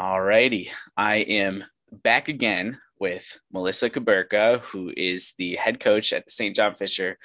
All 0.00 0.22
righty. 0.22 0.70
I 0.96 1.16
am 1.16 1.64
back 1.90 2.28
again 2.28 2.78
with 3.00 3.40
Melissa 3.52 3.90
Kuberka, 3.90 4.60
who 4.60 4.92
is 4.96 5.34
the 5.38 5.56
head 5.56 5.80
coach 5.80 6.12
at 6.12 6.30
St. 6.30 6.54
John 6.54 6.76
Fisher 6.76 7.18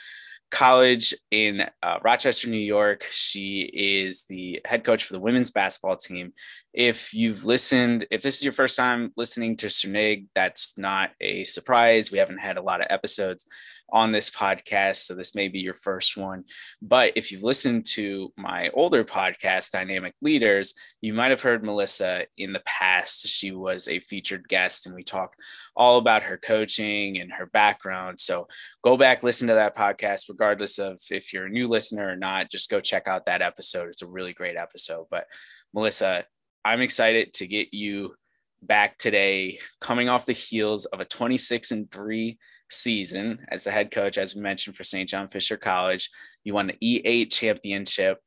College 0.50 1.14
in 1.30 1.68
uh, 1.84 2.00
Rochester, 2.04 2.50
New 2.50 2.58
York. 2.58 3.06
She 3.12 3.62
is 3.62 4.26
the 4.26 4.60
head 4.66 4.84
coach 4.84 5.04
for 5.04 5.14
the 5.14 5.20
women's 5.20 5.52
basketball 5.52 5.98
team. 5.98 6.34
If 6.74 7.14
you've 7.14 7.46
listened, 7.46 8.08
if 8.10 8.24
this 8.24 8.38
is 8.38 8.44
your 8.44 8.54
first 8.54 8.76
time 8.76 9.14
listening 9.16 9.56
to 9.58 9.68
Cernig, 9.68 10.26
that's 10.34 10.76
not 10.76 11.12
a 11.22 11.44
surprise. 11.44 12.12
We 12.12 12.18
haven't 12.18 12.40
had 12.40 12.58
a 12.58 12.64
lot 12.64 12.82
of 12.82 12.88
episodes 12.90 13.48
on 13.94 14.12
this 14.12 14.32
podcast. 14.32 15.06
So 15.06 15.14
this 15.14 15.36
may 15.36 15.48
be 15.48 15.60
your 15.60 15.76
first 15.76 16.18
one. 16.18 16.46
But 16.82 17.14
if 17.16 17.32
you've 17.32 17.44
listened 17.44 17.86
to 17.92 18.34
my 18.36 18.70
older 18.74 19.04
podcast, 19.04 19.70
Dynamic 19.70 20.16
Leaders, 20.20 20.74
you 21.00 21.14
might 21.14 21.30
have 21.30 21.44
heard 21.44 21.64
Melissa 21.64 22.26
in 22.36 22.54
the 22.54 22.64
past. 22.66 23.28
She 23.28 23.52
was 23.52 23.88
a 23.88 24.00
featured 24.00 24.50
guest 24.50 24.88
and 24.88 24.96
we 24.96 25.04
talked 25.04 25.36
all 25.76 26.00
about 26.00 26.24
her 26.24 26.38
coaching 26.38 27.20
and 27.20 27.32
her 27.34 27.46
background. 27.46 28.20
So 28.20 28.48
go 28.84 28.98
back, 28.98 29.22
listen 29.22 29.48
to 29.48 29.54
that 29.54 29.78
podcast, 29.78 30.28
regardless 30.28 30.80
of 30.80 31.00
if 31.12 31.32
you're 31.32 31.46
a 31.46 31.50
new 31.50 31.68
listener 31.68 32.10
or 32.10 32.16
not. 32.16 32.50
Just 32.50 32.72
go 32.72 32.80
check 32.80 33.08
out 33.08 33.28
that 33.28 33.44
episode. 33.44 33.90
It's 33.90 34.02
a 34.02 34.08
really 34.08 34.34
great 34.34 34.58
episode. 34.58 35.06
But 35.12 35.28
Melissa, 35.72 36.26
I'm 36.66 36.82
excited 36.82 37.34
to 37.34 37.46
get 37.46 37.76
you 37.76 38.16
back 38.64 38.98
today, 38.98 39.60
coming 39.82 40.10
off 40.10 40.26
the 40.26 40.34
heels 40.34 40.86
of 40.86 41.00
a 41.00 41.06
26 41.06 41.72
and 41.72 41.92
3 41.92 42.40
season 42.74 43.46
as 43.50 43.64
the 43.64 43.72
head 43.72 43.92
coach, 43.92 44.18
as 44.18 44.36
we 44.36 44.42
mentioned 44.42 44.76
for 44.76 44.84
St. 44.84 45.08
John 45.08 45.28
Fisher 45.28 45.58
College. 45.58 46.10
You 46.44 46.54
won 46.54 46.68
the 46.68 46.78
E8 46.84 47.32
championship. 47.32 48.20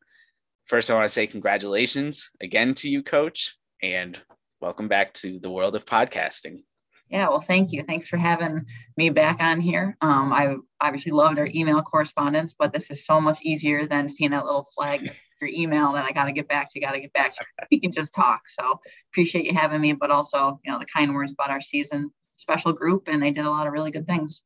First, 0.66 0.90
I 0.90 0.94
want 0.94 1.04
to 1.04 1.10
say 1.10 1.26
congratulations 1.26 2.30
again 2.40 2.74
to 2.74 2.88
you, 2.88 3.02
coach, 3.02 3.56
and 3.82 4.20
welcome 4.60 4.88
back 4.88 5.12
to 5.14 5.38
the 5.38 5.50
world 5.50 5.76
of 5.76 5.84
podcasting. 5.84 6.62
Yeah, 7.08 7.28
well, 7.28 7.40
thank 7.40 7.72
you. 7.72 7.84
Thanks 7.84 8.08
for 8.08 8.16
having 8.16 8.66
me 8.96 9.10
back 9.10 9.36
on 9.40 9.60
here. 9.60 9.96
Um, 10.00 10.32
I 10.32 10.56
obviously 10.80 11.12
loved 11.12 11.38
our 11.38 11.48
email 11.54 11.82
correspondence, 11.82 12.54
but 12.58 12.72
this 12.72 12.90
is 12.90 13.06
so 13.06 13.20
much 13.20 13.38
easier 13.42 13.86
than 13.86 14.08
seeing 14.08 14.32
that 14.32 14.44
little 14.44 14.66
flag 14.74 15.08
your 15.40 15.50
email 15.52 15.92
that 15.92 16.04
I 16.04 16.12
got 16.12 16.24
to 16.24 16.32
get 16.32 16.48
back 16.48 16.72
to, 16.72 16.80
got 16.80 16.92
to 16.92 17.00
get 17.00 17.12
back 17.12 17.34
to. 17.34 17.44
We 17.70 17.80
can 17.80 17.92
just 17.92 18.14
talk. 18.14 18.48
So 18.48 18.80
appreciate 19.12 19.44
you 19.44 19.54
having 19.54 19.80
me, 19.80 19.92
but 19.92 20.10
also, 20.10 20.60
you 20.64 20.72
know, 20.72 20.78
the 20.78 20.86
kind 20.86 21.14
words 21.14 21.32
about 21.32 21.50
our 21.50 21.60
season 21.60 22.10
special 22.36 22.72
group 22.72 23.08
and 23.08 23.22
they 23.22 23.30
did 23.30 23.44
a 23.44 23.50
lot 23.50 23.66
of 23.66 23.72
really 23.72 23.90
good 23.90 24.06
things. 24.06 24.42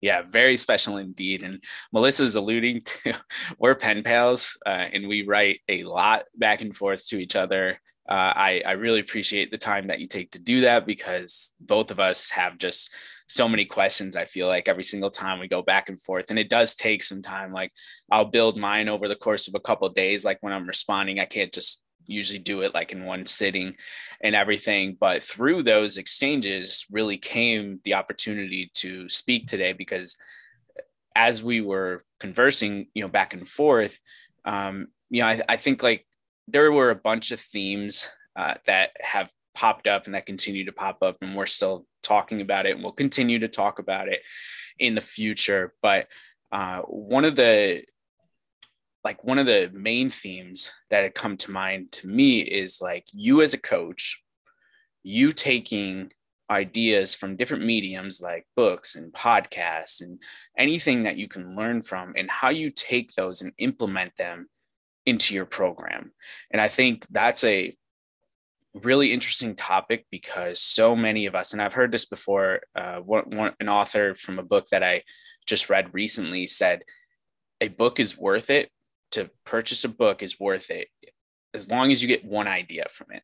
Yeah, 0.00 0.22
very 0.22 0.56
special 0.56 0.96
indeed. 0.96 1.44
And 1.44 1.62
Melissa's 1.92 2.34
alluding 2.34 2.82
to 2.84 3.14
we're 3.58 3.74
pen 3.74 4.02
pals 4.02 4.56
uh, 4.66 4.88
and 4.92 5.08
we 5.08 5.24
write 5.24 5.60
a 5.68 5.84
lot 5.84 6.24
back 6.36 6.60
and 6.60 6.76
forth 6.76 7.06
to 7.08 7.18
each 7.18 7.36
other. 7.36 7.80
Uh, 8.08 8.32
I, 8.34 8.62
I 8.66 8.72
really 8.72 9.00
appreciate 9.00 9.50
the 9.50 9.58
time 9.58 9.86
that 9.86 10.00
you 10.00 10.08
take 10.08 10.32
to 10.32 10.42
do 10.42 10.62
that 10.62 10.86
because 10.86 11.52
both 11.60 11.92
of 11.92 12.00
us 12.00 12.30
have 12.30 12.58
just 12.58 12.92
so 13.28 13.48
many 13.48 13.64
questions. 13.64 14.16
I 14.16 14.24
feel 14.24 14.48
like 14.48 14.68
every 14.68 14.82
single 14.82 15.08
time 15.08 15.38
we 15.38 15.48
go 15.48 15.62
back 15.62 15.88
and 15.88 16.00
forth, 16.00 16.26
and 16.28 16.38
it 16.38 16.50
does 16.50 16.74
take 16.74 17.02
some 17.02 17.22
time. 17.22 17.52
Like 17.52 17.72
I'll 18.10 18.24
build 18.24 18.58
mine 18.58 18.88
over 18.88 19.08
the 19.08 19.16
course 19.16 19.48
of 19.48 19.54
a 19.54 19.60
couple 19.60 19.86
of 19.86 19.94
days. 19.94 20.24
Like 20.24 20.38
when 20.40 20.52
I'm 20.52 20.66
responding, 20.66 21.20
I 21.20 21.24
can't 21.24 21.52
just 21.52 21.82
usually 22.12 22.38
do 22.38 22.62
it 22.62 22.74
like 22.74 22.92
in 22.92 23.04
one 23.04 23.26
sitting 23.26 23.74
and 24.20 24.34
everything. 24.34 24.96
But 24.98 25.22
through 25.22 25.62
those 25.62 25.96
exchanges, 25.96 26.86
really 26.90 27.18
came 27.18 27.80
the 27.84 27.94
opportunity 27.94 28.70
to 28.74 29.08
speak 29.08 29.46
today 29.46 29.72
because 29.72 30.16
as 31.14 31.42
we 31.42 31.60
were 31.60 32.04
conversing, 32.20 32.86
you 32.94 33.02
know, 33.02 33.08
back 33.08 33.34
and 33.34 33.46
forth, 33.46 33.98
um, 34.44 34.88
you 35.10 35.22
know, 35.22 35.28
I, 35.28 35.42
I 35.48 35.56
think 35.56 35.82
like 35.82 36.06
there 36.48 36.72
were 36.72 36.90
a 36.90 36.96
bunch 36.96 37.32
of 37.32 37.40
themes 37.40 38.08
uh, 38.36 38.54
that 38.66 38.90
have 39.00 39.30
popped 39.54 39.86
up 39.86 40.06
and 40.06 40.14
that 40.14 40.26
continue 40.26 40.64
to 40.64 40.72
pop 40.72 41.02
up, 41.02 41.16
and 41.20 41.34
we're 41.34 41.46
still 41.46 41.86
talking 42.02 42.40
about 42.40 42.66
it, 42.66 42.74
and 42.74 42.82
we'll 42.82 42.92
continue 42.92 43.38
to 43.38 43.48
talk 43.48 43.78
about 43.78 44.08
it 44.08 44.20
in 44.78 44.94
the 44.94 45.00
future. 45.00 45.74
But 45.82 46.08
uh, 46.50 46.82
one 46.82 47.24
of 47.24 47.36
the 47.36 47.84
like 49.04 49.24
one 49.24 49.38
of 49.38 49.46
the 49.46 49.70
main 49.72 50.10
themes 50.10 50.70
that 50.90 51.02
had 51.02 51.14
come 51.14 51.36
to 51.36 51.50
mind 51.50 51.90
to 51.92 52.06
me 52.06 52.40
is 52.40 52.80
like 52.80 53.04
you 53.12 53.42
as 53.42 53.52
a 53.52 53.60
coach, 53.60 54.22
you 55.02 55.32
taking 55.32 56.12
ideas 56.50 57.14
from 57.14 57.36
different 57.36 57.64
mediums 57.64 58.20
like 58.20 58.46
books 58.56 58.94
and 58.94 59.12
podcasts 59.12 60.02
and 60.02 60.18
anything 60.56 61.04
that 61.04 61.16
you 61.16 61.26
can 61.26 61.56
learn 61.56 61.82
from 61.82 62.12
and 62.16 62.30
how 62.30 62.50
you 62.50 62.70
take 62.70 63.12
those 63.14 63.42
and 63.42 63.52
implement 63.58 64.14
them 64.16 64.48
into 65.06 65.34
your 65.34 65.46
program. 65.46 66.12
And 66.50 66.60
I 66.60 66.68
think 66.68 67.06
that's 67.10 67.42
a 67.42 67.74
really 68.74 69.12
interesting 69.12 69.56
topic 69.56 70.06
because 70.10 70.60
so 70.60 70.94
many 70.94 71.26
of 71.26 71.34
us, 71.34 71.52
and 71.52 71.60
I've 71.60 71.74
heard 71.74 71.90
this 71.90 72.04
before, 72.04 72.60
uh, 72.76 72.98
one, 72.98 73.24
one, 73.30 73.54
an 73.58 73.68
author 73.68 74.14
from 74.14 74.38
a 74.38 74.44
book 74.44 74.68
that 74.70 74.82
I 74.82 75.02
just 75.46 75.68
read 75.68 75.92
recently 75.92 76.46
said, 76.46 76.84
a 77.60 77.68
book 77.68 77.98
is 77.98 78.16
worth 78.16 78.50
it 78.50 78.70
to 79.12 79.30
purchase 79.44 79.84
a 79.84 79.88
book 79.88 80.22
is 80.22 80.40
worth 80.40 80.70
it 80.70 80.88
as 81.54 81.70
long 81.70 81.92
as 81.92 82.02
you 82.02 82.08
get 82.08 82.24
one 82.24 82.48
idea 82.48 82.86
from 82.90 83.08
it. 83.12 83.22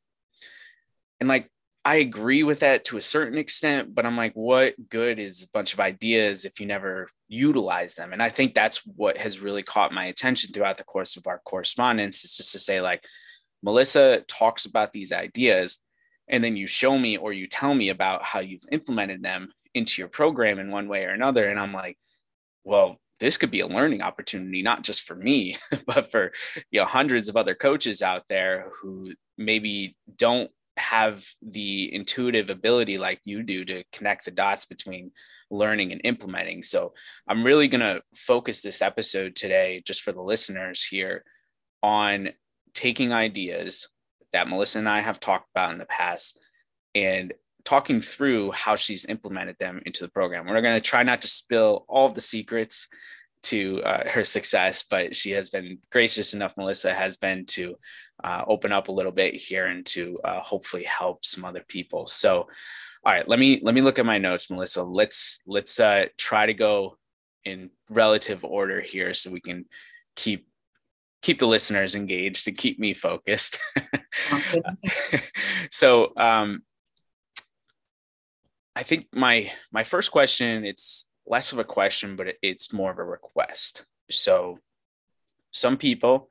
And 1.21 1.29
like, 1.29 1.51
I 1.85 1.97
agree 1.97 2.43
with 2.43 2.61
that 2.61 2.85
to 2.87 2.99
a 2.99 3.03
certain 3.03 3.39
extent, 3.39 3.95
but 3.95 4.05
I'm 4.05 4.17
like, 4.17 4.35
what 4.35 4.75
good 4.91 5.19
is 5.19 5.43
a 5.43 5.49
bunch 5.53 5.73
of 5.73 5.81
ideas 5.81 6.45
if 6.45 6.61
you 6.61 6.67
never 6.67 7.09
utilize 7.29 7.95
them? 7.95 8.13
And 8.13 8.23
I 8.23 8.29
think 8.29 8.55
that's 8.55 8.85
what 8.85 9.17
has 9.17 9.41
really 9.41 9.63
caught 9.63 9.93
my 9.93 10.05
attention 10.05 10.53
throughout 10.53 10.77
the 10.77 10.85
course 10.85 11.17
of 11.17 11.27
our 11.27 11.41
correspondence 11.45 12.25
is 12.25 12.37
just 12.37 12.53
to 12.53 12.59
say, 12.59 12.83
like, 12.83 13.03
Melissa 13.63 14.23
talks 14.29 14.67
about 14.67 14.93
these 14.93 15.13
ideas, 15.13 15.79
and 16.29 16.45
then 16.45 16.57
you 16.57 16.67
show 16.67 16.99
me 16.99 17.17
or 17.17 17.33
you 17.33 17.47
tell 17.47 17.75
me 17.75 17.89
about 17.89 18.23
how 18.23 18.41
you've 18.41 18.67
implemented 18.71 19.23
them 19.23 19.49
into 19.73 20.03
your 20.03 20.09
program 20.09 20.59
in 20.59 20.71
one 20.71 20.89
way 20.89 21.05
or 21.05 21.11
another. 21.11 21.49
And 21.49 21.59
I'm 21.59 21.73
like, 21.73 21.97
well, 22.65 23.01
this 23.21 23.37
could 23.37 23.51
be 23.51 23.61
a 23.61 23.67
learning 23.67 24.03
opportunity 24.03 24.63
not 24.63 24.83
just 24.83 25.03
for 25.03 25.15
me 25.15 25.57
but 25.87 26.11
for 26.11 26.33
you 26.71 26.81
know 26.81 26.87
hundreds 26.87 27.29
of 27.29 27.37
other 27.37 27.55
coaches 27.55 28.03
out 28.03 28.23
there 28.29 28.71
who 28.81 29.13
maybe 29.37 29.97
don't 30.17 30.51
have 30.77 31.25
the 31.43 31.93
intuitive 31.93 32.51
ability 32.51 32.99
like 32.99 33.21
you 33.25 33.43
do 33.43 33.65
to 33.65 33.83
connect 33.93 34.25
the 34.25 34.31
dots 34.31 34.65
between 34.65 35.11
learning 35.51 35.93
and 35.93 36.01
implementing. 36.05 36.63
So 36.63 36.93
i'm 37.27 37.45
really 37.45 37.69
going 37.69 37.81
to 37.81 38.03
focus 38.15 38.63
this 38.63 38.83
episode 38.83 39.35
today 39.35 39.83
just 39.87 40.03
for 40.03 40.13
the 40.13 40.23
listeners 40.23 40.85
here 40.85 41.25
on 41.83 42.31
taking 42.75 43.13
ideas 43.13 43.89
that 44.33 44.49
melissa 44.49 44.79
and 44.79 44.89
i 44.89 45.01
have 45.01 45.21
talked 45.21 45.49
about 45.55 45.73
in 45.73 45.79
the 45.79 45.87
past 45.87 46.45
and 46.95 47.33
talking 47.69 48.01
through 48.01 48.51
how 48.53 48.77
she's 48.77 49.05
implemented 49.05 49.55
them 49.61 49.83
into 49.85 50.03
the 50.03 50.11
program. 50.11 50.47
We're 50.47 50.63
going 50.63 50.81
to 50.81 50.81
try 50.81 51.03
not 51.03 51.21
to 51.21 51.29
spill 51.29 51.85
all 51.87 52.07
of 52.07 52.15
the 52.15 52.21
secrets 52.23 52.89
to 53.43 53.83
uh, 53.83 54.09
her 54.09 54.25
success, 54.25 54.85
but 54.85 55.15
she 55.15 55.33
has 55.33 55.51
been 55.51 55.77
gracious 55.93 56.33
enough, 56.33 56.57
Melissa 56.57 56.95
has 56.95 57.19
been 57.19 57.45
to 57.45 57.77
uh, 58.25 58.43
open 58.47 58.73
up 58.73 58.89
a 58.89 58.93
little 58.93 59.13
bit 59.13 59.35
here 59.35 59.67
and 59.67 59.85
to 59.85 60.19
uh, 60.25 60.41
hopefully 60.41 60.85
help 60.85 61.27
some 61.27 61.45
other 61.45 61.63
people. 61.69 62.07
So, 62.07 62.49
all 63.05 63.13
right, 63.13 63.29
let 63.29 63.39
me 63.39 63.61
let 63.63 63.75
me 63.75 63.83
look 63.83 63.99
at 63.99 64.07
my 64.07 64.17
notes, 64.17 64.49
Melissa. 64.49 64.83
Let's 64.83 65.41
let's 65.47 65.79
uh, 65.79 66.07
try 66.17 66.47
to 66.47 66.55
go 66.55 66.97
in 67.45 67.69
relative 67.91 68.47
order 68.47 68.81
here 68.81 69.13
so 69.13 69.31
we 69.31 69.43
can 69.43 69.67
keep 70.17 70.49
keep 71.21 71.39
the 71.39 71.47
listeners 71.47 71.95
engaged 71.95 72.47
to 72.47 72.53
keep 72.53 72.79
me 72.79 72.95
focused. 72.95 73.59
so, 75.71 76.15
um, 76.17 76.63
I 78.79 78.85
think 78.85 79.09
my 79.13 79.51
my 79.73 79.83
first 79.83 80.13
question 80.13 80.65
it's 80.65 81.11
less 81.27 81.53
of 81.53 81.59
a 81.59 81.65
question, 81.65 82.15
but 82.15 82.37
it's 82.43 82.73
more 82.73 82.93
of 82.93 82.99
a 82.99 83.05
request. 83.05 83.85
So, 84.09 84.59
some 85.51 85.77
people 85.77 86.29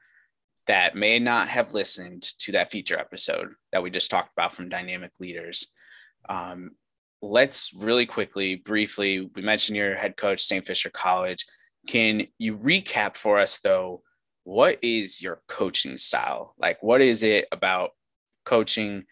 that 0.66 0.96
may 0.96 1.20
not 1.20 1.50
have 1.50 1.74
listened 1.74 2.22
to 2.40 2.54
that 2.54 2.72
feature 2.72 2.98
episode 2.98 3.50
that 3.74 3.84
we 3.84 3.90
just 3.90 4.10
talked 4.10 4.32
about 4.32 4.54
from 4.54 4.70
Dynamic 4.70 5.12
Leaders, 5.20 5.74
um, 6.30 6.72
let's 7.22 7.74
really 7.74 8.06
quickly, 8.06 8.56
briefly, 8.56 9.30
we 9.36 9.42
mentioned 9.42 9.76
your 9.76 9.96
head 9.96 10.16
coach, 10.16 10.42
St. 10.42 10.66
Fisher 10.66 10.90
College. 10.90 11.46
Can 11.90 12.28
you 12.38 12.58
recap 12.58 13.18
for 13.18 13.40
us, 13.40 13.60
though, 13.60 14.04
what 14.46 14.80
is 14.82 15.22
your 15.22 15.42
coaching 15.50 15.98
style? 15.98 16.54
Like, 16.58 16.82
what 16.82 17.02
is 17.02 17.24
it 17.24 17.46
about 17.52 17.92
coaching 18.46 19.04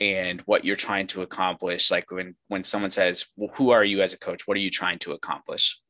and 0.00 0.40
what 0.42 0.64
you're 0.64 0.76
trying 0.76 1.06
to 1.08 1.22
accomplish 1.22 1.90
like 1.90 2.10
when 2.10 2.36
when 2.48 2.64
someone 2.64 2.90
says 2.90 3.26
well, 3.36 3.50
who 3.54 3.70
are 3.70 3.84
you 3.84 4.02
as 4.02 4.12
a 4.12 4.18
coach? 4.18 4.46
What 4.46 4.56
are 4.56 4.60
you 4.60 4.70
trying 4.70 4.98
to 5.00 5.12
accomplish? 5.12 5.80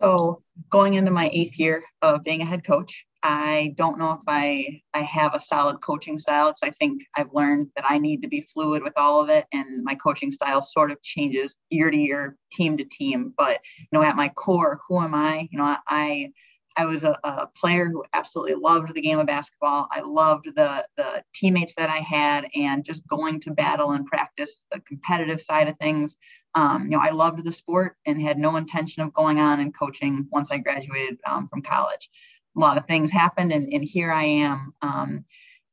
So 0.00 0.42
going 0.70 0.94
into 0.94 1.10
my 1.10 1.30
eighth 1.32 1.58
year 1.58 1.82
of 2.02 2.22
being 2.22 2.42
a 2.42 2.46
head 2.46 2.64
coach 2.64 3.06
i 3.22 3.74
don't 3.76 3.98
know 3.98 4.12
if 4.12 4.20
i 4.28 4.80
i 4.94 5.00
have 5.00 5.34
a 5.34 5.40
solid 5.40 5.80
coaching 5.80 6.18
style. 6.18 6.50
Because 6.50 6.62
i 6.62 6.70
think 6.70 7.02
i've 7.16 7.32
learned 7.32 7.70
that 7.74 7.84
i 7.88 7.98
need 7.98 8.22
to 8.22 8.28
be 8.28 8.42
fluid 8.42 8.82
with 8.82 8.92
all 8.96 9.20
of 9.20 9.30
it 9.30 9.46
and 9.52 9.82
my 9.84 9.94
coaching 9.94 10.30
style 10.30 10.62
sort 10.62 10.92
of 10.92 11.02
changes 11.02 11.56
year 11.70 11.90
to 11.90 11.96
year 11.96 12.36
team 12.52 12.76
to 12.76 12.84
team. 12.84 13.34
But 13.36 13.60
you 13.78 13.86
know 13.92 14.02
at 14.02 14.16
my 14.16 14.28
core 14.28 14.80
who 14.86 15.00
am 15.02 15.14
i? 15.14 15.48
You 15.50 15.58
know 15.58 15.64
i 15.64 15.78
I 15.88 16.32
was 16.84 17.04
a, 17.04 17.18
a, 17.24 17.46
player 17.56 17.88
who 17.88 18.04
absolutely 18.12 18.54
loved 18.54 18.94
the 18.94 19.00
game 19.00 19.18
of 19.18 19.26
basketball. 19.26 19.88
I 19.90 20.00
loved 20.00 20.46
the 20.54 20.86
the 20.96 21.24
teammates 21.34 21.74
that 21.76 21.88
I 21.88 21.98
had, 21.98 22.46
and 22.54 22.84
just 22.84 23.06
going 23.08 23.40
to 23.40 23.50
battle 23.52 23.92
and 23.92 24.04
practice 24.04 24.62
the 24.70 24.80
competitive 24.80 25.40
side 25.40 25.68
of 25.68 25.78
things. 25.78 26.16
Um, 26.54 26.84
you 26.84 26.90
know, 26.90 27.02
I 27.02 27.10
loved 27.10 27.44
the 27.44 27.52
sport 27.52 27.96
and 28.06 28.20
had 28.20 28.38
no 28.38 28.56
intention 28.56 29.02
of 29.02 29.12
going 29.12 29.40
on 29.40 29.60
and 29.60 29.76
coaching 29.76 30.26
once 30.30 30.50
I 30.50 30.58
graduated 30.58 31.18
um, 31.26 31.46
from 31.46 31.62
college. 31.62 32.10
A 32.56 32.60
lot 32.60 32.78
of 32.78 32.86
things 32.86 33.10
happened, 33.10 33.52
and, 33.52 33.72
and 33.72 33.84
here 33.84 34.12
I 34.12 34.24
am. 34.24 34.72
Um, 34.82 35.24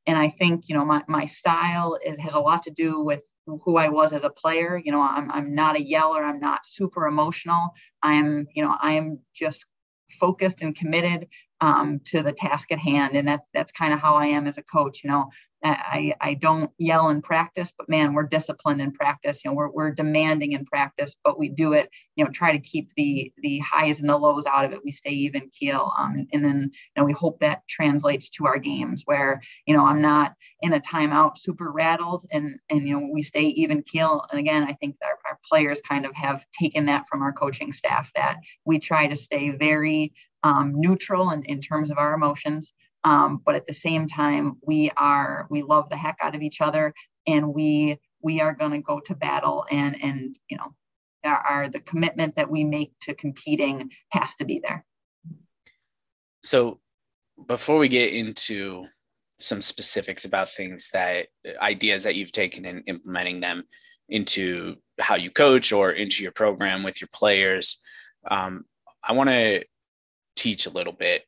and 0.05 0.17
I 0.17 0.29
think 0.29 0.69
you 0.69 0.75
know 0.75 0.85
my 0.85 1.03
my 1.07 1.25
style 1.25 1.97
is, 2.05 2.17
has 2.19 2.33
a 2.33 2.39
lot 2.39 2.63
to 2.63 2.71
do 2.71 3.03
with 3.03 3.23
who 3.45 3.77
I 3.77 3.89
was 3.89 4.13
as 4.13 4.23
a 4.23 4.29
player. 4.29 4.81
You 4.83 4.91
know, 4.91 5.01
I'm 5.01 5.29
I'm 5.31 5.55
not 5.55 5.75
a 5.75 5.83
yeller. 5.83 6.23
I'm 6.23 6.39
not 6.39 6.65
super 6.65 7.07
emotional. 7.07 7.69
I'm 8.01 8.47
you 8.53 8.63
know 8.63 8.75
I 8.81 8.93
am 8.93 9.19
just 9.33 9.65
focused 10.09 10.61
and 10.61 10.75
committed 10.75 11.27
um, 11.61 11.99
to 12.05 12.21
the 12.21 12.33
task 12.33 12.71
at 12.71 12.79
hand. 12.79 13.15
And 13.15 13.27
that's 13.27 13.47
that's 13.53 13.71
kind 13.71 13.93
of 13.93 13.99
how 13.99 14.15
I 14.15 14.27
am 14.27 14.47
as 14.47 14.57
a 14.57 14.63
coach. 14.63 15.03
You 15.03 15.09
know, 15.09 15.29
I, 15.63 16.13
I 16.19 16.33
don't 16.33 16.69
yell 16.77 17.09
in 17.09 17.21
practice, 17.21 17.71
but 17.77 17.87
man, 17.87 18.13
we're 18.13 18.27
disciplined 18.27 18.81
in 18.81 18.91
practice. 18.91 19.43
You 19.43 19.51
know, 19.51 19.55
we're, 19.55 19.71
we're 19.71 19.91
demanding 19.91 20.51
in 20.51 20.65
practice, 20.65 21.15
but 21.23 21.39
we 21.39 21.49
do 21.49 21.71
it, 21.73 21.89
you 22.15 22.25
know, 22.25 22.31
try 22.31 22.51
to 22.51 22.59
keep 22.59 22.89
the 22.97 23.31
the 23.37 23.59
highs 23.59 23.99
and 23.99 24.09
the 24.09 24.17
lows 24.17 24.45
out 24.45 24.65
of 24.65 24.73
it. 24.73 24.81
We 24.83 24.91
stay 24.91 25.11
even 25.11 25.49
keel. 25.57 25.93
Um, 25.97 26.27
and, 26.33 26.43
then, 26.43 26.69
you 26.73 27.01
know, 27.01 27.05
we 27.05 27.13
hope 27.13 27.39
that 27.39 27.61
translates 27.69 28.29
to 28.31 28.45
our 28.45 28.59
games 28.59 29.03
where, 29.05 29.41
you 29.65 29.75
know, 29.75 29.85
I'm 29.85 30.01
not 30.01 30.33
in 30.61 30.73
a 30.73 30.81
timeout 30.81 31.37
super 31.37 31.71
rattled 31.71 32.25
and, 32.31 32.59
and, 32.69 32.87
you 32.87 32.99
know, 32.99 33.09
we 33.13 33.23
stay 33.23 33.43
even 33.43 33.83
keel. 33.83 34.25
And 34.31 34.39
again, 34.39 34.63
I 34.63 34.73
think 34.73 34.97
our, 35.03 35.17
our 35.29 35.39
players 35.49 35.81
kind 35.87 36.05
of 36.05 36.13
have 36.15 36.43
taken 36.59 36.87
that 36.87 37.07
from 37.07 37.21
our 37.21 37.31
coaching 37.31 37.71
staff 37.71 38.11
that 38.15 38.37
we 38.65 38.79
try 38.79 39.07
to 39.07 39.15
stay 39.15 39.51
very 39.51 40.13
um, 40.43 40.73
neutral 40.75 41.31
in, 41.31 41.43
in 41.45 41.61
terms 41.61 41.89
of 41.89 41.97
our 41.97 42.13
emotions 42.13 42.73
um, 43.03 43.41
but 43.45 43.55
at 43.55 43.67
the 43.67 43.73
same 43.73 44.07
time 44.07 44.57
we 44.65 44.91
are 44.97 45.47
we 45.49 45.61
love 45.61 45.89
the 45.89 45.97
heck 45.97 46.17
out 46.21 46.35
of 46.35 46.41
each 46.41 46.61
other 46.61 46.93
and 47.27 47.53
we 47.53 47.99
we 48.21 48.41
are 48.41 48.53
going 48.53 48.71
to 48.71 48.79
go 48.79 48.99
to 48.99 49.15
battle 49.15 49.65
and 49.71 50.01
and 50.01 50.35
you 50.49 50.57
know 50.57 50.73
are, 51.23 51.43
are 51.47 51.69
the 51.69 51.79
commitment 51.79 52.35
that 52.35 52.49
we 52.49 52.63
make 52.63 52.91
to 53.01 53.13
competing 53.13 53.91
has 54.09 54.35
to 54.35 54.45
be 54.45 54.61
there. 54.61 54.85
So 56.41 56.79
before 57.47 57.77
we 57.77 57.87
get 57.87 58.13
into 58.13 58.85
some 59.39 59.61
specifics 59.61 60.25
about 60.25 60.49
things 60.49 60.89
that 60.93 61.27
ideas 61.61 62.03
that 62.03 62.15
you've 62.15 62.31
taken 62.31 62.65
and 62.65 62.83
implementing 62.87 63.39
them 63.39 63.63
into 64.09 64.75
how 64.99 65.15
you 65.15 65.31
coach 65.31 65.71
or 65.71 65.91
into 65.91 66.21
your 66.21 66.31
program 66.31 66.83
with 66.83 67.01
your 67.01 67.09
players 67.13 67.81
um, 68.29 68.63
i 69.03 69.11
want 69.11 69.29
to 69.29 69.63
teach 70.35 70.65
a 70.65 70.69
little 70.69 70.93
bit 70.93 71.23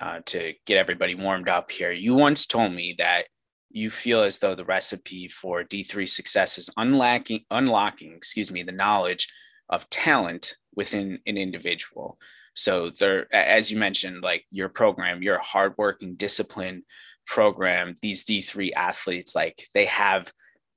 uh, 0.00 0.20
to 0.26 0.54
get 0.66 0.78
everybody 0.78 1.14
warmed 1.14 1.48
up 1.48 1.70
here. 1.70 1.92
You 1.92 2.14
once 2.14 2.46
told 2.46 2.72
me 2.72 2.94
that 2.98 3.26
you 3.70 3.90
feel 3.90 4.22
as 4.22 4.38
though 4.38 4.54
the 4.54 4.64
recipe 4.64 5.28
for 5.28 5.64
D3 5.64 6.08
success 6.08 6.58
is 6.58 6.70
unlocking, 6.76 7.44
unlocking, 7.50 8.12
excuse 8.12 8.52
me, 8.52 8.62
the 8.62 8.72
knowledge 8.72 9.28
of 9.68 9.88
talent 9.88 10.56
within 10.74 11.18
an 11.26 11.36
individual. 11.36 12.18
So 12.54 12.90
there, 12.90 13.34
as 13.34 13.70
you 13.70 13.78
mentioned, 13.78 14.22
like 14.22 14.44
your 14.50 14.68
program, 14.68 15.22
you're 15.22 15.36
a 15.36 15.42
hardworking, 15.42 16.16
disciplined 16.16 16.82
program. 17.26 17.96
These 18.02 18.24
D3 18.24 18.72
athletes, 18.74 19.34
like 19.34 19.66
they 19.74 19.86
have 19.86 20.32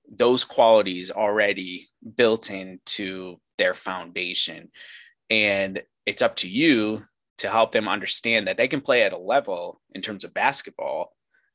those 0.09 0.45
qualities 0.45 1.11
already 1.11 1.87
built 2.15 2.49
into 2.49 3.39
their 3.57 3.73
foundation. 3.73 4.71
And 5.29 5.81
it's 6.05 6.21
up 6.21 6.37
to 6.37 6.47
you 6.47 7.05
to 7.37 7.49
help 7.49 7.71
them 7.71 7.87
understand 7.87 8.47
that 8.47 8.57
they 8.57 8.67
can 8.67 8.81
play 8.81 9.03
at 9.03 9.13
a 9.13 9.17
level 9.17 9.81
in 9.93 10.01
terms 10.01 10.23
of 10.23 10.33
basketball 10.33 11.13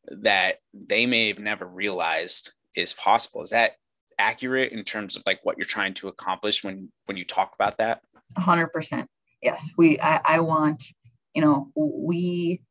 that 0.08 0.56
they 0.74 1.06
may 1.06 1.28
have 1.28 1.38
never 1.38 1.66
realized 1.66 2.52
is 2.74 2.92
possible. 2.92 3.42
Is 3.42 3.50
that 3.50 3.72
accurate 4.18 4.72
in 4.72 4.84
terms 4.84 5.16
of 5.16 5.22
like 5.26 5.40
what 5.42 5.56
you're 5.56 5.64
trying 5.64 5.94
to 5.94 6.08
accomplish 6.08 6.62
when 6.62 6.90
when 7.06 7.16
you 7.16 7.24
talk 7.24 7.52
about 7.54 7.78
that? 7.78 8.02
100%. 8.38 9.06
Yes, 9.42 9.70
we 9.76 9.98
I, 9.98 10.20
I 10.24 10.40
want, 10.40 10.84
you 11.34 11.42
know, 11.42 11.70
we 11.74 12.62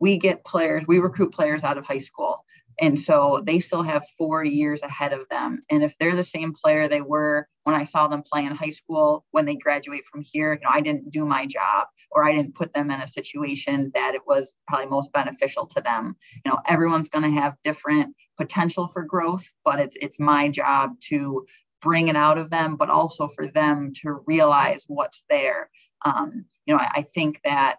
we 0.00 0.18
get 0.18 0.44
players, 0.44 0.84
we 0.86 0.98
recruit 0.98 1.32
players 1.32 1.64
out 1.64 1.78
of 1.78 1.86
high 1.86 1.98
school 1.98 2.44
and 2.80 2.98
so 2.98 3.42
they 3.44 3.60
still 3.60 3.82
have 3.82 4.04
four 4.16 4.44
years 4.44 4.82
ahead 4.82 5.12
of 5.12 5.28
them. 5.30 5.60
And 5.70 5.82
if 5.82 5.96
they're 5.98 6.16
the 6.16 6.24
same 6.24 6.52
player 6.52 6.88
they 6.88 7.00
were 7.00 7.48
when 7.64 7.76
I 7.76 7.84
saw 7.84 8.08
them 8.08 8.22
play 8.22 8.44
in 8.44 8.52
high 8.52 8.70
school, 8.70 9.24
when 9.30 9.46
they 9.46 9.54
graduate 9.54 10.04
from 10.04 10.22
here, 10.24 10.54
you 10.54 10.60
know, 10.60 10.70
I 10.72 10.80
didn't 10.80 11.12
do 11.12 11.24
my 11.24 11.46
job 11.46 11.86
or 12.10 12.24
I 12.24 12.32
didn't 12.32 12.56
put 12.56 12.74
them 12.74 12.90
in 12.90 13.00
a 13.00 13.06
situation 13.06 13.92
that 13.94 14.14
it 14.14 14.22
was 14.26 14.52
probably 14.66 14.86
most 14.86 15.12
beneficial 15.12 15.66
to 15.66 15.80
them. 15.80 16.16
You 16.44 16.50
know, 16.50 16.58
everyone's 16.66 17.08
going 17.08 17.24
to 17.24 17.40
have 17.40 17.56
different 17.62 18.16
potential 18.36 18.88
for 18.88 19.04
growth, 19.04 19.48
but 19.64 19.78
it's 19.78 19.96
it's 20.00 20.18
my 20.18 20.48
job 20.48 20.92
to 21.08 21.46
bring 21.80 22.08
it 22.08 22.16
out 22.16 22.38
of 22.38 22.50
them, 22.50 22.76
but 22.76 22.90
also 22.90 23.28
for 23.28 23.46
them 23.46 23.92
to 24.02 24.22
realize 24.26 24.84
what's 24.88 25.24
there. 25.28 25.68
Um, 26.04 26.46
you 26.66 26.74
know, 26.74 26.80
I, 26.80 26.90
I 26.96 27.02
think 27.02 27.40
that 27.44 27.76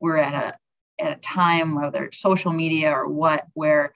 we're 0.00 0.18
at 0.18 0.34
a 0.34 0.56
at 1.00 1.16
a 1.16 1.20
time, 1.20 1.74
whether 1.74 2.04
it's 2.04 2.20
social 2.20 2.52
media 2.52 2.92
or 2.92 3.08
what, 3.08 3.46
where 3.54 3.92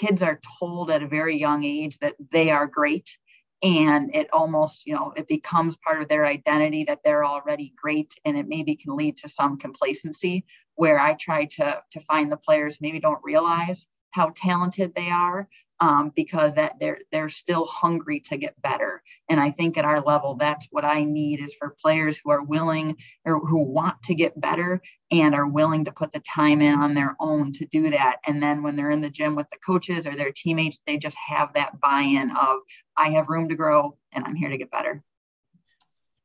kids 0.00 0.22
are 0.22 0.40
told 0.58 0.90
at 0.90 1.02
a 1.02 1.08
very 1.08 1.36
young 1.38 1.62
age 1.64 1.98
that 1.98 2.14
they 2.32 2.50
are 2.50 2.66
great. 2.66 3.18
And 3.62 4.14
it 4.16 4.28
almost 4.32 4.86
you 4.86 4.94
know 4.94 5.12
it 5.14 5.28
becomes 5.28 5.76
part 5.86 6.00
of 6.00 6.08
their 6.08 6.24
identity 6.24 6.84
that 6.84 7.00
they're 7.04 7.24
already 7.24 7.74
great. 7.80 8.14
And 8.24 8.36
it 8.36 8.48
maybe 8.48 8.76
can 8.76 8.96
lead 8.96 9.18
to 9.18 9.28
some 9.28 9.58
complacency 9.58 10.44
where 10.80 10.98
i 10.98 11.12
try 11.12 11.44
to 11.44 11.82
to 11.92 12.00
find 12.00 12.32
the 12.32 12.38
players 12.38 12.78
maybe 12.80 12.98
don't 13.00 13.22
realize 13.22 13.86
how 14.12 14.32
talented 14.34 14.94
they 14.94 15.10
are 15.10 15.46
um, 15.80 16.12
because 16.14 16.54
that 16.54 16.74
they're 16.78 16.98
they're 17.10 17.30
still 17.30 17.66
hungry 17.66 18.20
to 18.20 18.36
get 18.36 18.60
better. 18.60 19.02
And 19.28 19.40
I 19.40 19.50
think 19.50 19.78
at 19.78 19.84
our 19.84 20.00
level, 20.00 20.34
that's 20.34 20.68
what 20.70 20.84
I 20.84 21.04
need 21.04 21.40
is 21.40 21.54
for 21.54 21.76
players 21.80 22.20
who 22.22 22.30
are 22.30 22.44
willing 22.44 22.96
or 23.24 23.40
who 23.40 23.64
want 23.64 24.02
to 24.04 24.14
get 24.14 24.38
better 24.38 24.82
and 25.10 25.34
are 25.34 25.48
willing 25.48 25.86
to 25.86 25.92
put 25.92 26.12
the 26.12 26.20
time 26.20 26.60
in 26.60 26.74
on 26.74 26.94
their 26.94 27.16
own 27.18 27.52
to 27.52 27.66
do 27.66 27.90
that. 27.90 28.18
And 28.26 28.42
then 28.42 28.62
when 28.62 28.76
they're 28.76 28.90
in 28.90 29.00
the 29.00 29.10
gym 29.10 29.34
with 29.34 29.48
the 29.48 29.58
coaches 29.64 30.06
or 30.06 30.16
their 30.16 30.32
teammates, 30.32 30.80
they 30.86 30.98
just 30.98 31.16
have 31.28 31.54
that 31.54 31.80
buy-in 31.80 32.30
of 32.30 32.58
I 32.96 33.10
have 33.10 33.28
room 33.28 33.48
to 33.48 33.56
grow 33.56 33.96
and 34.12 34.24
I'm 34.24 34.36
here 34.36 34.50
to 34.50 34.58
get 34.58 34.70
better. 34.70 35.02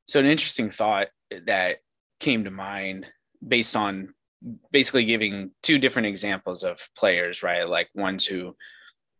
So 0.05 0.19
an 0.19 0.25
interesting 0.25 0.69
thought 0.69 1.07
that 1.45 1.77
came 2.19 2.43
to 2.43 2.51
mind 2.51 3.07
based 3.45 3.75
on 3.75 4.13
basically 4.71 5.05
giving 5.05 5.51
two 5.63 5.79
different 5.79 6.07
examples 6.07 6.63
of 6.63 6.87
players, 6.95 7.41
right? 7.41 7.67
Like 7.67 7.89
ones 7.95 8.25
who 8.25 8.55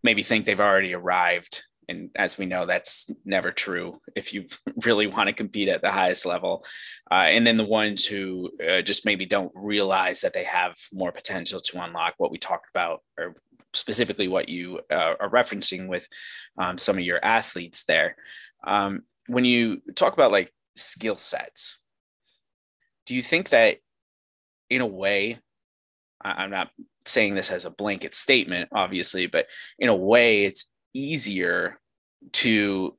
maybe 0.05 0.23
think 0.23 0.45
they've 0.45 0.59
already 0.59 0.93
arrived. 0.93 1.63
And 1.89 2.09
as 2.15 2.37
we 2.37 2.45
know, 2.45 2.65
that's 2.65 3.09
never 3.25 3.51
true 3.51 3.99
if 4.15 4.33
you 4.33 4.45
really 4.85 5.07
want 5.07 5.27
to 5.27 5.35
compete 5.35 5.67
at 5.67 5.81
the 5.81 5.91
highest 5.91 6.25
level. 6.25 6.63
Uh, 7.11 7.25
and 7.27 7.45
then 7.45 7.57
the 7.57 7.65
ones 7.65 8.05
who 8.05 8.51
uh, 8.65 8.81
just 8.81 9.05
maybe 9.05 9.25
don't 9.25 9.51
realize 9.53 10.21
that 10.21 10.33
they 10.33 10.45
have 10.45 10.75
more 10.93 11.11
potential 11.11 11.59
to 11.59 11.83
unlock 11.83 12.13
what 12.17 12.31
we 12.31 12.37
talked 12.37 12.69
about, 12.73 13.01
or 13.19 13.35
specifically 13.73 14.27
what 14.27 14.47
you 14.47 14.79
uh, 14.89 15.15
are 15.19 15.29
referencing 15.29 15.87
with 15.87 16.07
um, 16.57 16.77
some 16.77 16.97
of 16.97 17.03
your 17.03 17.19
athletes 17.23 17.83
there. 17.83 18.15
Um, 18.63 19.03
when 19.27 19.43
you 19.43 19.81
talk 19.95 20.13
about 20.13 20.31
like 20.31 20.53
skill 20.75 21.17
sets, 21.17 21.77
do 23.05 23.15
you 23.15 23.21
think 23.21 23.49
that 23.49 23.77
in 24.69 24.81
a 24.81 24.87
way, 24.87 25.39
I'm 26.21 26.49
not 26.49 26.71
saying 27.07 27.35
this 27.35 27.51
as 27.51 27.65
a 27.65 27.69
blanket 27.69 28.13
statement, 28.13 28.69
obviously, 28.73 29.27
but 29.27 29.47
in 29.79 29.89
a 29.89 29.95
way, 29.95 30.45
it's 30.45 30.71
easier 30.93 31.79
to 32.33 32.95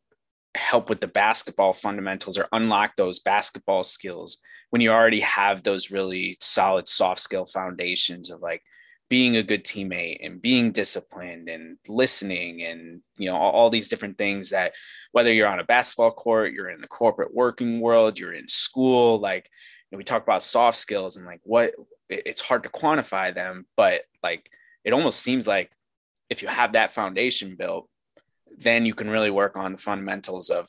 help 0.54 0.88
with 0.88 1.00
the 1.00 1.08
basketball 1.08 1.72
fundamentals 1.72 2.38
or 2.38 2.46
unlock 2.52 2.96
those 2.96 3.18
basketball 3.20 3.84
skills 3.84 4.38
when 4.70 4.80
you 4.80 4.90
already 4.90 5.20
have 5.20 5.62
those 5.62 5.90
really 5.90 6.36
solid 6.40 6.88
soft 6.88 7.20
skill 7.20 7.46
foundations 7.46 8.30
of 8.30 8.40
like 8.40 8.62
being 9.08 9.36
a 9.36 9.42
good 9.42 9.64
teammate 9.64 10.18
and 10.24 10.42
being 10.42 10.72
disciplined 10.72 11.48
and 11.48 11.78
listening 11.86 12.62
and 12.62 13.00
you 13.16 13.30
know 13.30 13.36
all, 13.36 13.52
all, 13.52 13.70
these 13.70 13.88
different 13.88 14.18
things 14.18 14.50
that 14.50 14.72
whether 15.12 15.32
you're 15.32 15.46
on 15.46 15.60
a 15.60 15.64
basketball 15.64 16.10
court 16.10 16.52
you're 16.52 16.70
in 16.70 16.80
the 16.80 16.88
corporate 16.88 17.32
working 17.32 17.80
world 17.80 18.18
you're 18.18 18.32
in 18.32 18.48
school 18.48 19.18
like 19.18 19.48
you 19.90 19.96
know, 19.96 19.98
we 19.98 20.04
talk 20.04 20.22
about 20.22 20.42
soft 20.42 20.76
skills 20.76 21.16
and 21.16 21.26
like 21.26 21.40
what 21.44 21.72
it's 22.08 22.40
hard 22.40 22.62
to 22.62 22.68
quantify 22.68 23.34
them, 23.34 23.66
but 23.76 24.02
like 24.22 24.50
it 24.84 24.92
almost 24.92 25.20
seems 25.20 25.46
like 25.46 25.70
if 26.30 26.42
you 26.42 26.48
have 26.48 26.72
that 26.72 26.92
foundation 26.92 27.56
built, 27.56 27.88
then 28.58 28.86
you 28.86 28.94
can 28.94 29.10
really 29.10 29.30
work 29.30 29.56
on 29.56 29.72
the 29.72 29.78
fundamentals 29.78 30.50
of 30.50 30.68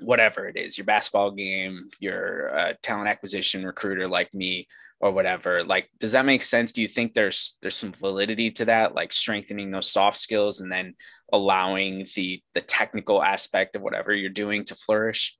whatever 0.00 0.46
it 0.46 0.56
is 0.56 0.76
your 0.76 0.84
basketball 0.84 1.30
game, 1.30 1.88
your 2.00 2.56
uh, 2.56 2.72
talent 2.82 3.08
acquisition 3.08 3.64
recruiter 3.64 4.06
like 4.06 4.32
me, 4.34 4.66
or 5.00 5.12
whatever. 5.12 5.62
Like, 5.62 5.90
does 5.98 6.12
that 6.12 6.26
make 6.26 6.42
sense? 6.42 6.72
Do 6.72 6.82
you 6.82 6.88
think 6.88 7.14
there's 7.14 7.58
there's 7.62 7.76
some 7.76 7.92
validity 7.92 8.50
to 8.52 8.64
that, 8.66 8.94
like 8.94 9.12
strengthening 9.12 9.70
those 9.70 9.90
soft 9.90 10.16
skills 10.16 10.60
and 10.60 10.70
then 10.70 10.94
allowing 11.32 12.06
the 12.14 12.42
the 12.54 12.60
technical 12.60 13.22
aspect 13.22 13.76
of 13.76 13.82
whatever 13.82 14.14
you're 14.14 14.30
doing 14.30 14.64
to 14.64 14.74
flourish? 14.74 15.36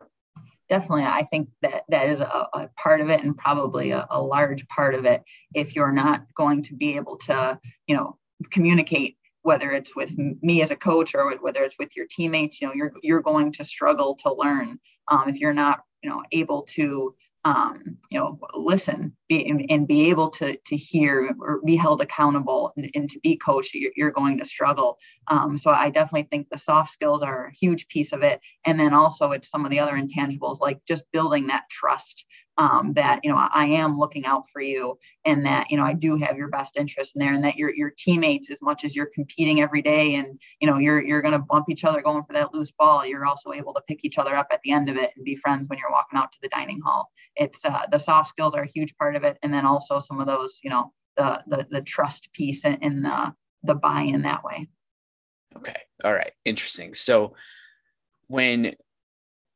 Definitely 0.68 1.04
i 1.04 1.22
think 1.24 1.48
that 1.62 1.82
that 1.88 2.08
is 2.08 2.20
a, 2.20 2.48
a 2.54 2.68
part 2.76 3.00
of 3.00 3.08
it 3.08 3.22
and 3.22 3.36
probably 3.36 3.90
a, 3.90 4.06
a, 4.10 4.20
large 4.20 4.66
part 4.68 4.94
of 4.94 5.04
it 5.04 5.22
if 5.54 5.74
you're 5.74 5.92
not 5.92 6.22
going 6.36 6.62
to 6.62 6.74
be 6.74 6.96
able 6.96 7.16
to 7.16 7.58
you 7.86 7.96
know 7.96 8.16
communicate 8.50 9.16
whether 9.42 9.70
it's 9.70 9.94
with 9.94 10.12
me 10.18 10.60
as 10.62 10.70
a 10.70 10.76
coach 10.76 11.14
or 11.14 11.36
whether 11.40 11.62
it's 11.62 11.76
with 11.78 11.96
your 11.96 12.06
teammates 12.10 12.60
you 12.60 12.66
know 12.66 12.74
you're 12.74 12.92
you're 13.02 13.22
going 13.22 13.52
to 13.52 13.64
struggle 13.64 14.16
to 14.16 14.32
learn 14.32 14.78
um, 15.08 15.28
if 15.28 15.38
you're 15.38 15.54
not 15.54 15.80
you 16.02 16.10
know 16.10 16.22
able 16.32 16.62
to 16.62 17.14
um, 17.46 17.96
you 18.10 18.18
know, 18.18 18.40
listen 18.54 19.16
be, 19.28 19.66
and 19.70 19.86
be 19.86 20.10
able 20.10 20.28
to, 20.30 20.56
to 20.66 20.76
hear 20.76 21.32
or 21.38 21.60
be 21.64 21.76
held 21.76 22.00
accountable 22.00 22.72
and, 22.76 22.90
and 22.96 23.08
to 23.08 23.20
be 23.20 23.36
coached, 23.36 23.72
you're, 23.72 23.92
you're 23.94 24.10
going 24.10 24.36
to 24.38 24.44
struggle. 24.44 24.98
Um, 25.28 25.56
so 25.56 25.70
I 25.70 25.90
definitely 25.90 26.26
think 26.28 26.48
the 26.50 26.58
soft 26.58 26.90
skills 26.90 27.22
are 27.22 27.46
a 27.46 27.54
huge 27.54 27.86
piece 27.86 28.12
of 28.12 28.24
it. 28.24 28.40
And 28.64 28.80
then 28.80 28.92
also 28.92 29.30
it's 29.30 29.48
some 29.48 29.64
of 29.64 29.70
the 29.70 29.78
other 29.78 29.92
intangibles, 29.92 30.60
like 30.60 30.80
just 30.88 31.04
building 31.12 31.46
that 31.46 31.70
trust 31.70 32.26
um, 32.58 32.92
that 32.94 33.20
you 33.22 33.30
know 33.30 33.36
I 33.36 33.66
am 33.66 33.98
looking 33.98 34.24
out 34.24 34.48
for 34.52 34.60
you, 34.60 34.96
and 35.24 35.44
that 35.46 35.70
you 35.70 35.76
know 35.76 35.84
I 35.84 35.92
do 35.92 36.16
have 36.16 36.36
your 36.36 36.48
best 36.48 36.76
interest 36.76 37.14
in 37.14 37.20
there, 37.20 37.32
and 37.32 37.44
that 37.44 37.56
your 37.56 37.74
your 37.74 37.92
teammates, 37.96 38.50
as 38.50 38.62
much 38.62 38.84
as 38.84 38.96
you're 38.96 39.10
competing 39.14 39.60
every 39.60 39.82
day, 39.82 40.14
and 40.14 40.40
you 40.60 40.66
know 40.66 40.78
you're 40.78 41.02
you're 41.02 41.22
going 41.22 41.32
to 41.32 41.38
bump 41.38 41.66
each 41.68 41.84
other 41.84 42.02
going 42.02 42.24
for 42.24 42.32
that 42.32 42.54
loose 42.54 42.72
ball, 42.72 43.06
you're 43.06 43.26
also 43.26 43.52
able 43.52 43.74
to 43.74 43.82
pick 43.86 44.04
each 44.04 44.18
other 44.18 44.34
up 44.34 44.48
at 44.50 44.60
the 44.62 44.72
end 44.72 44.88
of 44.88 44.96
it 44.96 45.10
and 45.16 45.24
be 45.24 45.36
friends 45.36 45.68
when 45.68 45.78
you're 45.78 45.90
walking 45.90 46.18
out 46.18 46.32
to 46.32 46.38
the 46.42 46.48
dining 46.48 46.80
hall. 46.80 47.08
It's 47.36 47.64
uh, 47.64 47.86
the 47.90 47.98
soft 47.98 48.28
skills 48.28 48.54
are 48.54 48.62
a 48.62 48.70
huge 48.72 48.96
part 48.96 49.16
of 49.16 49.24
it, 49.24 49.38
and 49.42 49.52
then 49.52 49.66
also 49.66 50.00
some 50.00 50.20
of 50.20 50.26
those 50.26 50.60
you 50.62 50.70
know 50.70 50.92
the 51.16 51.42
the, 51.46 51.66
the 51.70 51.82
trust 51.82 52.32
piece 52.32 52.64
and 52.64 53.04
the 53.04 53.34
the 53.62 53.74
buy-in 53.74 54.22
that 54.22 54.44
way. 54.44 54.68
Okay. 55.56 55.80
All 56.04 56.12
right. 56.12 56.32
Interesting. 56.44 56.94
So 56.94 57.34
when 58.28 58.74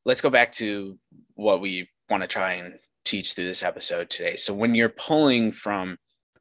let's 0.05 0.21
go 0.21 0.31
back 0.31 0.53
to 0.53 0.99
what 1.35 1.61
we 1.61 1.89
want 2.09 2.23
to 2.23 2.27
try 2.27 2.55
and 2.55 2.79
teach 3.11 3.33
through 3.33 3.47
this 3.47 3.65
episode 3.65 4.09
today. 4.09 4.37
So 4.37 4.55
when 4.55 4.75
you're 4.75 4.89
pulling 4.89 5.51
from 5.51 5.99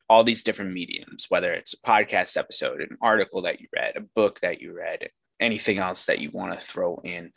all 0.08 0.24
these 0.24 0.44
different 0.44 0.72
mediums, 0.72 1.26
whether 1.30 1.52
it's 1.52 1.74
a 1.74 1.78
podcast 1.78 2.38
episode, 2.38 2.82
an 2.82 2.96
article 3.02 3.42
that 3.42 3.60
you 3.60 3.68
read, 3.76 3.96
a 3.96 4.02
book 4.02 4.40
that 4.42 4.62
you 4.62 4.74
read, 4.74 5.10
anything 5.40 5.80
else 5.80 6.06
that 6.06 6.20
you 6.20 6.30
want 6.32 6.54
to 6.54 6.60
throw 6.60 7.02
in, 7.04 7.32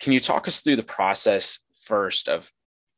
can 0.00 0.12
you 0.12 0.20
talk 0.20 0.46
us 0.46 0.60
through 0.60 0.76
the 0.76 0.82
process 0.82 1.60
first 1.84 2.28
of 2.28 2.52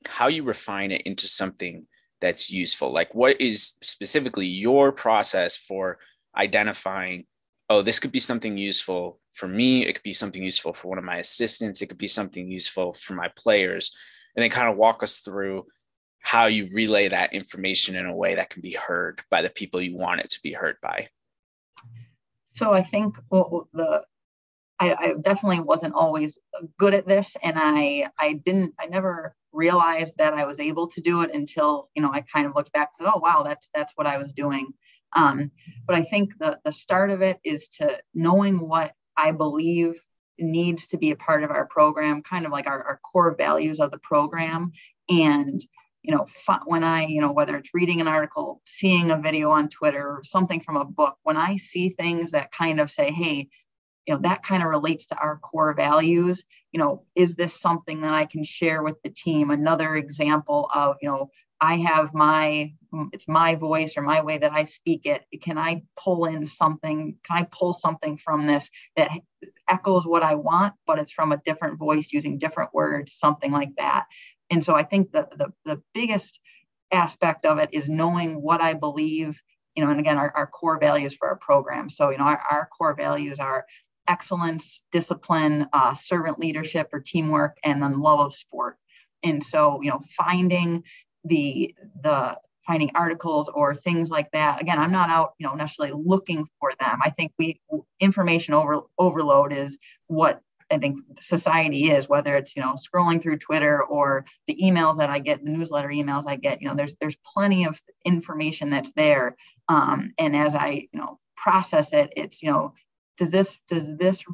how 0.08 0.26
you 0.26 0.42
refine 0.42 0.90
it 0.90 1.02
into 1.02 1.28
something 1.28 1.86
that's 2.20 2.50
useful? 2.50 2.92
Like, 2.92 3.14
what 3.14 3.40
is 3.40 3.76
specifically 3.80 4.46
your 4.46 4.90
process 4.90 5.56
for 5.56 5.98
identifying, 6.36 7.26
oh, 7.68 7.82
this 7.82 8.00
could 8.00 8.12
be 8.12 8.18
something 8.18 8.58
useful 8.58 9.20
for 9.32 9.46
me, 9.46 9.86
it 9.86 9.92
could 9.94 10.02
be 10.02 10.12
something 10.12 10.42
useful 10.42 10.72
for 10.72 10.88
one 10.88 10.98
of 10.98 11.04
my 11.04 11.18
assistants, 11.18 11.80
it 11.80 11.86
could 11.86 11.98
be 11.98 12.08
something 12.08 12.50
useful 12.50 12.92
for 12.92 13.14
my 13.14 13.30
players 13.36 13.94
and 14.34 14.42
then 14.42 14.50
kind 14.50 14.68
of 14.68 14.76
walk 14.76 15.02
us 15.02 15.20
through 15.20 15.66
how 16.20 16.46
you 16.46 16.68
relay 16.72 17.08
that 17.08 17.32
information 17.32 17.96
in 17.96 18.06
a 18.06 18.14
way 18.14 18.34
that 18.34 18.50
can 18.50 18.62
be 18.62 18.72
heard 18.72 19.22
by 19.30 19.42
the 19.42 19.50
people 19.50 19.80
you 19.80 19.96
want 19.96 20.20
it 20.20 20.30
to 20.30 20.40
be 20.42 20.52
heard 20.52 20.76
by. 20.82 21.08
So 22.52 22.72
I 22.72 22.82
think 22.82 23.16
the 23.30 24.04
I, 24.78 24.94
I, 24.94 25.14
definitely 25.20 25.60
wasn't 25.60 25.94
always 25.94 26.38
good 26.78 26.94
at 26.94 27.06
this, 27.06 27.36
and 27.42 27.56
I 27.58 28.08
I 28.18 28.34
didn't 28.44 28.74
I 28.78 28.86
never 28.86 29.34
realized 29.52 30.14
that 30.18 30.34
I 30.34 30.46
was 30.46 30.58
able 30.60 30.86
to 30.88 31.00
do 31.00 31.22
it 31.22 31.30
until 31.34 31.90
you 31.94 32.02
know 32.02 32.10
I 32.12 32.22
kind 32.22 32.46
of 32.46 32.54
looked 32.54 32.72
back 32.72 32.88
and 32.88 33.06
said, 33.06 33.12
oh 33.14 33.20
wow, 33.20 33.42
that's 33.42 33.68
that's 33.74 33.92
what 33.94 34.06
I 34.06 34.18
was 34.18 34.32
doing. 34.32 34.72
Um, 35.14 35.50
but 35.86 35.96
I 35.96 36.02
think 36.02 36.38
the 36.38 36.58
the 36.64 36.72
start 36.72 37.10
of 37.10 37.22
it 37.22 37.38
is 37.44 37.68
to 37.78 38.00
knowing 38.14 38.68
what 38.68 38.94
I 39.16 39.32
believe 39.32 40.00
needs 40.40 40.88
to 40.88 40.98
be 40.98 41.10
a 41.10 41.16
part 41.16 41.44
of 41.44 41.50
our 41.50 41.66
program, 41.66 42.22
kind 42.22 42.46
of 42.46 42.52
like 42.52 42.66
our, 42.66 42.82
our 42.82 43.00
core 43.02 43.34
values 43.36 43.80
of 43.80 43.90
the 43.90 43.98
program. 43.98 44.72
And, 45.08 45.60
you 46.02 46.14
know, 46.14 46.26
when 46.64 46.82
I, 46.82 47.06
you 47.06 47.20
know, 47.20 47.32
whether 47.32 47.56
it's 47.56 47.74
reading 47.74 48.00
an 48.00 48.08
article, 48.08 48.62
seeing 48.64 49.10
a 49.10 49.20
video 49.20 49.50
on 49.50 49.68
Twitter, 49.68 50.06
or 50.06 50.20
something 50.24 50.60
from 50.60 50.76
a 50.76 50.84
book, 50.84 51.16
when 51.22 51.36
I 51.36 51.56
see 51.56 51.90
things 51.90 52.30
that 52.30 52.52
kind 52.52 52.80
of 52.80 52.90
say, 52.90 53.10
hey, 53.10 53.48
you 54.06 54.14
know, 54.14 54.20
that 54.22 54.42
kind 54.42 54.62
of 54.62 54.68
relates 54.68 55.06
to 55.06 55.16
our 55.16 55.38
core 55.38 55.74
values, 55.74 56.44
you 56.72 56.80
know, 56.80 57.04
is 57.14 57.34
this 57.34 57.60
something 57.60 58.00
that 58.00 58.12
I 58.12 58.24
can 58.24 58.44
share 58.44 58.82
with 58.82 58.96
the 59.02 59.10
team? 59.10 59.50
Another 59.50 59.94
example 59.94 60.70
of, 60.74 60.96
you 61.02 61.08
know, 61.08 61.30
I 61.60 61.76
have 61.76 62.14
my 62.14 62.72
it's 63.12 63.28
my 63.28 63.54
voice 63.54 63.96
or 63.96 64.02
my 64.02 64.22
way 64.22 64.38
that 64.38 64.52
I 64.52 64.64
speak 64.64 65.06
it. 65.06 65.24
Can 65.42 65.58
I 65.58 65.82
pull 65.96 66.24
in 66.24 66.46
something? 66.46 67.16
Can 67.24 67.36
I 67.36 67.46
pull 67.50 67.72
something 67.72 68.16
from 68.16 68.46
this 68.46 68.68
that 68.96 69.10
echoes 69.68 70.06
what 70.06 70.22
I 70.22 70.34
want, 70.34 70.74
but 70.86 70.98
it's 70.98 71.12
from 71.12 71.32
a 71.32 71.36
different 71.44 71.78
voice 71.78 72.12
using 72.12 72.38
different 72.38 72.74
words, 72.74 73.12
something 73.12 73.52
like 73.52 73.76
that. 73.76 74.06
And 74.50 74.64
so 74.64 74.74
I 74.74 74.82
think 74.82 75.12
the 75.12 75.28
the, 75.36 75.52
the 75.64 75.82
biggest 75.94 76.40
aspect 76.92 77.44
of 77.44 77.58
it 77.58 77.70
is 77.72 77.88
knowing 77.88 78.42
what 78.42 78.60
I 78.60 78.74
believe, 78.74 79.40
you 79.76 79.84
know, 79.84 79.90
and 79.90 80.00
again, 80.00 80.18
our, 80.18 80.32
our 80.34 80.46
core 80.46 80.80
values 80.80 81.14
for 81.14 81.28
our 81.28 81.36
program. 81.36 81.88
So, 81.88 82.10
you 82.10 82.18
know, 82.18 82.24
our, 82.24 82.40
our 82.50 82.68
core 82.76 82.96
values 82.96 83.38
are 83.38 83.64
excellence, 84.08 84.82
discipline, 84.90 85.68
uh, 85.72 85.94
servant 85.94 86.38
leadership 86.38 86.88
or 86.92 87.00
teamwork, 87.00 87.58
and 87.62 87.80
then 87.82 88.00
love 88.00 88.20
of 88.20 88.34
sport. 88.34 88.76
And 89.22 89.42
so, 89.42 89.80
you 89.82 89.90
know, 89.90 90.00
finding 90.16 90.82
the 91.24 91.74
the 92.02 92.38
finding 92.66 92.90
articles 92.94 93.48
or 93.48 93.74
things 93.74 94.10
like 94.10 94.30
that. 94.32 94.60
Again 94.60 94.78
i'm 94.78 94.92
not 94.92 95.10
out 95.10 95.34
you 95.38 95.46
know 95.46 95.54
necessarily 95.54 96.00
looking 96.04 96.46
for 96.58 96.72
them. 96.78 96.98
I 97.04 97.10
think 97.10 97.32
we 97.38 97.60
information 97.98 98.54
over 98.54 98.82
overload 98.98 99.52
is 99.52 99.78
what 100.06 100.40
i 100.70 100.78
think 100.78 100.98
society 101.18 101.90
is 101.90 102.08
whether 102.08 102.36
it's 102.36 102.54
you 102.56 102.62
know 102.62 102.74
scrolling 102.74 103.20
through 103.20 103.36
twitter 103.36 103.82
or 103.82 104.24
the 104.46 104.56
emails 104.62 104.98
that 104.98 105.10
i 105.10 105.18
get 105.18 105.44
the 105.44 105.50
newsletter 105.50 105.88
emails 105.88 106.24
i 106.26 106.36
get 106.36 106.62
you 106.62 106.68
know 106.68 106.74
there's 106.74 106.94
there's 107.00 107.16
plenty 107.34 107.66
of 107.66 107.80
information 108.04 108.70
that's 108.70 108.92
there. 108.92 109.36
Um, 109.68 110.12
and 110.18 110.36
as 110.36 110.54
i 110.54 110.88
you 110.92 111.00
know 111.00 111.18
process 111.36 111.92
it 111.92 112.12
it's 112.16 112.42
you 112.42 112.50
know 112.50 112.74
does 113.18 113.30
this 113.30 113.58
does 113.68 113.96
this 113.96 114.24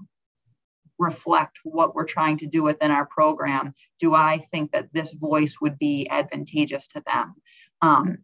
reflect 0.99 1.59
what 1.65 1.95
we're 1.95 2.05
trying 2.05 2.39
to 2.39 2.47
do 2.47 2.63
within 2.63 2.91
our 2.91 3.07
program 3.07 3.73
do 4.01 4.15
i 4.15 4.39
think 4.51 4.71
that 4.73 4.89
this 4.93 5.13
voice 5.13 5.59
would 5.61 5.79
be 5.79 6.09
advantageous 6.11 6.87
to 6.89 7.03
them? 7.07 7.35
Um, 7.83 8.19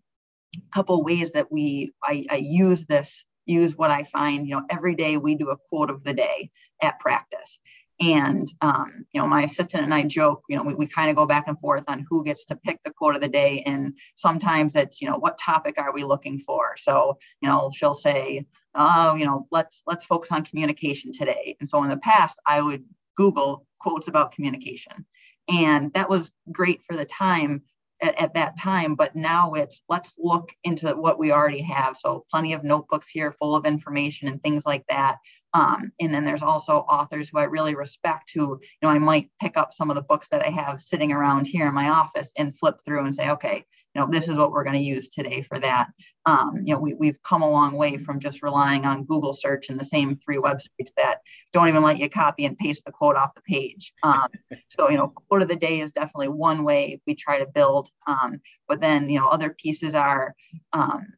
a 0.57 0.61
couple 0.75 1.03
ways 1.03 1.33
that 1.33 1.51
we 1.51 1.93
I, 2.03 2.27
I 2.31 2.37
use 2.37 2.85
this 2.87 3.25
use 3.47 3.77
what 3.77 3.91
i 3.91 4.05
find 4.05 4.47
you 4.47 4.55
know 4.55 4.65
every 4.71 4.95
day 4.95 5.17
we 5.17 5.35
do 5.35 5.51
a 5.51 5.57
quote 5.69 5.91
of 5.91 6.05
the 6.05 6.13
day 6.13 6.51
at 6.81 6.99
practice 6.99 7.59
and 8.01 8.47
um, 8.61 9.05
you 9.13 9.21
know 9.21 9.27
my 9.27 9.43
assistant 9.43 9.85
and 9.85 9.95
i 9.95 10.03
joke 10.03 10.43
you 10.49 10.57
know 10.57 10.63
we, 10.63 10.75
we 10.75 10.87
kind 10.87 11.11
of 11.11 11.17
go 11.17 11.27
back 11.27 11.45
and 11.47 11.59
forth 11.61 11.85
on 11.89 12.05
who 12.09 12.25
gets 12.25 12.47
to 12.47 12.57
pick 12.57 12.79
the 12.85 12.93
quote 12.93 13.15
of 13.15 13.21
the 13.21 13.29
day 13.29 13.63
and 13.67 13.97
sometimes 14.15 14.77
it's 14.77 15.01
you 15.01 15.09
know 15.09 15.19
what 15.19 15.39
topic 15.39 15.75
are 15.79 15.93
we 15.93 16.05
looking 16.05 16.39
for 16.39 16.75
so 16.77 17.19
you 17.41 17.49
know 17.49 17.71
she'll 17.75 17.95
say 17.95 18.45
oh 18.75 19.15
you 19.15 19.27
know 19.27 19.47
let's 19.51 19.83
let's 19.87 20.05
focus 20.05 20.33
on 20.33 20.45
communication 20.45 21.13
today 21.13 21.57
and 21.61 21.69
so 21.69 21.83
in 21.83 21.91
the 21.91 21.97
past 21.99 22.39
i 22.47 22.61
would 22.61 22.85
google 23.17 23.67
quotes 23.79 24.09
about 24.09 24.33
communication 24.33 25.05
and 25.49 25.93
that 25.93 26.09
was 26.09 26.31
great 26.53 26.83
for 26.83 26.97
the 26.97 27.05
time 27.05 27.63
at, 28.03 28.21
at, 28.21 28.35
that 28.35 28.59
time, 28.59 28.95
but 28.95 29.15
now 29.15 29.53
it's 29.55 29.83
let's 29.89 30.15
look 30.19 30.51
into 30.65 30.91
what 30.91 31.19
we 31.19 31.33
already 31.33 31.63
have. 31.63 31.97
So 31.97 32.25
plenty 32.31 32.53
of 32.53 32.65
notebooks 32.65 33.09
here 33.09 33.33
full 33.33 33.55
of 33.55 33.65
information 33.65 34.29
and 34.29 34.43
things 34.43 34.67
like 34.67 34.85
that. 34.89 35.19
Um, 35.55 35.93
and 36.01 36.15
then 36.15 36.25
there's 36.25 36.43
also 36.43 36.79
authors 36.79 37.29
who 37.29 37.39
I 37.39 37.45
really 37.45 37.75
respect 37.75 38.33
who, 38.35 38.59
you 38.61 38.79
know, 38.83 38.89
I 38.89 38.99
might 38.99 39.31
pick 39.41 39.57
up 39.57 39.73
some 39.73 39.91
of 39.91 39.97
the 39.97 40.03
books 40.03 40.29
that 40.29 40.45
I 40.45 40.51
have 40.51 40.81
sitting 40.81 41.13
around 41.13 41.47
here 41.47 41.69
in 41.69 41.75
my 41.75 41.91
office 41.91 42.33
and 42.39 42.57
flip 42.57 42.81
through 42.85 43.05
and 43.05 43.15
say, 43.15 43.29
okay, 43.31 43.65
you 43.95 44.01
know, 44.01 44.09
this 44.11 44.29
is 44.29 44.39
what 44.39 44.53
we're 44.53 44.65
going 44.65 44.77
to 44.77 44.83
use 44.83 45.11
today 45.11 45.43
for 45.43 45.59
that. 45.59 45.89
Um, 46.25 46.63
you 46.65 46.73
know, 46.73 46.81
we, 46.81 46.95
we've 46.95 47.23
come 47.23 47.43
a 47.43 47.51
long 47.51 47.77
way 47.77 47.99
from 47.99 48.21
just 48.21 48.43
relying 48.43 48.87
on 48.87 49.05
Google 49.05 49.35
search 49.35 49.69
and 49.69 49.79
the 49.79 49.85
same 49.85 50.17
three 50.17 50.39
websites 50.39 50.93
that 50.97 51.19
don't 51.53 51.69
even 51.69 51.83
let 51.83 51.99
you 51.99 52.09
copy 52.09 52.47
and 52.47 52.57
paste 52.57 52.85
the 52.87 52.93
quote 52.93 53.17
off 53.17 53.35
the 53.35 53.43
page. 53.43 53.93
Um, 54.03 54.29
so, 54.69 54.89
you 54.89 54.97
know, 54.97 55.13
quote 55.29 55.43
of 55.43 55.49
the 55.49 55.57
day 55.57 55.81
is 55.81 55.93
definitely 55.93 56.29
one 56.29 56.65
way 56.65 57.01
we 57.07 57.15
try 57.15 57.39
to 57.39 57.47
build. 57.47 57.91
Um, 58.07 58.41
but 58.69 58.81
then, 58.81 59.11
you 59.11 59.21
know, 59.21 59.29
other 59.29 59.51
pieces 59.51 59.95
are, 59.95 60.35
um, 60.73 61.09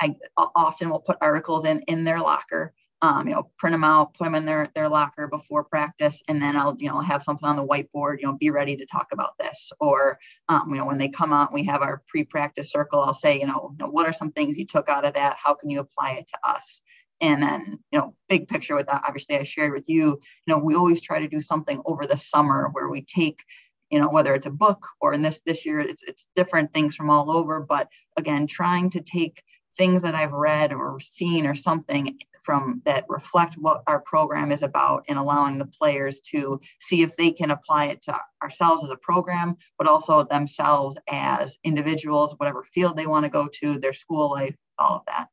I 0.00 0.16
often 0.36 0.90
will 0.90 1.00
put 1.00 1.18
articles 1.20 1.64
in 1.64 1.80
in 1.82 2.02
their 2.02 2.18
locker 2.18 2.74
um, 3.02 3.26
you 3.26 3.34
know, 3.34 3.50
print 3.58 3.74
them 3.74 3.82
out, 3.82 4.14
put 4.14 4.24
them 4.24 4.36
in 4.36 4.46
their, 4.46 4.68
their 4.76 4.88
locker 4.88 5.26
before 5.26 5.64
practice, 5.64 6.22
and 6.28 6.40
then 6.40 6.56
I'll, 6.56 6.76
you 6.78 6.88
know, 6.88 7.00
have 7.00 7.22
something 7.22 7.48
on 7.48 7.56
the 7.56 7.66
whiteboard, 7.66 8.20
you 8.20 8.26
know, 8.26 8.34
be 8.34 8.50
ready 8.50 8.76
to 8.76 8.86
talk 8.86 9.08
about 9.12 9.36
this. 9.38 9.72
Or, 9.80 10.20
um, 10.48 10.70
you 10.70 10.76
know, 10.76 10.86
when 10.86 10.98
they 10.98 11.08
come 11.08 11.32
out, 11.32 11.52
we 11.52 11.64
have 11.64 11.82
our 11.82 12.02
pre-practice 12.06 12.70
circle. 12.70 13.02
I'll 13.02 13.12
say, 13.12 13.40
you 13.40 13.46
know, 13.46 13.72
you 13.72 13.84
know, 13.84 13.90
what 13.90 14.06
are 14.06 14.12
some 14.12 14.30
things 14.30 14.56
you 14.56 14.66
took 14.66 14.88
out 14.88 15.04
of 15.04 15.14
that? 15.14 15.36
How 15.42 15.54
can 15.54 15.68
you 15.68 15.80
apply 15.80 16.12
it 16.12 16.28
to 16.28 16.38
us? 16.48 16.80
And 17.20 17.42
then, 17.42 17.80
you 17.90 17.98
know, 17.98 18.14
big 18.28 18.46
picture 18.46 18.76
with 18.76 18.86
that, 18.86 19.02
obviously 19.04 19.36
I 19.36 19.42
shared 19.42 19.72
with 19.72 19.88
you, 19.88 20.20
you 20.46 20.54
know, 20.54 20.58
we 20.58 20.76
always 20.76 21.00
try 21.00 21.18
to 21.18 21.28
do 21.28 21.40
something 21.40 21.82
over 21.84 22.06
the 22.06 22.16
summer 22.16 22.68
where 22.72 22.88
we 22.88 23.02
take 23.02 23.42
you 23.90 23.98
know 23.98 24.08
whether 24.08 24.34
it's 24.34 24.46
a 24.46 24.50
book 24.50 24.86
or 25.02 25.12
in 25.12 25.20
this 25.20 25.42
this 25.44 25.66
year 25.66 25.78
it's, 25.78 26.02
it's 26.06 26.26
different 26.34 26.72
things 26.72 26.96
from 26.96 27.10
all 27.10 27.30
over 27.30 27.60
but 27.60 27.88
again 28.16 28.46
trying 28.46 28.88
to 28.88 29.02
take 29.02 29.42
things 29.76 30.00
that 30.00 30.14
I've 30.14 30.32
read 30.32 30.72
or 30.72 30.98
seen 30.98 31.46
or 31.46 31.54
something 31.54 32.18
from 32.42 32.82
that 32.84 33.04
reflect 33.08 33.54
what 33.54 33.82
our 33.86 34.00
program 34.00 34.52
is 34.52 34.62
about 34.62 35.04
and 35.08 35.18
allowing 35.18 35.58
the 35.58 35.66
players 35.66 36.20
to 36.20 36.60
see 36.80 37.02
if 37.02 37.16
they 37.16 37.30
can 37.30 37.50
apply 37.50 37.86
it 37.86 38.02
to 38.02 38.16
ourselves 38.42 38.84
as 38.84 38.90
a 38.90 38.96
program 38.96 39.56
but 39.78 39.86
also 39.86 40.22
themselves 40.24 40.98
as 41.08 41.56
individuals 41.64 42.34
whatever 42.38 42.64
field 42.64 42.96
they 42.96 43.06
want 43.06 43.24
to 43.24 43.30
go 43.30 43.48
to 43.52 43.78
their 43.78 43.92
school 43.92 44.30
life 44.30 44.56
all 44.78 44.96
of 44.96 45.02
that. 45.06 45.28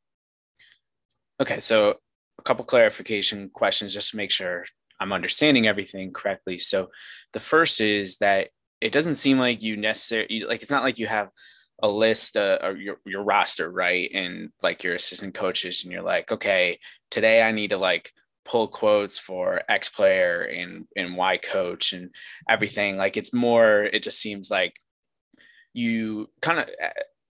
Okay 1.40 1.60
so 1.60 1.96
a 2.38 2.42
couple 2.42 2.64
clarification 2.64 3.50
questions 3.50 3.92
just 3.92 4.10
to 4.10 4.16
make 4.16 4.30
sure 4.30 4.64
i'm 5.00 5.12
understanding 5.12 5.66
everything 5.66 6.12
correctly. 6.12 6.58
So 6.58 6.90
the 7.32 7.40
first 7.40 7.80
is 7.80 8.18
that 8.18 8.48
it 8.80 8.92
doesn't 8.92 9.14
seem 9.14 9.38
like 9.38 9.62
you 9.62 9.76
necessarily 9.76 10.44
like 10.46 10.62
it's 10.62 10.70
not 10.70 10.82
like 10.82 10.98
you 10.98 11.06
have 11.06 11.28
a 11.82 11.88
list 11.88 12.36
uh, 12.36 12.58
or 12.62 12.76
your, 12.76 12.96
your 13.06 13.22
roster 13.22 13.70
right? 13.70 14.10
And 14.12 14.50
like 14.62 14.84
your 14.84 14.94
assistant 14.94 15.34
coaches 15.34 15.82
and 15.82 15.92
you're 15.92 16.02
like 16.02 16.30
okay 16.30 16.78
today 17.10 17.42
i 17.42 17.52
need 17.52 17.70
to 17.70 17.78
like 17.78 18.12
pull 18.44 18.68
quotes 18.68 19.18
for 19.18 19.62
x 19.68 19.88
player 19.88 20.42
and 20.42 20.86
and 20.96 21.16
y 21.16 21.36
coach 21.36 21.92
and 21.92 22.10
everything 22.48 22.96
like 22.96 23.16
it's 23.16 23.34
more 23.34 23.82
it 23.82 24.02
just 24.02 24.20
seems 24.20 24.50
like 24.50 24.74
you 25.72 26.28
kind 26.40 26.58
of 26.58 26.64
uh, 26.82 26.88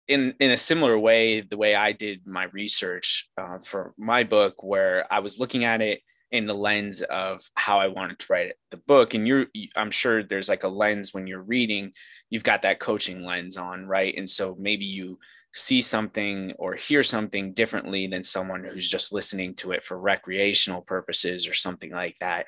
in 0.07 0.35
in 0.41 0.51
a 0.51 0.57
similar 0.57 0.99
way 0.99 1.41
the 1.41 1.57
way 1.57 1.75
i 1.75 1.93
did 1.93 2.27
my 2.27 2.45
research 2.53 3.29
uh, 3.39 3.59
for 3.59 3.95
my 3.97 4.23
book 4.23 4.63
where 4.63 5.07
i 5.13 5.19
was 5.19 5.39
looking 5.39 5.65
at 5.65 5.81
it 5.81 6.01
in 6.31 6.47
the 6.47 6.55
lens 6.55 7.01
of 7.03 7.41
how 7.55 7.79
I 7.79 7.89
wanted 7.89 8.19
to 8.19 8.27
write 8.31 8.53
the 8.71 8.77
book. 8.77 9.15
And 9.15 9.27
you're, 9.27 9.47
I'm 9.77 9.91
sure 9.91 10.23
there's 10.23 10.49
like 10.49 10.63
a 10.63 10.69
lens 10.69 11.15
when 11.15 11.27
you're 11.27 11.43
reading, 11.43 11.93
you've 12.29 12.45
got 12.45 12.63
that 12.63 12.81
coaching 12.81 13.25
lens 13.25 13.57
on, 13.57 13.87
right? 13.87 14.15
And 14.17 14.29
so 14.29 14.57
maybe 14.59 14.85
you 14.85 15.19
see 15.59 15.81
something 15.83 16.53
or 16.59 16.75
hear 16.75 17.03
something 17.03 17.53
differently 17.53 18.07
than 18.07 18.23
someone 18.23 18.65
who's 18.65 18.89
just 18.89 19.13
listening 19.13 19.55
to 19.57 19.73
it 19.73 19.83
for 19.83 19.99
recreational 19.99 20.83
purposes 20.83 21.49
or 21.49 21.55
something 21.55 21.91
like 21.91 22.17
that. 22.21 22.47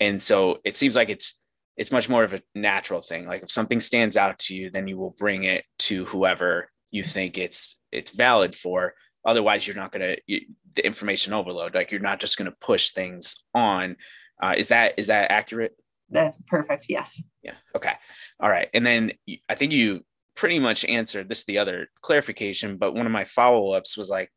And 0.00 0.22
so 0.22 0.58
it 0.64 0.76
seems 0.76 0.94
like 0.94 1.08
it's, 1.08 1.40
it's 1.76 1.90
much 1.90 2.08
more 2.08 2.22
of 2.22 2.32
a 2.32 2.42
natural 2.54 3.00
thing. 3.00 3.26
Like 3.26 3.42
if 3.42 3.50
something 3.50 3.80
stands 3.80 4.16
out 4.16 4.38
to 4.40 4.54
you, 4.54 4.70
then 4.70 4.86
you 4.86 4.96
will 4.96 5.10
bring 5.18 5.44
it 5.44 5.64
to 5.80 6.04
whoever 6.04 6.70
you 6.92 7.02
think 7.02 7.36
it's 7.36 7.80
it's 7.90 8.12
valid 8.12 8.54
for. 8.54 8.94
Otherwise 9.24 9.66
you're 9.66 9.74
not 9.74 9.90
going 9.90 10.16
to 10.16 10.40
the 10.74 10.86
information 10.86 11.32
overload. 11.32 11.74
Like 11.74 11.90
you're 11.90 12.00
not 12.00 12.20
just 12.20 12.38
going 12.38 12.50
to 12.50 12.56
push 12.60 12.90
things 12.92 13.44
on. 13.52 13.96
Uh, 14.40 14.54
is 14.56 14.68
that 14.68 14.94
is 14.96 15.08
that 15.08 15.32
accurate? 15.32 15.76
That's 16.10 16.36
perfect 16.46 16.86
yes. 16.88 17.20
Yeah 17.42 17.56
okay. 17.74 17.94
All 18.38 18.50
right 18.50 18.68
and 18.74 18.84
then 18.86 19.12
i 19.48 19.54
think 19.54 19.72
you 19.72 20.04
pretty 20.34 20.58
much 20.58 20.84
answered 20.84 21.28
this 21.28 21.44
the 21.44 21.58
other 21.58 21.88
clarification 22.00 22.76
but 22.76 22.94
one 22.94 23.06
of 23.06 23.12
my 23.12 23.24
follow-ups 23.24 23.96
was 23.96 24.10
like 24.10 24.30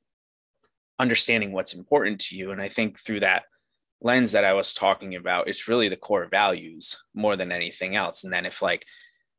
understanding 1.00 1.52
what's 1.52 1.74
important 1.74 2.20
to 2.20 2.36
you. 2.36 2.52
And 2.52 2.62
i 2.62 2.70
think 2.70 3.00
through 3.00 3.22
that 3.22 3.44
lens 4.02 4.32
that 4.32 4.46
i 4.46 4.54
was 4.54 4.74
talking 4.74 5.16
about 5.16 5.48
it's 5.48 5.68
really 5.68 5.90
the 5.90 5.96
core 5.96 6.28
values 6.30 7.04
more 7.14 7.36
than 7.36 7.52
anything 7.52 7.96
else. 7.96 8.24
And 8.24 8.34
then 8.34 8.46
if 8.46 8.62
like 8.62 8.86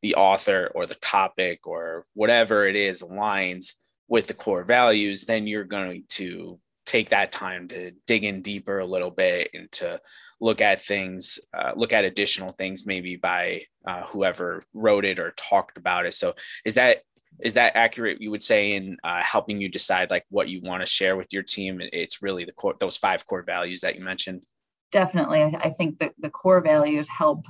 the 0.03 0.15
author 0.15 0.71
or 0.75 0.87
the 0.87 0.95
topic 0.97 1.67
or 1.67 2.07
whatever 2.15 2.67
it 2.67 2.77
is 2.77 3.03
aligns 3.03 3.75
with 4.09 4.27
the 4.27 4.35
core 4.35 4.65
values, 4.65 5.25
then 5.25 5.47
you're 5.47 5.65
going 5.65 6.05
to 6.09 6.59
take 6.87 7.11
that 7.11 7.33
time 7.33 7.69
to 7.69 7.93
dig 8.07 8.25
in 8.25 8.41
deeper 8.41 8.79
a 8.79 8.87
little 8.87 9.11
bit 9.11 9.51
and 9.53 9.71
to 9.73 10.01
look 10.41 10.61
at 10.61 10.83
things, 10.83 11.39
uh, 11.57 11.73
look 11.77 11.93
at 11.93 12.05
additional 12.05 12.51
things 12.51 12.87
maybe 12.87 13.17
by 13.17 13.63
uh, 13.87 14.03
whoever 14.05 14.65
wrote 14.75 15.05
it 15.05 15.19
or 15.19 15.33
talked 15.37 15.77
about 15.77 16.07
it. 16.07 16.15
So 16.15 16.35
is 16.65 16.75
that 16.75 16.99
is 17.41 17.55
that 17.55 17.77
accurate? 17.77 18.21
You 18.21 18.31
would 18.31 18.43
say 18.43 18.73
in 18.73 18.97
uh, 19.05 19.23
helping 19.23 19.61
you 19.61 19.69
decide 19.69 20.11
like 20.11 20.25
what 20.29 20.49
you 20.49 20.61
want 20.63 20.83
to 20.83 20.87
share 20.87 21.17
with 21.17 21.33
your 21.33 21.43
team. 21.43 21.81
It's 21.81 22.23
really 22.23 22.45
the 22.45 22.53
core 22.53 22.75
those 22.81 22.97
five 22.97 23.27
core 23.27 23.43
values 23.43 23.81
that 23.83 23.97
you 23.97 24.05
mentioned. 24.05 24.43
Definitely, 24.91 25.43
I 25.43 25.71
think 25.71 25.99
that 25.99 26.15
the 26.19 26.31
core 26.31 26.61
values 26.63 27.09
help 27.09 27.45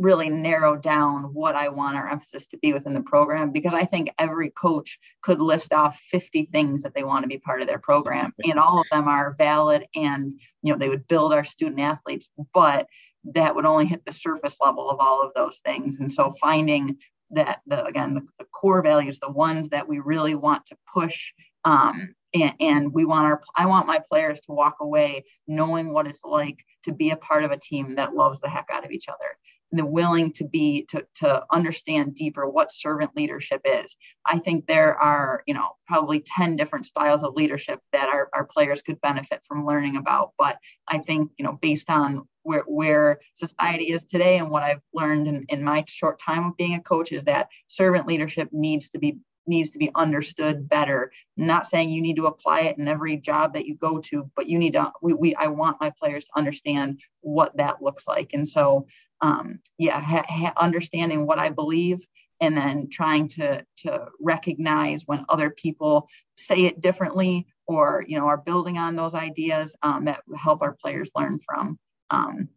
really 0.00 0.30
narrow 0.30 0.76
down 0.76 1.24
what 1.34 1.54
I 1.54 1.68
want 1.68 1.96
our 1.96 2.08
emphasis 2.08 2.46
to 2.48 2.58
be 2.58 2.72
within 2.72 2.94
the 2.94 3.02
program 3.02 3.52
because 3.52 3.74
I 3.74 3.84
think 3.84 4.12
every 4.18 4.50
coach 4.50 4.98
could 5.22 5.40
list 5.40 5.72
off 5.72 5.98
50 6.10 6.44
things 6.46 6.82
that 6.82 6.94
they 6.94 7.04
want 7.04 7.22
to 7.22 7.28
be 7.28 7.38
part 7.38 7.60
of 7.60 7.68
their 7.68 7.78
program 7.78 8.32
and 8.44 8.58
all 8.58 8.80
of 8.80 8.86
them 8.90 9.06
are 9.08 9.34
valid 9.36 9.84
and 9.94 10.32
you 10.62 10.72
know 10.72 10.78
they 10.78 10.88
would 10.88 11.06
build 11.06 11.32
our 11.32 11.44
student 11.44 11.80
athletes 11.80 12.28
but 12.54 12.86
that 13.24 13.54
would 13.54 13.66
only 13.66 13.84
hit 13.84 14.04
the 14.06 14.12
surface 14.12 14.58
level 14.62 14.88
of 14.88 14.98
all 14.98 15.22
of 15.22 15.32
those 15.34 15.58
things 15.58 16.00
and 16.00 16.10
so 16.10 16.32
finding 16.40 16.96
that 17.30 17.60
the 17.66 17.84
again 17.84 18.14
the, 18.14 18.22
the 18.38 18.46
core 18.46 18.82
values 18.82 19.18
the 19.18 19.30
ones 19.30 19.68
that 19.68 19.86
we 19.86 19.98
really 19.98 20.34
want 20.34 20.64
to 20.66 20.76
push 20.92 21.32
um, 21.64 22.14
and, 22.32 22.54
and 22.58 22.94
we 22.94 23.04
want 23.04 23.26
our 23.26 23.42
i 23.56 23.66
want 23.66 23.86
my 23.86 24.00
players 24.08 24.40
to 24.40 24.52
walk 24.52 24.76
away 24.80 25.24
knowing 25.46 25.92
what 25.92 26.06
it's 26.06 26.24
like 26.24 26.64
to 26.84 26.92
be 26.92 27.10
a 27.10 27.16
part 27.16 27.44
of 27.44 27.50
a 27.50 27.58
team 27.58 27.96
that 27.96 28.14
loves 28.14 28.40
the 28.40 28.48
heck 28.48 28.68
out 28.72 28.84
of 28.84 28.90
each 28.90 29.08
other 29.08 29.36
the 29.72 29.86
willing 29.86 30.32
to 30.32 30.44
be 30.44 30.84
to, 30.90 31.06
to 31.14 31.44
understand 31.50 32.14
deeper 32.14 32.48
what 32.48 32.72
servant 32.72 33.10
leadership 33.16 33.60
is. 33.64 33.96
I 34.26 34.38
think 34.38 34.66
there 34.66 34.96
are 34.96 35.42
you 35.46 35.54
know 35.54 35.76
probably 35.86 36.20
10 36.20 36.56
different 36.56 36.86
styles 36.86 37.22
of 37.22 37.34
leadership 37.34 37.80
that 37.92 38.08
our, 38.08 38.28
our 38.32 38.44
players 38.44 38.82
could 38.82 39.00
benefit 39.00 39.44
from 39.46 39.66
learning 39.66 39.96
about. 39.96 40.32
But 40.38 40.58
i 40.88 40.98
think 40.98 41.30
you 41.38 41.44
know 41.44 41.58
based 41.60 41.90
on 41.90 42.26
where, 42.42 42.64
where 42.66 43.20
society 43.34 43.92
is 43.92 44.04
today 44.04 44.38
and 44.38 44.50
what 44.50 44.62
i've 44.62 44.80
learned 44.92 45.26
in, 45.26 45.44
in 45.48 45.62
my 45.62 45.84
short 45.86 46.20
time 46.20 46.46
of 46.46 46.56
being 46.56 46.74
a 46.74 46.80
coach 46.80 47.12
is 47.12 47.24
that 47.24 47.48
servant 47.68 48.06
leadership 48.06 48.48
needs 48.52 48.88
to 48.88 48.98
be 48.98 49.18
needs 49.50 49.70
to 49.70 49.78
be 49.78 49.90
understood 49.94 50.68
better. 50.68 51.12
Not 51.36 51.66
saying 51.66 51.90
you 51.90 52.00
need 52.00 52.16
to 52.16 52.26
apply 52.26 52.60
it 52.62 52.78
in 52.78 52.88
every 52.88 53.18
job 53.18 53.52
that 53.54 53.66
you 53.66 53.74
go 53.74 53.98
to, 53.98 54.30
but 54.34 54.48
you 54.48 54.58
need 54.58 54.72
to. 54.72 54.90
We, 55.02 55.12
we 55.12 55.34
I 55.34 55.48
want 55.48 55.80
my 55.80 55.92
players 55.98 56.24
to 56.26 56.38
understand 56.38 57.00
what 57.20 57.56
that 57.58 57.82
looks 57.82 58.08
like, 58.08 58.32
and 58.32 58.48
so 58.48 58.86
um, 59.20 59.60
yeah, 59.76 60.00
ha, 60.00 60.24
ha, 60.26 60.52
understanding 60.56 61.26
what 61.26 61.38
I 61.38 61.50
believe 61.50 61.98
and 62.40 62.56
then 62.56 62.88
trying 62.88 63.28
to 63.28 63.64
to 63.76 64.06
recognize 64.20 65.02
when 65.06 65.24
other 65.28 65.50
people 65.50 66.08
say 66.36 66.64
it 66.64 66.80
differently 66.80 67.46
or 67.66 68.04
you 68.08 68.18
know 68.18 68.26
are 68.26 68.38
building 68.38 68.78
on 68.78 68.96
those 68.96 69.14
ideas 69.14 69.74
um, 69.82 70.06
that 70.06 70.22
help 70.36 70.62
our 70.62 70.72
players 70.72 71.10
learn 71.14 71.38
from. 71.38 71.78
Um, 72.10 72.48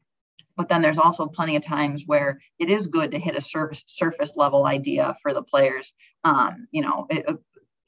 but 0.56 0.70
then 0.70 0.82
there's 0.82 0.98
also 0.98 1.28
plenty 1.28 1.56
of 1.56 1.66
times 1.66 2.04
where 2.06 2.40
it 2.60 2.70
is 2.70 2.88
good 2.88 3.12
to 3.12 3.20
hit 3.20 3.36
a 3.36 3.42
surface 3.42 3.84
surface 3.86 4.34
level 4.36 4.66
idea 4.66 5.16
for 5.22 5.34
the 5.34 5.44
players. 5.44 5.94
Um, 6.24 6.68
you 6.72 6.82
know 6.82 7.08
it, 7.10 7.28
uh, 7.28 7.34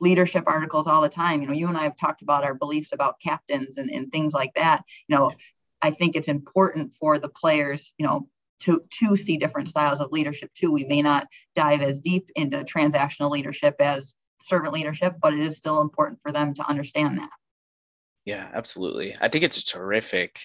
leadership 0.01 0.43
articles 0.45 0.87
all 0.87 1.01
the 1.01 1.09
time 1.09 1.41
you 1.41 1.47
know 1.47 1.53
you 1.53 1.69
and 1.69 1.77
i 1.77 1.83
have 1.83 1.95
talked 1.95 2.21
about 2.21 2.43
our 2.43 2.53
beliefs 2.53 2.91
about 2.91 3.19
captains 3.21 3.77
and, 3.77 3.89
and 3.89 4.11
things 4.11 4.33
like 4.33 4.53
that. 4.55 4.83
You 5.07 5.15
know 5.15 5.31
i 5.81 5.91
think 5.91 6.15
it's 6.15 6.27
important 6.27 6.93
for 6.93 7.17
the 7.19 7.29
players 7.29 7.93
you 7.97 8.05
know 8.05 8.27
to 8.59 8.81
to 8.99 9.15
see 9.15 9.37
different 9.37 9.69
styles 9.69 9.99
of 9.99 10.11
leadership 10.11 10.49
too. 10.53 10.71
We 10.71 10.85
may 10.85 11.01
not 11.01 11.27
dive 11.55 11.81
as 11.81 11.99
deep 11.99 12.29
into 12.35 12.63
transactional 12.63 13.29
leadership 13.29 13.75
as 13.79 14.13
servant 14.41 14.73
leadership 14.73 15.15
but 15.21 15.33
it 15.33 15.39
is 15.39 15.57
still 15.57 15.81
important 15.81 16.21
for 16.21 16.31
them 16.31 16.53
to 16.55 16.67
understand 16.67 17.17
that. 17.19 17.29
Yeah 18.25 18.49
absolutely. 18.53 19.15
I 19.19 19.27
think 19.27 19.43
it's 19.43 19.59
a 19.59 19.65
terrific 19.65 20.39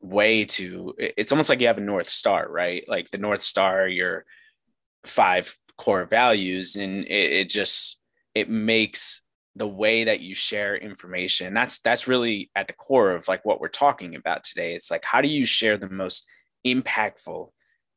way 0.00 0.44
to 0.44 0.94
it's 0.98 1.32
almost 1.32 1.48
like 1.48 1.60
you 1.60 1.66
have 1.66 1.78
a 1.78 1.82
north 1.82 2.08
star 2.08 2.46
right? 2.50 2.84
Like 2.88 3.10
the 3.10 3.18
north 3.18 3.42
star 3.42 3.88
your 3.88 4.24
five 5.04 5.56
core 5.78 6.06
values 6.06 6.76
and 6.76 7.04
it, 7.04 7.32
it 7.32 7.50
just 7.50 8.00
it 8.34 8.48
makes 8.48 9.22
the 9.54 9.66
way 9.66 10.04
that 10.04 10.20
you 10.20 10.34
share 10.34 10.76
information 10.76 11.54
that's 11.54 11.80
that's 11.80 12.06
really 12.06 12.50
at 12.54 12.66
the 12.66 12.74
core 12.74 13.12
of 13.12 13.26
like 13.26 13.44
what 13.44 13.60
we're 13.60 13.68
talking 13.68 14.14
about 14.14 14.44
today. 14.44 14.74
It's 14.74 14.90
like 14.90 15.04
how 15.04 15.20
do 15.20 15.28
you 15.28 15.44
share 15.44 15.76
the 15.76 15.88
most 15.88 16.28
impactful 16.66 17.50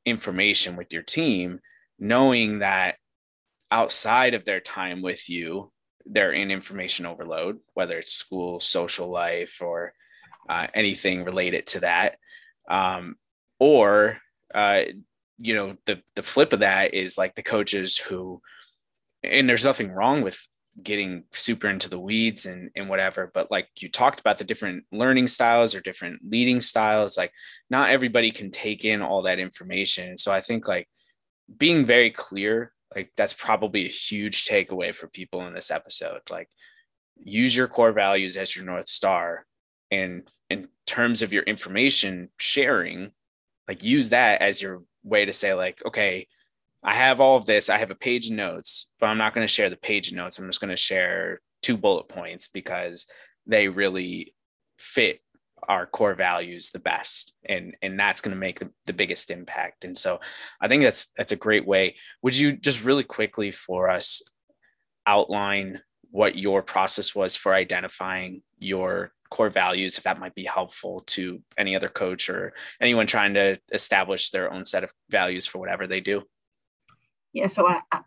information 0.06 0.76
with 0.76 0.94
your 0.94 1.04
team 1.04 1.60
knowing 2.00 2.60
that 2.60 2.96
outside 3.72 4.34
of 4.34 4.46
their 4.46 4.60
time 4.60 5.02
with 5.02 5.30
you 5.30 5.72
they're 6.06 6.32
in 6.32 6.50
information 6.50 7.06
overload 7.06 7.60
whether 7.74 8.00
it's 8.00 8.14
school 8.14 8.60
social 8.60 9.10
life 9.10 9.60
or 9.62 9.94
uh, 10.50 10.68
anything 10.74 11.24
related 11.24 11.68
to 11.68 11.80
that. 11.82 12.18
Um, 12.70 13.16
or, 13.60 14.18
uh, 14.54 14.82
you 15.38 15.56
know, 15.56 15.78
the, 15.86 16.02
the 16.16 16.24
flip 16.24 16.52
of 16.52 16.60
that 16.60 16.94
is 16.94 17.18
like 17.18 17.36
the 17.36 17.44
coaches 17.44 17.98
who, 17.98 18.42
and 19.24 19.48
there's 19.48 19.66
nothing 19.66 19.92
wrong 19.92 20.22
with 20.22 20.46
getting 20.82 21.24
super 21.32 21.68
into 21.68 21.90
the 21.90 22.00
weeds 22.00 22.46
and, 22.46 22.72
and 22.76 22.90
whatever, 22.90 23.30
but 23.34 23.52
like 23.52 23.68
you 23.78 23.90
talked 23.90 24.20
about 24.20 24.38
the 24.38 24.44
different 24.44 24.86
learning 24.92 25.28
styles 25.28 25.76
or 25.76 25.82
different 25.82 26.22
leading 26.28 26.62
styles, 26.62 27.18
like 27.18 27.32
not 27.70 27.90
everybody 27.90 28.32
can 28.32 28.50
take 28.50 28.86
in 28.86 29.02
all 29.02 29.24
that 29.24 29.40
information. 29.40 30.18
So 30.18 30.32
I 30.32 30.42
think 30.42 30.68
like 30.68 30.88
being 31.58 31.86
very 31.86 32.12
clear, 32.12 32.72
like 32.96 33.12
that's 33.18 33.34
probably 33.34 33.86
a 33.86 33.90
huge 33.90 34.46
takeaway 34.46 34.96
for 34.96 35.08
people 35.08 35.46
in 35.46 35.54
this 35.54 35.72
episode. 35.72 36.22
Like 36.30 36.50
use 37.18 37.56
your 37.56 37.68
core 37.68 37.92
values 37.92 38.38
as 38.38 38.56
your 38.56 38.66
North 38.66 38.88
Star 38.88 39.46
and 39.92 40.28
in 40.50 40.68
terms 40.86 41.22
of 41.22 41.34
your 41.34 41.44
information 41.44 42.30
sharing 42.40 43.12
like 43.68 43.84
use 43.84 44.10
that 44.10 44.42
as 44.42 44.62
your 44.62 44.84
way 45.04 45.26
to 45.26 45.34
say 45.34 45.54
like 45.54 45.80
okay 45.86 46.28
i 46.84 46.94
have 46.94 47.20
all 47.20 47.38
of 47.38 47.46
this 47.46 47.70
i 47.70 47.78
have 47.78 47.92
a 47.92 47.96
page 47.96 48.28
of 48.28 48.34
notes 48.34 48.92
but 49.00 49.08
i'm 49.08 49.18
not 49.18 49.34
going 49.34 49.46
to 49.46 49.54
share 49.54 49.70
the 49.70 49.78
page 49.78 50.10
of 50.10 50.16
notes 50.16 50.40
i'm 50.40 50.48
just 50.48 50.62
going 50.62 50.70
to 50.70 50.78
share 50.78 51.40
two 51.62 51.78
bullet 51.78 52.08
points 52.08 52.48
because 52.48 53.08
they 53.46 53.68
really 53.68 54.34
fit 54.78 55.22
our 55.68 55.86
core 55.86 56.16
values 56.16 56.72
the 56.72 56.80
best 56.80 57.36
and 57.46 57.76
and 57.82 58.00
that's 58.00 58.22
going 58.22 58.34
to 58.34 58.40
make 58.40 58.60
the, 58.60 58.72
the 58.86 58.94
biggest 58.94 59.30
impact 59.30 59.84
and 59.84 59.98
so 59.98 60.20
i 60.62 60.68
think 60.68 60.82
that's 60.82 61.10
that's 61.18 61.34
a 61.34 61.38
great 61.38 61.66
way. 61.68 61.96
Would 62.22 62.36
you 62.36 62.54
just 62.54 62.84
really 62.84 63.04
quickly 63.04 63.52
for 63.52 63.90
us 63.90 64.22
outline 65.06 65.82
what 66.12 66.38
your 66.38 66.64
process 66.64 67.14
was 67.14 67.36
for 67.36 67.54
identifying 67.54 68.42
your 68.58 69.12
core 69.30 69.50
values 69.50 69.98
if 69.98 70.04
that 70.04 70.20
might 70.20 70.36
be 70.36 70.44
helpful 70.44 71.02
to 71.08 71.42
any 71.58 71.76
other 71.76 71.90
coach 71.90 72.30
or 72.30 72.54
anyone 72.82 73.08
trying 73.08 73.34
to 73.34 73.60
establish 73.72 74.30
their 74.30 74.52
own 74.52 74.66
set 74.66 74.84
of 74.84 74.94
values 75.10 75.46
for 75.46 75.60
whatever 75.60 75.88
they 75.88 76.02
do 76.02 76.24
yeah 77.34 77.48
so 77.48 77.68
I, 77.68 77.82
I 77.92 78.02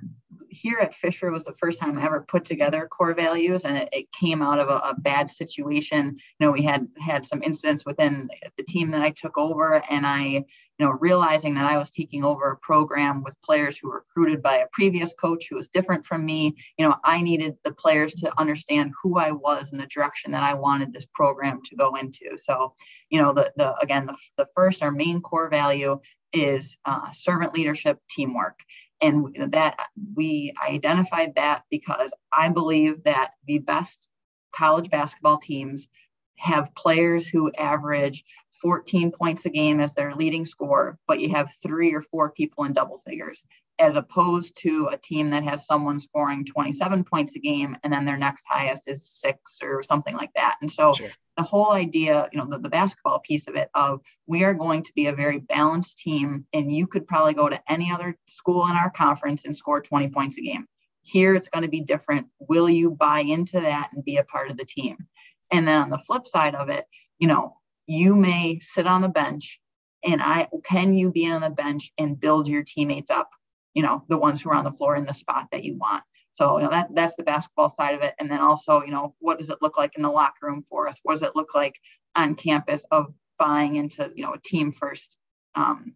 here 0.52 0.78
at 0.80 0.94
Fisher 0.94 1.30
was 1.30 1.44
the 1.44 1.54
first 1.54 1.80
time 1.80 1.98
I 1.98 2.04
ever 2.04 2.24
put 2.28 2.44
together 2.44 2.86
core 2.86 3.14
values, 3.14 3.64
and 3.64 3.76
it, 3.76 3.88
it 3.90 4.12
came 4.12 4.42
out 4.42 4.58
of 4.58 4.68
a, 4.68 4.90
a, 4.90 4.94
bad 4.98 5.30
situation. 5.30 6.16
You 6.38 6.46
know, 6.46 6.52
we 6.52 6.62
had 6.62 6.86
had 6.98 7.24
some 7.24 7.42
incidents 7.42 7.86
within 7.86 8.28
the 8.56 8.62
team 8.64 8.90
that 8.90 9.00
I 9.00 9.10
took 9.10 9.38
over, 9.38 9.82
and 9.88 10.06
I, 10.06 10.44
you 10.82 10.88
know, 10.88 10.98
realizing 11.00 11.54
that 11.54 11.70
I 11.70 11.78
was 11.78 11.92
taking 11.92 12.24
over 12.24 12.50
a 12.50 12.56
program 12.56 13.22
with 13.22 13.40
players 13.40 13.78
who 13.78 13.88
were 13.88 14.04
recruited 14.08 14.42
by 14.42 14.56
a 14.56 14.66
previous 14.72 15.14
coach 15.14 15.46
who 15.48 15.54
was 15.54 15.68
different 15.68 16.04
from 16.04 16.26
me. 16.26 16.56
You 16.76 16.88
know, 16.88 16.96
I 17.04 17.22
needed 17.22 17.54
the 17.62 17.72
players 17.72 18.14
to 18.14 18.40
understand 18.40 18.92
who 19.00 19.16
I 19.16 19.30
was 19.30 19.70
and 19.70 19.80
the 19.80 19.86
direction 19.86 20.32
that 20.32 20.42
I 20.42 20.54
wanted 20.54 20.92
this 20.92 21.06
program 21.14 21.62
to 21.66 21.76
go 21.76 21.94
into. 21.94 22.36
So, 22.36 22.74
you 23.10 23.22
know, 23.22 23.32
the 23.32 23.52
the 23.54 23.76
again 23.80 24.06
the, 24.06 24.16
the 24.36 24.48
first 24.56 24.82
our 24.82 24.90
main 24.90 25.20
core 25.20 25.48
value 25.48 26.00
is 26.32 26.76
uh, 26.84 27.12
servant 27.12 27.54
leadership 27.54 28.00
teamwork 28.10 28.58
and 29.00 29.52
that 29.52 29.76
we 30.16 30.54
identified 30.66 31.34
that 31.34 31.64
because 31.70 32.10
i 32.32 32.48
believe 32.48 33.02
that 33.04 33.32
the 33.46 33.58
best 33.58 34.08
college 34.54 34.88
basketball 34.88 35.36
teams 35.36 35.88
have 36.42 36.74
players 36.74 37.28
who 37.28 37.52
average 37.52 38.24
14 38.62 39.10
points 39.10 39.44
a 39.44 39.50
game 39.50 39.80
as 39.80 39.92
their 39.92 40.14
leading 40.14 40.44
score 40.44 40.98
but 41.06 41.20
you 41.20 41.28
have 41.30 41.52
three 41.62 41.92
or 41.92 42.00
four 42.00 42.30
people 42.30 42.64
in 42.64 42.72
double 42.72 43.02
figures 43.06 43.44
as 43.82 43.96
opposed 43.96 44.56
to 44.56 44.88
a 44.92 44.96
team 44.96 45.30
that 45.30 45.42
has 45.42 45.66
someone 45.66 45.98
scoring 45.98 46.44
27 46.44 47.02
points 47.02 47.34
a 47.34 47.40
game 47.40 47.76
and 47.82 47.92
then 47.92 48.04
their 48.04 48.16
next 48.16 48.44
highest 48.48 48.88
is 48.88 49.08
six 49.08 49.58
or 49.60 49.82
something 49.82 50.14
like 50.14 50.32
that. 50.34 50.56
And 50.60 50.70
so 50.70 50.94
sure. 50.94 51.08
the 51.36 51.42
whole 51.42 51.72
idea, 51.72 52.28
you 52.32 52.38
know, 52.38 52.46
the, 52.48 52.58
the 52.58 52.68
basketball 52.68 53.18
piece 53.18 53.48
of 53.48 53.56
it 53.56 53.70
of 53.74 54.00
we 54.26 54.44
are 54.44 54.54
going 54.54 54.84
to 54.84 54.92
be 54.94 55.06
a 55.06 55.14
very 55.14 55.40
balanced 55.40 55.98
team 55.98 56.46
and 56.52 56.70
you 56.70 56.86
could 56.86 57.06
probably 57.06 57.34
go 57.34 57.48
to 57.48 57.60
any 57.68 57.90
other 57.90 58.16
school 58.26 58.66
in 58.66 58.72
our 58.72 58.90
conference 58.90 59.44
and 59.44 59.56
score 59.56 59.80
20 59.80 60.08
points 60.10 60.38
a 60.38 60.42
game. 60.42 60.66
Here 61.02 61.34
it's 61.34 61.48
going 61.48 61.64
to 61.64 61.70
be 61.70 61.80
different. 61.80 62.28
Will 62.38 62.68
you 62.68 62.90
buy 62.90 63.20
into 63.20 63.60
that 63.60 63.90
and 63.92 64.04
be 64.04 64.18
a 64.18 64.24
part 64.24 64.50
of 64.50 64.56
the 64.56 64.64
team? 64.64 64.96
And 65.50 65.66
then 65.66 65.80
on 65.80 65.90
the 65.90 65.98
flip 65.98 66.26
side 66.26 66.54
of 66.54 66.68
it, 66.68 66.86
you 67.18 67.26
know, 67.26 67.56
you 67.92 68.16
may 68.16 68.58
sit 68.60 68.86
on 68.86 69.02
the 69.02 69.08
bench 69.08 69.60
and 70.04 70.22
I 70.22 70.48
can 70.64 70.94
you 70.94 71.12
be 71.12 71.30
on 71.30 71.42
the 71.42 71.50
bench 71.50 71.92
and 71.98 72.18
build 72.18 72.48
your 72.48 72.64
teammates 72.64 73.10
up? 73.10 73.28
You 73.74 73.82
know 73.82 74.04
the 74.08 74.18
ones 74.18 74.40
who 74.40 74.50
are 74.50 74.54
on 74.54 74.64
the 74.64 74.72
floor 74.72 74.96
in 74.96 75.04
the 75.04 75.12
spot 75.12 75.48
that 75.52 75.64
you 75.64 75.76
want. 75.76 76.02
So 76.32 76.56
you 76.56 76.64
know 76.64 76.70
that 76.70 76.88
that's 76.94 77.16
the 77.16 77.22
basketball 77.22 77.68
side 77.68 77.94
of 77.94 78.02
it. 78.02 78.14
And 78.18 78.30
then 78.30 78.40
also 78.40 78.82
you 78.82 78.90
know 78.90 79.14
what 79.18 79.38
does 79.38 79.50
it 79.50 79.58
look 79.60 79.76
like 79.76 79.96
in 79.96 80.02
the 80.02 80.10
locker 80.10 80.46
room 80.46 80.62
for 80.62 80.88
us? 80.88 80.98
What 81.02 81.14
does 81.14 81.22
it 81.22 81.36
look 81.36 81.54
like 81.54 81.78
on 82.14 82.34
campus 82.34 82.84
of 82.90 83.12
buying 83.38 83.76
into 83.76 84.10
you 84.14 84.24
know 84.24 84.32
a 84.32 84.40
team 84.40 84.72
first? 84.72 85.16
Um, 85.54 85.94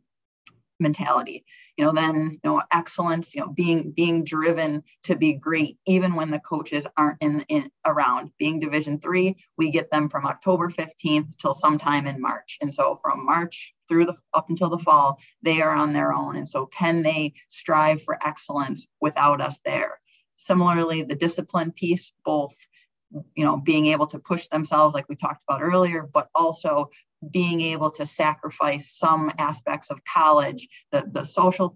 mentality. 0.79 1.45
You 1.77 1.85
know 1.85 1.93
then 1.93 2.41
you 2.43 2.51
know 2.51 2.63
excellence 2.71 3.35
you 3.35 3.41
know 3.41 3.49
being 3.49 3.93
being 3.93 4.25
driven 4.25 4.83
to 5.05 5.17
be 5.17 5.35
great 5.35 5.79
even 5.87 6.15
when 6.15 6.31
the 6.31 6.41
coaches 6.41 6.87
aren't 6.97 7.23
in, 7.23 7.45
in 7.49 7.71
around. 7.85 8.31
Being 8.39 8.61
division 8.61 8.99
three 9.01 9.37
we 9.57 9.71
get 9.71 9.91
them 9.91 10.09
from 10.09 10.27
october 10.27 10.69
15th 10.69 11.37
till 11.39 11.55
sometime 11.55 12.07
in 12.07 12.21
march. 12.21 12.59
And 12.61 12.73
so 12.73 12.97
from 12.97 13.25
march 13.25 13.75
through 13.89 14.07
the 14.07 14.17
up 14.35 14.49
until 14.49 14.71
the 14.71 14.79
fall 14.79 15.19
they 15.43 15.61
are 15.63 15.75
on 15.75 15.93
their 15.93 16.13
own. 16.13 16.37
And 16.37 16.49
so 16.49 16.67
can 16.67 17.03
they 17.03 17.35
strive 17.49 18.03
for 18.03 18.19
excellence 18.27 18.87
without 19.01 19.41
us 19.41 19.61
there? 19.65 20.01
Similarly 20.37 21.03
the 21.03 21.15
discipline 21.15 21.73
piece 21.73 22.13
both 22.25 22.55
you 23.35 23.45
know 23.45 23.57
being 23.57 23.87
able 23.87 24.07
to 24.09 24.19
push 24.19 24.49
themselves 24.49 24.95
like 24.95 25.09
we 25.09 25.17
talked 25.17 25.43
about 25.49 25.63
earlier 25.63 26.03
but 26.03 26.29
also 26.35 26.91
being 27.31 27.61
able 27.61 27.91
to 27.91 28.07
sacrifice 28.07 28.91
some 28.91 29.31
aspects 29.39 29.91
of 29.91 30.05
college, 30.05 30.69
the, 30.93 31.09
the 31.11 31.25
social 31.25 31.75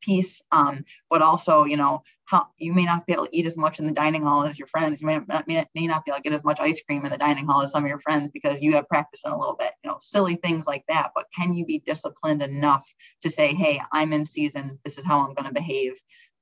piece, 0.00 0.42
um, 0.52 0.84
but 1.10 1.22
also, 1.22 1.64
you 1.64 1.76
know, 1.76 2.02
how 2.26 2.46
you 2.58 2.72
may 2.72 2.84
not 2.84 3.06
be 3.06 3.12
able 3.12 3.26
to 3.26 3.36
eat 3.36 3.46
as 3.46 3.56
much 3.56 3.78
in 3.78 3.86
the 3.86 3.92
dining 3.92 4.22
hall 4.22 4.44
as 4.44 4.58
your 4.58 4.66
friends. 4.66 5.00
You 5.00 5.06
may 5.06 5.20
not, 5.28 5.46
may, 5.46 5.64
may 5.74 5.86
not 5.86 6.04
be 6.04 6.10
able 6.10 6.18
to 6.18 6.22
get 6.22 6.32
as 6.32 6.44
much 6.44 6.60
ice 6.60 6.80
cream 6.82 7.04
in 7.04 7.12
the 7.12 7.18
dining 7.18 7.46
hall 7.46 7.62
as 7.62 7.70
some 7.70 7.84
of 7.84 7.88
your 7.88 8.00
friends 8.00 8.30
because 8.32 8.60
you 8.60 8.74
have 8.74 8.88
practice 8.88 9.22
in 9.24 9.32
a 9.32 9.38
little 9.38 9.56
bit, 9.56 9.72
you 9.82 9.90
know, 9.90 9.98
silly 10.00 10.36
things 10.36 10.66
like 10.66 10.84
that. 10.88 11.12
But 11.14 11.26
can 11.36 11.54
you 11.54 11.64
be 11.64 11.82
disciplined 11.86 12.42
enough 12.42 12.86
to 13.22 13.30
say, 13.30 13.54
hey, 13.54 13.80
I'm 13.92 14.12
in 14.12 14.24
season, 14.24 14.78
this 14.84 14.98
is 14.98 15.04
how 15.04 15.20
I'm 15.20 15.34
going 15.34 15.48
to 15.48 15.54
behave? 15.54 15.94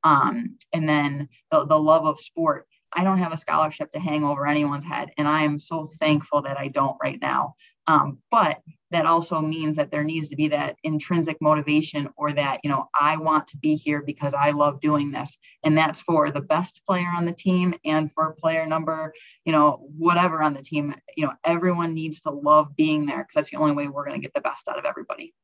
Um, 0.05 0.57
and 0.73 0.89
then 0.89 1.29
the, 1.51 1.67
the 1.67 1.79
love 1.79 2.05
of 2.05 2.19
sport. 2.19 2.67
I 2.95 3.05
don't 3.05 3.19
have 3.19 3.33
a 3.33 3.39
scholarship 3.39 3.91
to 3.93 4.01
hang 4.01 4.23
over 4.23 4.47
anyone's 4.47 4.85
head. 4.85 5.13
And 5.17 5.27
I 5.27 5.45
am 5.45 5.59
so 5.59 5.87
thankful 5.99 6.43
that 6.43 6.59
I 6.59 6.69
don't 6.69 6.97
right 7.03 7.19
now. 7.21 7.55
Um, 7.87 8.19
but 8.31 8.61
that 8.93 9.07
also 9.07 9.41
means 9.41 9.77
that 9.77 9.91
there 9.91 10.05
needs 10.05 10.29
to 10.29 10.37
be 10.37 10.49
that 10.49 10.77
intrinsic 10.85 11.39
motivation 11.41 12.11
or 12.17 12.31
that, 12.33 12.61
you 12.63 12.71
know, 12.71 12.89
I 12.99 13.17
want 13.17 13.47
to 13.49 13.57
be 13.57 13.75
here 13.75 14.03
because 14.03 14.35
I 14.35 14.51
love 14.51 14.81
doing 14.81 15.11
this. 15.11 15.39
And 15.65 15.77
that's 15.77 16.03
for 16.03 16.31
the 16.31 16.43
best 16.43 16.83
player 16.87 17.09
on 17.17 17.25
the 17.25 17.33
team 17.33 17.75
and 17.85 18.13
for 18.13 18.35
player 18.35 18.67
number, 18.67 19.15
you 19.45 19.53
know, 19.53 19.89
whatever 19.97 20.43
on 20.43 20.53
the 20.53 20.63
team. 20.63 20.95
You 21.17 21.27
know, 21.27 21.33
everyone 21.45 21.95
needs 21.95 22.21
to 22.23 22.31
love 22.31 22.77
being 22.77 23.07
there 23.07 23.19
because 23.19 23.35
that's 23.35 23.51
the 23.51 23.57
only 23.57 23.75
way 23.75 23.89
we're 23.89 24.05
going 24.05 24.21
to 24.21 24.25
get 24.25 24.35
the 24.35 24.43
best 24.43 24.69
out 24.69 24.79
of 24.79 24.85
everybody. 24.85 25.35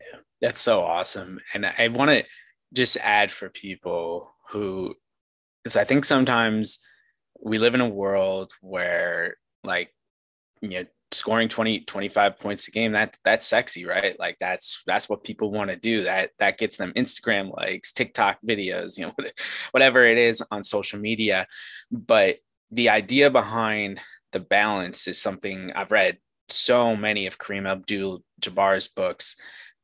Yeah, 0.00 0.20
that's 0.42 0.60
so 0.60 0.82
awesome. 0.84 1.40
And 1.54 1.64
I 1.66 1.88
want 1.88 2.10
to 2.10 2.24
just 2.74 2.98
add 2.98 3.32
for 3.32 3.48
people 3.48 4.34
who, 4.50 4.94
because 5.62 5.76
I 5.76 5.84
think 5.84 6.04
sometimes 6.04 6.80
we 7.42 7.58
live 7.58 7.74
in 7.74 7.80
a 7.80 7.88
world 7.88 8.52
where, 8.60 9.36
like, 9.64 9.90
you 10.60 10.68
know, 10.68 10.84
scoring 11.14 11.48
20 11.48 11.80
25 11.80 12.38
points 12.38 12.68
a 12.68 12.70
game 12.70 12.92
that's 12.92 13.18
that's 13.24 13.46
sexy 13.46 13.84
right? 13.84 14.18
Like 14.18 14.36
that's 14.38 14.82
that's 14.86 15.08
what 15.08 15.24
people 15.24 15.50
want 15.50 15.70
to 15.70 15.76
do. 15.76 16.02
That 16.04 16.30
that 16.38 16.58
gets 16.58 16.76
them 16.76 16.92
instagram 16.96 17.54
likes 17.56 17.92
tiktok 17.92 18.38
videos 18.46 18.98
you 18.98 19.06
know 19.06 19.14
whatever 19.72 20.04
it 20.04 20.18
is 20.18 20.42
on 20.50 20.62
social 20.62 20.98
media. 20.98 21.46
But 21.90 22.38
the 22.70 22.88
idea 22.88 23.30
behind 23.30 24.00
the 24.32 24.40
balance 24.40 25.06
is 25.06 25.20
something 25.20 25.70
i've 25.76 25.92
read 25.92 26.18
so 26.48 26.96
many 26.96 27.26
of 27.26 27.38
kareem 27.38 27.68
abdul 27.68 28.22
jabbar's 28.40 28.88
books. 28.88 29.36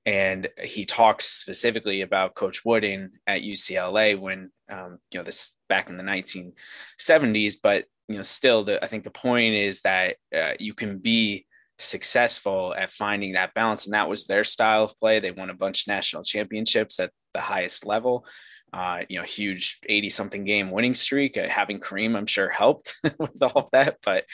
And 0.07 0.49
he 0.63 0.87
talks 0.87 1.27
specifically 1.27 2.01
about 2.01 2.35
coach 2.35 2.65
wooden 2.65 3.13
at 3.27 3.43
ucla 3.43 4.19
when 4.19 4.51
um, 4.71 4.99
you 5.11 5.19
know 5.19 5.25
this 5.25 5.57
back 5.69 5.91
in 5.91 5.99
the 5.99 6.05
1970s 6.05 7.57
but 7.63 7.85
you 8.11 8.17
know 8.17 8.23
still 8.23 8.65
the 8.65 8.83
i 8.85 8.89
think 8.89 9.05
the 9.05 9.11
point 9.11 9.55
is 9.55 9.81
that 9.83 10.17
uh, 10.37 10.53
you 10.59 10.75
can 10.75 10.99
be 10.99 11.47
successful 11.79 12.75
at 12.77 12.93
finding 12.93 13.33
that 13.33 13.55
balance 13.55 13.87
and 13.87 13.95
that 13.95 14.09
was 14.09 14.27
their 14.27 14.45
style 14.45 14.85
of 14.85 14.99
play 14.99 15.19
they 15.21 15.31
won 15.31 15.49
a 15.49 15.55
bunch 15.55 15.83
of 15.83 15.89
national 15.89 16.23
championships 16.23 17.01
at 17.01 17.11
the 17.33 17.41
highest 17.41 17.87
level 17.87 18.27
uh, 18.73 19.01
you 19.09 19.19
know, 19.19 19.25
huge 19.25 19.79
80 19.89 20.11
something 20.11 20.45
game 20.45 20.71
winning 20.71 20.95
streak. 20.95 21.37
Uh, 21.37 21.49
having 21.49 21.81
Kareem, 21.81 22.17
I'm 22.17 22.27
sure 22.27 22.49
helped 22.49 22.95
with 23.19 23.43
all 23.43 23.63
of 23.63 23.71
that. 23.73 23.99
But, 24.05 24.27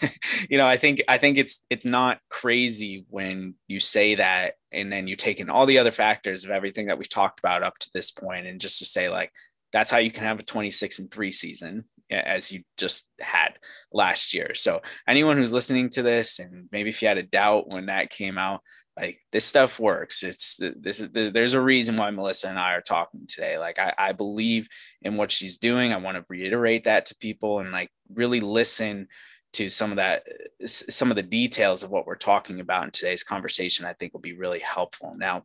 you 0.48 0.56
know, 0.56 0.66
I 0.66 0.78
think, 0.78 1.02
I 1.06 1.18
think 1.18 1.36
it's, 1.36 1.64
it's 1.68 1.84
not 1.84 2.18
crazy 2.30 3.04
when 3.10 3.56
you 3.68 3.80
say 3.80 4.14
that 4.14 4.54
and 4.72 4.90
then 4.90 5.06
you 5.06 5.16
take 5.16 5.38
in 5.38 5.50
all 5.50 5.66
the 5.66 5.78
other 5.78 5.90
factors 5.90 6.44
of 6.44 6.50
everything 6.50 6.86
that 6.86 6.96
we've 6.96 7.08
talked 7.08 7.40
about 7.40 7.62
up 7.62 7.78
to 7.80 7.90
this 7.92 8.10
point 8.10 8.46
and 8.46 8.60
just 8.60 8.78
to 8.78 8.86
say, 8.86 9.10
like, 9.10 9.30
that's 9.72 9.90
how 9.90 9.98
you 9.98 10.10
can 10.10 10.24
have 10.24 10.38
a 10.38 10.44
26 10.44 11.00
and 11.00 11.10
three 11.10 11.30
season 11.30 11.84
as 12.14 12.52
you 12.52 12.62
just 12.78 13.10
had 13.20 13.58
last 13.92 14.34
year. 14.34 14.54
So 14.54 14.82
anyone 15.08 15.36
who's 15.36 15.52
listening 15.52 15.90
to 15.90 16.02
this, 16.02 16.38
and 16.38 16.68
maybe 16.72 16.90
if 16.90 17.02
you 17.02 17.08
had 17.08 17.18
a 17.18 17.22
doubt 17.22 17.68
when 17.68 17.86
that 17.86 18.10
came 18.10 18.38
out, 18.38 18.60
like 18.96 19.18
this 19.32 19.44
stuff 19.44 19.80
works. 19.80 20.22
It's 20.22 20.56
this 20.56 21.00
is 21.00 21.10
there's 21.10 21.54
a 21.54 21.60
reason 21.60 21.96
why 21.96 22.10
Melissa 22.10 22.48
and 22.48 22.58
I 22.58 22.74
are 22.74 22.80
talking 22.80 23.26
today. 23.26 23.58
Like 23.58 23.78
I, 23.78 23.92
I 23.98 24.12
believe 24.12 24.68
in 25.02 25.16
what 25.16 25.32
she's 25.32 25.58
doing. 25.58 25.92
I 25.92 25.96
want 25.96 26.16
to 26.16 26.24
reiterate 26.28 26.84
that 26.84 27.06
to 27.06 27.16
people 27.16 27.58
and 27.58 27.72
like 27.72 27.90
really 28.12 28.40
listen 28.40 29.08
to 29.54 29.68
some 29.68 29.90
of 29.90 29.96
that 29.96 30.24
some 30.66 31.10
of 31.10 31.16
the 31.16 31.22
details 31.22 31.82
of 31.82 31.90
what 31.90 32.06
we're 32.06 32.14
talking 32.14 32.60
about 32.60 32.84
in 32.84 32.90
today's 32.90 33.24
conversation. 33.24 33.84
I 33.84 33.94
think 33.94 34.12
will 34.12 34.20
be 34.20 34.36
really 34.36 34.60
helpful. 34.60 35.14
Now, 35.16 35.42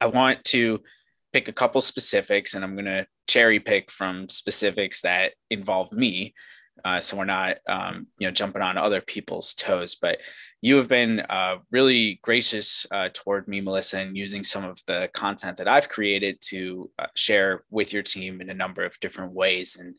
I 0.00 0.06
want 0.06 0.42
to 0.46 0.80
pick 1.34 1.48
a 1.48 1.52
couple 1.52 1.80
specifics 1.80 2.54
and 2.54 2.64
I'm 2.64 2.74
going 2.74 2.84
to 2.84 3.06
cherry 3.26 3.58
pick 3.58 3.90
from 3.90 4.28
specifics 4.28 5.00
that 5.00 5.32
involve 5.50 5.92
me. 5.92 6.32
Uh, 6.84 7.00
so 7.00 7.16
we're 7.16 7.24
not, 7.24 7.56
um, 7.68 8.06
you 8.18 8.28
know, 8.28 8.32
jumping 8.32 8.62
on 8.62 8.78
other 8.78 9.00
people's 9.00 9.52
toes. 9.54 9.96
But 9.96 10.18
you 10.62 10.76
have 10.76 10.88
been 10.88 11.20
uh, 11.28 11.56
really 11.72 12.20
gracious 12.22 12.86
uh, 12.92 13.08
toward 13.12 13.48
me, 13.48 13.60
Melissa, 13.60 13.98
and 13.98 14.16
using 14.16 14.44
some 14.44 14.64
of 14.64 14.78
the 14.86 15.10
content 15.12 15.56
that 15.56 15.66
I've 15.66 15.88
created 15.88 16.40
to 16.50 16.90
uh, 17.00 17.06
share 17.16 17.64
with 17.68 17.92
your 17.92 18.02
team 18.02 18.40
in 18.40 18.48
a 18.48 18.54
number 18.54 18.84
of 18.84 18.98
different 19.00 19.32
ways. 19.32 19.76
And 19.76 19.96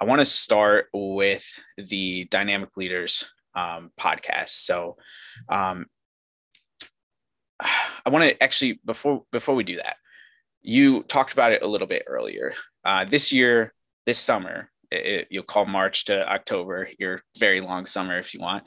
I 0.00 0.04
want 0.04 0.20
to 0.20 0.26
start 0.26 0.86
with 0.92 1.44
the 1.76 2.26
dynamic 2.26 2.76
leaders 2.76 3.24
um, 3.56 3.90
podcast. 3.98 4.50
So 4.50 4.98
um, 5.48 5.86
I 7.60 8.10
want 8.10 8.24
to 8.24 8.40
actually 8.40 8.78
before 8.84 9.24
before 9.32 9.56
we 9.56 9.64
do 9.64 9.76
that, 9.76 9.96
you 10.66 11.04
talked 11.04 11.32
about 11.32 11.52
it 11.52 11.62
a 11.62 11.68
little 11.68 11.86
bit 11.86 12.02
earlier. 12.08 12.52
Uh, 12.84 13.04
this 13.04 13.32
year, 13.32 13.72
this 14.04 14.18
summer, 14.18 14.68
it, 14.90 15.28
you'll 15.30 15.44
call 15.44 15.64
March 15.64 16.06
to 16.06 16.28
October, 16.28 16.88
your 16.98 17.22
very 17.38 17.60
long 17.60 17.86
summer 17.86 18.18
if 18.18 18.34
you 18.34 18.40
want. 18.40 18.64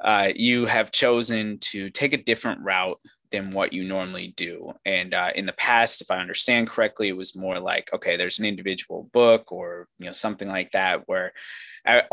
Uh, 0.00 0.30
you 0.34 0.66
have 0.66 0.92
chosen 0.92 1.58
to 1.58 1.90
take 1.90 2.12
a 2.12 2.22
different 2.22 2.60
route 2.62 2.98
than 3.32 3.52
what 3.52 3.72
you 3.72 3.84
normally 3.84 4.32
do. 4.36 4.72
And 4.84 5.12
uh, 5.12 5.30
in 5.34 5.46
the 5.46 5.52
past, 5.52 6.00
if 6.00 6.10
I 6.10 6.18
understand 6.18 6.68
correctly, 6.68 7.08
it 7.08 7.16
was 7.16 7.36
more 7.36 7.58
like, 7.58 7.90
okay, 7.92 8.16
there's 8.16 8.38
an 8.38 8.46
individual 8.46 9.08
book 9.12 9.50
or 9.50 9.88
you 9.98 10.06
know 10.06 10.12
something 10.12 10.48
like 10.48 10.70
that 10.72 11.02
where 11.06 11.32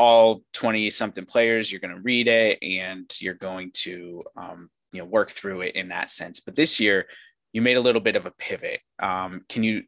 all 0.00 0.42
20 0.54 0.90
something 0.90 1.26
players 1.26 1.70
you're 1.70 1.80
going 1.80 1.94
to 1.94 2.00
read 2.00 2.26
it 2.26 2.58
and 2.62 3.08
you're 3.20 3.34
going 3.34 3.70
to 3.74 4.24
um, 4.36 4.70
you 4.92 5.00
know 5.00 5.04
work 5.04 5.30
through 5.30 5.60
it 5.62 5.76
in 5.76 5.88
that 5.88 6.10
sense. 6.10 6.40
But 6.40 6.56
this 6.56 6.80
year, 6.80 7.06
you 7.52 7.62
made 7.62 7.76
a 7.76 7.80
little 7.82 8.00
bit 8.00 8.16
of 8.16 8.26
a 8.26 8.32
pivot. 8.32 8.80
Um, 9.00 9.44
can 9.48 9.62
you 9.62 9.82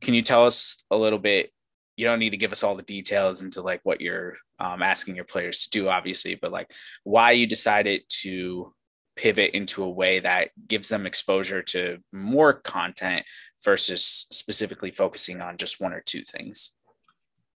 can 0.00 0.14
you 0.14 0.22
tell 0.22 0.44
us 0.44 0.82
a 0.90 0.96
little 0.96 1.18
bit 1.18 1.50
you 1.96 2.06
don't 2.06 2.18
need 2.18 2.30
to 2.30 2.36
give 2.36 2.52
us 2.52 2.62
all 2.62 2.74
the 2.74 2.82
details 2.82 3.42
into 3.42 3.60
like 3.60 3.80
what 3.84 4.00
you're 4.00 4.36
um, 4.58 4.82
asking 4.82 5.16
your 5.16 5.24
players 5.24 5.64
to 5.64 5.70
do 5.70 5.88
obviously 5.88 6.34
but 6.34 6.52
like 6.52 6.70
why 7.04 7.32
you 7.32 7.46
decided 7.46 8.02
to 8.08 8.72
pivot 9.16 9.50
into 9.52 9.82
a 9.82 9.90
way 9.90 10.20
that 10.20 10.48
gives 10.68 10.88
them 10.88 11.06
exposure 11.06 11.62
to 11.62 11.98
more 12.12 12.52
content 12.52 13.24
versus 13.64 14.26
specifically 14.32 14.90
focusing 14.90 15.40
on 15.40 15.56
just 15.58 15.80
one 15.80 15.92
or 15.92 16.00
two 16.00 16.22
things 16.22 16.74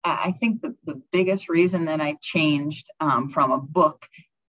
i 0.04 0.32
think 0.38 0.60
the, 0.60 0.74
the 0.84 1.00
biggest 1.12 1.48
reason 1.48 1.86
that 1.86 2.00
i 2.00 2.16
changed 2.20 2.88
um, 3.00 3.28
from 3.28 3.50
a 3.50 3.58
book 3.58 4.06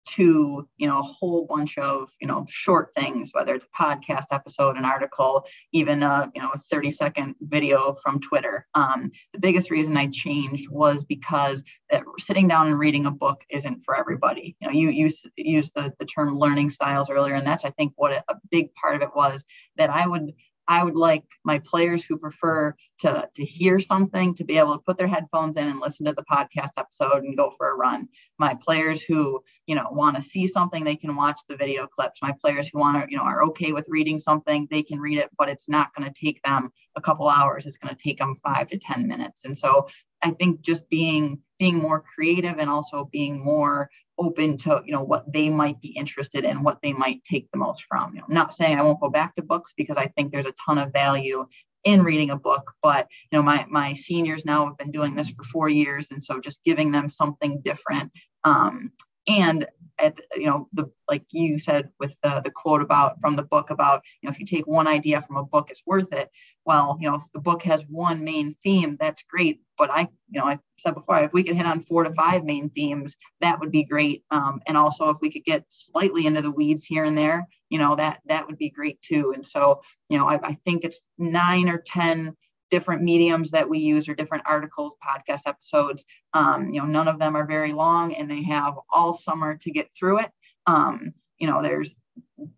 to 0.08 0.66
you 0.78 0.86
know 0.86 0.98
a 0.98 1.02
whole 1.02 1.46
bunch 1.46 1.76
of 1.78 2.08
you 2.20 2.26
know 2.26 2.44
short 2.48 2.90
things 2.96 3.30
whether 3.32 3.54
it's 3.54 3.66
a 3.66 3.82
podcast 3.82 4.26
episode 4.30 4.76
an 4.76 4.84
article 4.84 5.44
even 5.72 6.02
a 6.02 6.30
you 6.34 6.42
know 6.42 6.50
a 6.54 6.58
30 6.58 6.90
second 6.90 7.34
video 7.42 7.96
from 8.02 8.20
twitter. 8.20 8.66
Um, 8.74 9.10
the 9.32 9.40
biggest 9.40 9.70
reason 9.70 9.96
i 9.96 10.06
changed 10.06 10.68
was 10.70 11.04
because 11.04 11.62
that 11.90 12.02
sitting 12.18 12.48
down 12.48 12.68
and 12.68 12.78
reading 12.78 13.06
a 13.06 13.10
book 13.10 13.42
isn't 13.50 13.84
for 13.84 13.96
everybody. 13.96 14.56
You 14.60 14.68
know 14.68 14.72
you 14.72 14.90
use 14.90 15.26
use 15.36 15.70
the, 15.72 15.92
the 15.98 16.06
term 16.06 16.38
learning 16.38 16.70
styles 16.70 17.10
earlier 17.10 17.34
and 17.34 17.46
that's 17.46 17.64
i 17.64 17.70
think 17.70 17.92
what 17.96 18.12
a, 18.12 18.24
a 18.28 18.36
big 18.50 18.72
part 18.74 18.96
of 18.96 19.02
it 19.02 19.10
was 19.14 19.44
that 19.76 19.90
i 19.90 20.06
would 20.06 20.32
I 20.68 20.84
would 20.84 20.96
like 20.96 21.24
my 21.44 21.60
players 21.60 22.04
who 22.04 22.18
prefer 22.18 22.74
to, 23.00 23.28
to 23.34 23.44
hear 23.44 23.80
something 23.80 24.34
to 24.34 24.44
be 24.44 24.58
able 24.58 24.74
to 24.74 24.82
put 24.84 24.98
their 24.98 25.08
headphones 25.08 25.56
in 25.56 25.66
and 25.66 25.80
listen 25.80 26.04
to 26.06 26.12
the 26.12 26.24
podcast 26.30 26.72
episode 26.76 27.24
and 27.24 27.36
go 27.36 27.50
for 27.56 27.70
a 27.70 27.74
run. 27.74 28.08
My 28.38 28.54
players 28.54 29.02
who, 29.02 29.42
you 29.66 29.74
know, 29.74 29.88
want 29.90 30.16
to 30.16 30.22
see 30.22 30.46
something, 30.46 30.84
they 30.84 30.96
can 30.96 31.16
watch 31.16 31.40
the 31.48 31.56
video 31.56 31.86
clips. 31.86 32.20
My 32.20 32.34
players 32.40 32.68
who 32.68 32.80
want 32.80 33.02
to, 33.02 33.10
you 33.10 33.16
know, 33.16 33.24
are 33.24 33.44
okay 33.44 33.72
with 33.72 33.86
reading 33.88 34.18
something, 34.18 34.68
they 34.70 34.82
can 34.82 35.00
read 35.00 35.18
it, 35.18 35.30
but 35.38 35.48
it's 35.48 35.68
not 35.68 35.94
going 35.94 36.06
to 36.06 36.14
take 36.20 36.42
them 36.42 36.70
a 36.96 37.00
couple 37.00 37.28
hours. 37.28 37.64
It's 37.64 37.78
going 37.78 37.94
to 37.94 38.00
take 38.00 38.18
them 38.18 38.34
five 38.34 38.68
to 38.68 38.78
10 38.78 39.08
minutes. 39.08 39.46
And 39.46 39.56
so 39.56 39.88
I 40.22 40.30
think 40.30 40.60
just 40.60 40.88
being 40.88 41.40
being 41.58 41.78
more 41.78 42.04
creative 42.14 42.58
and 42.58 42.70
also 42.70 43.08
being 43.10 43.44
more 43.44 43.90
open 44.18 44.56
to 44.56 44.82
you 44.84 44.92
know 44.92 45.02
what 45.02 45.32
they 45.32 45.48
might 45.48 45.80
be 45.80 45.88
interested 45.88 46.44
in 46.44 46.62
what 46.62 46.78
they 46.82 46.92
might 46.92 47.22
take 47.24 47.50
the 47.52 47.58
most 47.58 47.84
from 47.84 48.14
you 48.14 48.20
know, 48.20 48.26
not 48.28 48.52
saying 48.52 48.78
i 48.78 48.82
won't 48.82 49.00
go 49.00 49.08
back 49.08 49.34
to 49.34 49.42
books 49.42 49.72
because 49.76 49.96
i 49.96 50.06
think 50.08 50.32
there's 50.32 50.46
a 50.46 50.54
ton 50.64 50.78
of 50.78 50.92
value 50.92 51.46
in 51.84 52.02
reading 52.02 52.30
a 52.30 52.36
book 52.36 52.72
but 52.82 53.06
you 53.30 53.38
know 53.38 53.42
my 53.42 53.64
my 53.68 53.92
seniors 53.92 54.44
now 54.44 54.66
have 54.66 54.76
been 54.76 54.90
doing 54.90 55.14
this 55.14 55.30
for 55.30 55.44
four 55.44 55.68
years 55.68 56.08
and 56.10 56.22
so 56.22 56.40
just 56.40 56.64
giving 56.64 56.90
them 56.90 57.08
something 57.08 57.60
different 57.64 58.10
um, 58.44 58.92
and 59.28 59.66
at 59.98 60.18
you 60.34 60.46
know 60.46 60.68
the 60.72 60.90
like 61.08 61.24
you 61.30 61.58
said 61.58 61.90
with 61.98 62.16
the, 62.22 62.40
the 62.44 62.50
quote 62.50 62.82
about 62.82 63.20
from 63.20 63.36
the 63.36 63.42
book 63.42 63.70
about 63.70 64.02
you 64.20 64.28
know 64.28 64.32
if 64.32 64.38
you 64.38 64.46
take 64.46 64.66
one 64.66 64.86
idea 64.86 65.20
from 65.20 65.36
a 65.36 65.44
book 65.44 65.70
it's 65.70 65.82
worth 65.86 66.12
it. 66.12 66.30
Well 66.64 66.96
you 67.00 67.08
know 67.08 67.16
if 67.16 67.22
the 67.32 67.40
book 67.40 67.62
has 67.62 67.84
one 67.88 68.24
main 68.24 68.54
theme 68.62 68.96
that's 69.00 69.22
great. 69.24 69.60
But 69.76 69.90
i 69.90 70.08
you 70.30 70.40
know 70.40 70.46
i 70.46 70.58
said 70.78 70.94
before 70.94 71.18
if 71.20 71.32
we 71.32 71.42
could 71.42 71.56
hit 71.56 71.66
on 71.66 71.80
four 71.80 72.04
to 72.04 72.12
five 72.12 72.44
main 72.44 72.68
themes 72.68 73.16
that 73.40 73.60
would 73.60 73.72
be 73.72 73.84
great. 73.84 74.24
Um, 74.30 74.60
and 74.66 74.76
also 74.76 75.10
if 75.10 75.18
we 75.20 75.30
could 75.30 75.44
get 75.44 75.64
slightly 75.68 76.26
into 76.26 76.42
the 76.42 76.50
weeds 76.50 76.84
here 76.84 77.04
and 77.04 77.16
there 77.16 77.46
you 77.70 77.78
know 77.78 77.96
that 77.96 78.20
that 78.26 78.46
would 78.46 78.58
be 78.58 78.70
great 78.70 79.00
too. 79.02 79.32
And 79.34 79.44
so 79.44 79.80
you 80.10 80.18
know 80.18 80.28
i, 80.28 80.38
I 80.42 80.58
think 80.64 80.84
it's 80.84 81.00
nine 81.18 81.68
or 81.68 81.78
ten 81.78 82.36
different 82.70 83.02
mediums 83.02 83.50
that 83.52 83.68
we 83.68 83.78
use 83.78 84.08
or 84.08 84.14
different 84.14 84.44
articles, 84.46 84.94
podcast 85.04 85.42
episodes. 85.46 86.04
Um, 86.34 86.70
you 86.70 86.80
know, 86.80 86.86
none 86.86 87.08
of 87.08 87.18
them 87.18 87.36
are 87.36 87.46
very 87.46 87.72
long 87.72 88.14
and 88.14 88.30
they 88.30 88.42
have 88.44 88.74
all 88.92 89.14
summer 89.14 89.56
to 89.58 89.70
get 89.70 89.90
through 89.98 90.20
it. 90.20 90.30
Um, 90.66 91.12
you 91.38 91.46
know, 91.46 91.62
there's 91.62 91.94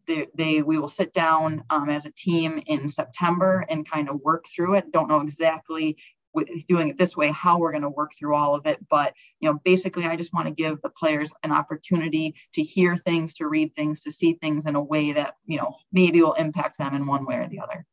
they, 0.07 0.27
they 0.35 0.62
we 0.62 0.79
will 0.79 0.88
sit 0.88 1.12
down 1.12 1.64
um, 1.70 1.88
as 1.88 2.07
a 2.07 2.12
team 2.12 2.62
in 2.66 2.88
September 2.88 3.64
and 3.68 3.88
kind 3.88 4.09
of 4.09 4.20
work 4.20 4.46
through 4.55 4.75
it. 4.75 4.92
Don't 4.92 5.09
know 5.09 5.20
exactly 5.20 5.96
with 6.33 6.49
doing 6.68 6.88
it 6.88 6.96
this 6.96 7.16
way 7.16 7.31
how 7.31 7.59
we're 7.59 7.73
going 7.73 7.83
to 7.83 7.88
work 7.88 8.12
through 8.16 8.35
all 8.35 8.55
of 8.55 8.66
it 8.66 8.79
but 8.88 9.14
you 9.40 9.49
know 9.49 9.59
basically 9.64 10.05
i 10.05 10.16
just 10.16 10.33
want 10.33 10.46
to 10.46 10.55
give 10.55 10.81
the 10.83 10.88
players 10.88 11.33
an 11.42 11.53
opportunity 11.53 12.35
to 12.53 12.62
hear 12.62 12.96
things 12.96 13.35
to 13.35 13.49
read 13.49 13.75
things 13.75 14.03
to 14.03 14.11
see 14.11 14.35
things 14.35 14.66
in 14.66 14.75
a 14.75 14.83
way 14.83 15.12
that 15.12 15.35
you 15.46 15.59
know 15.59 15.75
maybe 15.92 16.23
will 16.23 16.35
impact 16.35 16.79
them 16.79 16.94
in 16.94 17.07
one 17.07 17.27
way 17.27 17.37
or 17.37 17.49
the 17.49 17.61
other 17.61 17.85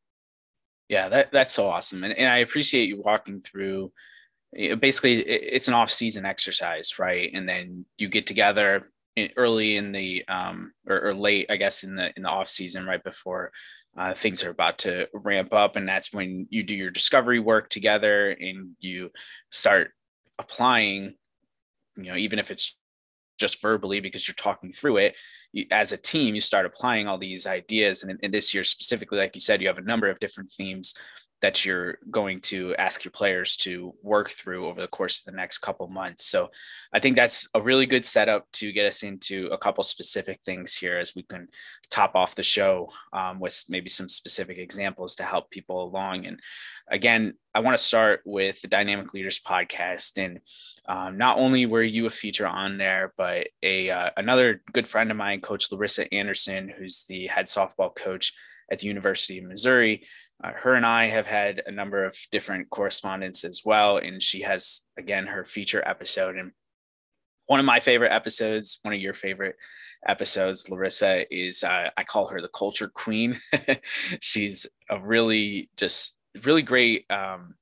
yeah, 0.89 1.09
that, 1.09 1.31
that's 1.31 1.51
so 1.51 1.69
awesome. 1.69 2.03
And, 2.03 2.13
and 2.13 2.27
I 2.27 2.37
appreciate 2.37 2.87
you 2.87 3.01
walking 3.01 3.41
through 3.41 3.91
basically 4.53 5.19
it's 5.19 5.67
an 5.67 5.73
off 5.73 5.89
season 5.89 6.25
exercise, 6.25 6.97
right? 6.97 7.29
And 7.33 7.47
then 7.47 7.85
you 7.97 8.09
get 8.09 8.27
together 8.27 8.89
early 9.35 9.77
in 9.77 9.91
the 9.91 10.23
um, 10.27 10.73
or, 10.87 11.07
or, 11.07 11.13
late, 11.13 11.47
I 11.49 11.57
guess, 11.57 11.83
in 11.83 11.95
the 11.95 12.11
in 12.15 12.23
the 12.23 12.29
off 12.29 12.47
season, 12.47 12.85
right 12.85 13.03
before 13.03 13.51
uh, 13.97 14.13
things 14.13 14.43
are 14.43 14.51
about 14.51 14.77
to 14.79 15.07
ramp 15.13 15.53
up, 15.53 15.75
and 15.75 15.87
that's 15.87 16.13
when 16.13 16.47
you 16.49 16.63
do 16.63 16.75
your 16.75 16.91
discovery 16.91 17.39
work 17.39 17.69
together 17.69 18.29
and 18.29 18.75
you 18.79 19.11
start 19.51 19.91
applying. 20.39 21.15
You 21.95 22.11
know, 22.11 22.15
even 22.15 22.37
if 22.37 22.51
it's 22.51 22.77
just 23.39 23.61
verbally 23.61 23.99
because 23.99 24.27
you're 24.27 24.35
talking 24.35 24.71
through 24.71 24.97
it, 24.97 25.15
you, 25.57 25.65
as 25.71 25.91
a 25.91 25.97
team, 25.97 26.35
you 26.35 26.41
start 26.41 26.65
applying 26.65 27.07
all 27.07 27.17
these 27.17 27.47
ideas. 27.47 28.03
And 28.03 28.19
in 28.21 28.31
this 28.31 28.53
year 28.53 28.63
specifically, 28.63 29.17
like 29.17 29.35
you 29.35 29.41
said, 29.41 29.61
you 29.61 29.67
have 29.67 29.77
a 29.77 29.81
number 29.83 30.09
of 30.09 30.19
different 30.19 30.51
themes 30.51 30.93
that 31.41 31.65
you're 31.65 31.99
going 32.09 32.41
to 32.41 32.75
ask 32.77 33.05
your 33.05 33.11
players 33.11 33.55
to 33.57 33.93
work 34.01 34.31
through 34.31 34.65
over 34.65 34.81
the 34.81 34.87
course 34.87 35.19
of 35.19 35.25
the 35.25 35.37
next 35.37 35.59
couple 35.59 35.87
months. 35.87 36.25
So 36.25 36.49
I 36.91 36.99
think 36.99 37.15
that's 37.15 37.47
a 37.53 37.61
really 37.61 37.85
good 37.85 38.05
setup 38.05 38.51
to 38.53 38.71
get 38.71 38.87
us 38.87 39.03
into 39.03 39.47
a 39.47 39.57
couple 39.57 39.83
specific 39.83 40.39
things 40.43 40.75
here 40.75 40.97
as 40.97 41.15
we 41.15 41.21
can 41.21 41.47
top 41.91 42.15
off 42.15 42.35
the 42.35 42.43
show 42.43 42.89
um, 43.13 43.39
with 43.39 43.65
maybe 43.69 43.87
some 43.89 44.09
specific 44.09 44.57
examples 44.57 45.15
to 45.15 45.23
help 45.23 45.51
people 45.51 45.83
along. 45.83 46.25
And 46.25 46.39
again, 46.87 47.35
I 47.53 47.59
want 47.59 47.77
to 47.77 47.83
start 47.83 48.21
with 48.25 48.59
the 48.61 48.67
Dynamic 48.67 49.13
Leaders 49.13 49.39
podcast. 49.39 50.17
And 50.17 50.39
um, 50.87 51.19
not 51.19 51.37
only 51.37 51.67
were 51.67 51.83
you 51.83 52.07
a 52.07 52.09
feature 52.11 52.47
on 52.47 52.79
there, 52.79 53.13
but 53.15 53.47
a 53.61 53.91
uh, 53.91 54.09
another 54.17 54.63
good 54.73 54.87
friend 54.87 55.11
of 55.11 55.17
mine, 55.17 55.41
Coach 55.41 55.71
Larissa 55.71 56.11
Anderson, 56.11 56.73
who's 56.75 57.03
the 57.03 57.27
head 57.27 57.45
softball 57.45 57.95
coach 57.95 58.33
at 58.71 58.79
the 58.79 58.87
University 58.87 59.37
of 59.37 59.45
Missouri 59.45 60.05
uh, 60.43 60.51
her 60.53 60.75
and 60.75 60.85
I 60.85 61.07
have 61.07 61.27
had 61.27 61.63
a 61.65 61.71
number 61.71 62.05
of 62.05 62.15
different 62.31 62.69
correspondence 62.69 63.43
as 63.43 63.63
well. 63.65 63.97
And 63.97 64.21
she 64.21 64.41
has, 64.41 64.81
again, 64.97 65.25
her 65.27 65.45
feature 65.45 65.83
episode. 65.85 66.37
And 66.37 66.51
one 67.47 67.59
of 67.59 67.65
my 67.65 67.79
favorite 67.79 68.11
episodes, 68.11 68.79
one 68.83 68.93
of 68.93 68.99
your 68.99 69.15
favorite 69.15 69.55
episodes, 70.05 70.69
Larissa, 70.69 71.25
is 71.35 71.63
uh, 71.63 71.89
I 71.97 72.03
call 72.03 72.27
her 72.27 72.41
the 72.41 72.49
culture 72.49 72.87
queen. 72.87 73.39
She's 74.19 74.67
a 74.89 74.99
really 74.99 75.69
just 75.75 76.17
really 76.43 76.61
great, 76.61 77.09
um, 77.09 77.55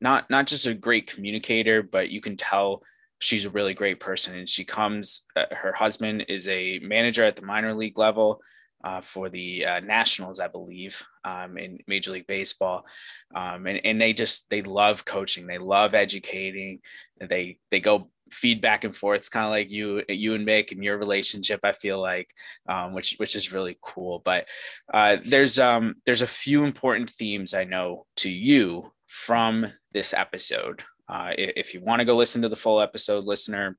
not 0.00 0.28
not 0.30 0.46
just 0.46 0.66
a 0.66 0.74
great 0.74 1.06
communicator, 1.06 1.82
but 1.82 2.10
you 2.10 2.20
can 2.20 2.36
tell 2.36 2.82
she's 3.20 3.44
a 3.44 3.50
really 3.50 3.74
great 3.74 4.00
person. 4.00 4.36
And 4.36 4.48
she 4.48 4.64
comes, 4.64 5.26
uh, 5.34 5.46
her 5.50 5.72
husband 5.72 6.26
is 6.28 6.46
a 6.48 6.78
manager 6.80 7.24
at 7.24 7.36
the 7.36 7.42
minor 7.42 7.74
league 7.74 7.98
level 7.98 8.40
uh, 8.84 9.00
for 9.00 9.28
the 9.28 9.66
uh, 9.66 9.80
Nationals, 9.80 10.40
I 10.40 10.48
believe, 10.48 11.02
um, 11.24 11.58
in 11.58 11.78
Major 11.86 12.12
League 12.12 12.26
Baseball, 12.26 12.86
um, 13.34 13.66
and 13.66 13.80
and 13.84 14.00
they 14.00 14.12
just 14.12 14.48
they 14.50 14.62
love 14.62 15.04
coaching, 15.04 15.46
they 15.46 15.58
love 15.58 15.94
educating, 15.94 16.80
they 17.20 17.58
they 17.70 17.80
go 17.80 18.10
feed 18.30 18.60
back 18.60 18.84
and 18.84 18.94
forth. 18.94 19.18
It's 19.20 19.28
kind 19.28 19.44
of 19.44 19.50
like 19.50 19.70
you 19.70 20.02
you 20.08 20.34
and 20.34 20.46
Mick 20.46 20.72
and 20.72 20.84
your 20.84 20.98
relationship. 20.98 21.60
I 21.64 21.72
feel 21.72 22.00
like, 22.00 22.30
um, 22.68 22.92
which 22.92 23.14
which 23.18 23.34
is 23.34 23.52
really 23.52 23.78
cool. 23.82 24.20
But 24.24 24.46
uh, 24.92 25.18
there's 25.24 25.58
um 25.58 25.96
there's 26.06 26.22
a 26.22 26.26
few 26.26 26.64
important 26.64 27.10
themes 27.10 27.54
I 27.54 27.64
know 27.64 28.06
to 28.16 28.30
you 28.30 28.92
from 29.06 29.66
this 29.92 30.14
episode. 30.14 30.82
Uh, 31.08 31.32
if 31.36 31.72
you 31.72 31.80
want 31.80 32.00
to 32.00 32.04
go 32.04 32.16
listen 32.16 32.42
to 32.42 32.48
the 32.48 32.56
full 32.56 32.80
episode, 32.80 33.24
listener, 33.24 33.78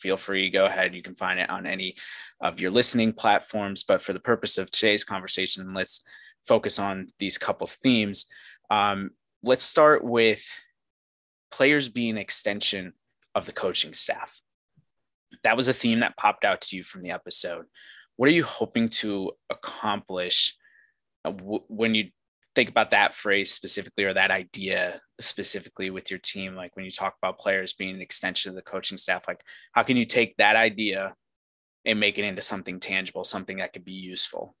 feel 0.00 0.16
free, 0.16 0.50
go 0.50 0.66
ahead. 0.66 0.94
You 0.94 1.02
can 1.02 1.14
find 1.14 1.38
it 1.38 1.50
on 1.50 1.66
any 1.66 1.96
of 2.40 2.60
your 2.60 2.70
listening 2.70 3.12
platforms. 3.12 3.84
But 3.84 4.02
for 4.02 4.12
the 4.12 4.20
purpose 4.20 4.58
of 4.58 4.70
today's 4.70 5.04
conversation, 5.04 5.74
let's 5.74 6.02
focus 6.46 6.78
on 6.78 7.12
these 7.18 7.38
couple 7.38 7.66
themes. 7.66 8.26
Um, 8.70 9.10
let's 9.42 9.62
start 9.62 10.02
with 10.04 10.42
players 11.50 11.88
being 11.88 12.16
extension 12.16 12.94
of 13.34 13.46
the 13.46 13.52
coaching 13.52 13.94
staff. 13.94 14.40
that 15.44 15.56
was 15.56 15.68
a 15.68 15.72
theme 15.72 16.00
that 16.00 16.16
popped 16.16 16.44
out 16.44 16.60
to 16.60 16.76
you 16.76 16.82
from 16.82 17.02
the 17.02 17.10
episode. 17.10 17.66
What 18.16 18.28
are 18.28 18.32
you 18.32 18.44
hoping 18.44 18.88
to 19.00 19.32
accomplish 19.48 20.56
uh, 21.24 21.32
when 21.32 21.94
you 21.94 22.10
think 22.54 22.68
about 22.68 22.90
that 22.90 23.14
phrase 23.14 23.52
specifically 23.52 24.04
or 24.04 24.14
that 24.14 24.30
idea 24.30 25.00
specifically 25.20 25.90
with 25.90 26.10
your 26.10 26.20
team? 26.20 26.54
Like 26.54 26.74
when 26.76 26.84
you 26.84 26.90
talk 26.90 27.14
about 27.22 27.38
players 27.38 27.72
being 27.72 27.94
an 27.94 28.00
extension 28.00 28.50
of 28.50 28.56
the 28.56 28.62
coaching 28.62 28.98
staff, 28.98 29.28
like 29.28 29.42
how 29.72 29.82
can 29.82 29.96
you 29.96 30.04
take 30.04 30.36
that 30.36 30.56
idea 30.56 31.14
and 31.84 32.00
make 32.00 32.18
it 32.18 32.24
into 32.24 32.42
something 32.42 32.80
tangible, 32.80 33.24
something 33.24 33.58
that 33.58 33.72
could 33.72 33.84
be 33.84 33.92
useful? 33.92 34.54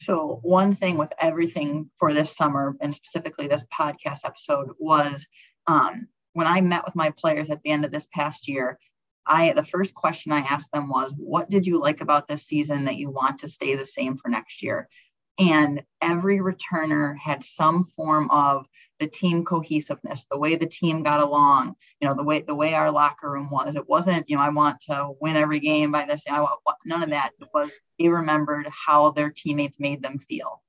So, 0.00 0.38
one 0.42 0.74
thing 0.76 0.96
with 0.96 1.12
everything 1.20 1.90
for 1.96 2.14
this 2.14 2.36
summer 2.36 2.76
and 2.80 2.94
specifically 2.94 3.48
this 3.48 3.64
podcast 3.64 4.20
episode 4.24 4.70
was 4.78 5.26
um, 5.66 6.06
when 6.34 6.46
I 6.46 6.60
met 6.60 6.84
with 6.84 6.94
my 6.94 7.10
players 7.10 7.50
at 7.50 7.62
the 7.62 7.70
end 7.70 7.84
of 7.84 7.90
this 7.90 8.06
past 8.12 8.46
year, 8.46 8.78
I 9.26 9.52
the 9.52 9.64
first 9.64 9.94
question 9.94 10.30
I 10.30 10.38
asked 10.38 10.70
them 10.72 10.88
was, 10.88 11.12
"What 11.16 11.50
did 11.50 11.66
you 11.66 11.80
like 11.80 12.00
about 12.00 12.28
this 12.28 12.46
season 12.46 12.84
that 12.84 12.96
you 12.96 13.10
want 13.10 13.40
to 13.40 13.48
stay 13.48 13.74
the 13.74 13.84
same 13.84 14.16
for 14.16 14.28
next 14.28 14.62
year?" 14.62 14.88
And 15.38 15.82
every 16.02 16.38
returner 16.38 17.16
had 17.16 17.44
some 17.44 17.84
form 17.84 18.28
of 18.30 18.66
the 18.98 19.06
team 19.06 19.44
cohesiveness, 19.44 20.26
the 20.30 20.38
way 20.38 20.56
the 20.56 20.66
team 20.66 21.02
got 21.04 21.20
along, 21.20 21.76
you 22.00 22.08
know, 22.08 22.14
the 22.14 22.24
way 22.24 22.42
the 22.42 22.54
way 22.54 22.74
our 22.74 22.90
locker 22.90 23.30
room 23.30 23.48
was. 23.50 23.76
It 23.76 23.88
wasn't, 23.88 24.28
you 24.28 24.36
know, 24.36 24.42
I 24.42 24.50
want 24.50 24.80
to 24.82 25.12
win 25.20 25.36
every 25.36 25.60
game 25.60 25.92
by 25.92 26.06
this. 26.06 26.24
I 26.28 26.40
want, 26.40 26.58
none 26.84 27.04
of 27.04 27.10
that. 27.10 27.30
It 27.40 27.48
was 27.54 27.70
they 27.98 28.08
remembered 28.08 28.66
how 28.70 29.10
their 29.10 29.30
teammates 29.30 29.78
made 29.78 30.02
them 30.02 30.18
feel. 30.18 30.62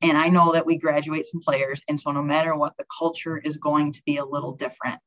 And 0.00 0.16
I 0.16 0.28
know 0.28 0.52
that 0.52 0.66
we 0.66 0.78
graduate 0.78 1.26
some 1.26 1.40
players, 1.40 1.82
and 1.88 2.00
so 2.00 2.12
no 2.12 2.22
matter 2.22 2.56
what, 2.56 2.76
the 2.76 2.86
culture 2.96 3.38
is 3.38 3.56
going 3.56 3.92
to 3.92 4.02
be 4.06 4.18
a 4.18 4.24
little 4.24 4.52
different. 4.52 5.00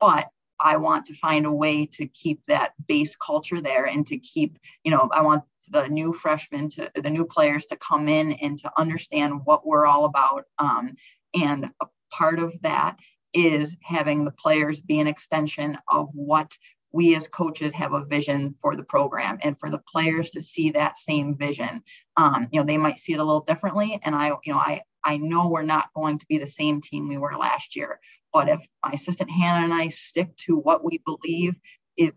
But 0.00 0.28
I 0.60 0.78
want 0.78 1.06
to 1.06 1.14
find 1.14 1.46
a 1.46 1.52
way 1.52 1.86
to 1.92 2.06
keep 2.08 2.40
that 2.48 2.72
base 2.86 3.14
culture 3.16 3.60
there 3.60 3.84
and 3.84 4.06
to 4.06 4.18
keep, 4.18 4.58
you 4.84 4.90
know, 4.90 5.08
I 5.12 5.22
want 5.22 5.44
the 5.70 5.88
new 5.88 6.12
freshmen 6.12 6.68
to 6.70 6.90
the 6.94 7.10
new 7.10 7.24
players 7.24 7.66
to 7.66 7.76
come 7.76 8.08
in 8.08 8.32
and 8.34 8.58
to 8.58 8.70
understand 8.78 9.40
what 9.44 9.66
we're 9.66 9.86
all 9.86 10.04
about. 10.04 10.44
Um, 10.58 10.94
and 11.34 11.70
a 11.80 11.86
part 12.10 12.38
of 12.38 12.54
that 12.62 12.96
is 13.34 13.76
having 13.82 14.24
the 14.24 14.30
players 14.30 14.80
be 14.80 15.00
an 15.00 15.06
extension 15.06 15.78
of 15.88 16.08
what 16.14 16.56
we 16.90 17.14
as 17.14 17.28
coaches 17.28 17.74
have 17.74 17.92
a 17.92 18.04
vision 18.04 18.54
for 18.60 18.74
the 18.74 18.82
program 18.82 19.38
and 19.42 19.58
for 19.58 19.70
the 19.70 19.82
players 19.86 20.30
to 20.30 20.40
see 20.40 20.70
that 20.70 20.96
same 20.96 21.36
vision 21.36 21.82
um, 22.16 22.48
you 22.50 22.58
know 22.58 22.64
they 22.64 22.78
might 22.78 22.98
see 22.98 23.12
it 23.12 23.20
a 23.20 23.24
little 23.24 23.42
differently 23.42 24.00
and 24.04 24.14
i 24.14 24.28
you 24.44 24.52
know 24.54 24.58
i 24.58 24.80
i 25.04 25.18
know 25.18 25.50
we're 25.50 25.60
not 25.60 25.92
going 25.94 26.18
to 26.18 26.24
be 26.30 26.38
the 26.38 26.46
same 26.46 26.80
team 26.80 27.06
we 27.06 27.18
were 27.18 27.36
last 27.36 27.76
year 27.76 28.00
but 28.32 28.48
if 28.48 28.66
my 28.84 28.92
assistant 28.92 29.30
Hannah 29.30 29.64
and 29.64 29.74
I 29.74 29.88
stick 29.88 30.36
to 30.38 30.56
what 30.56 30.84
we 30.84 30.98
believe 31.04 31.54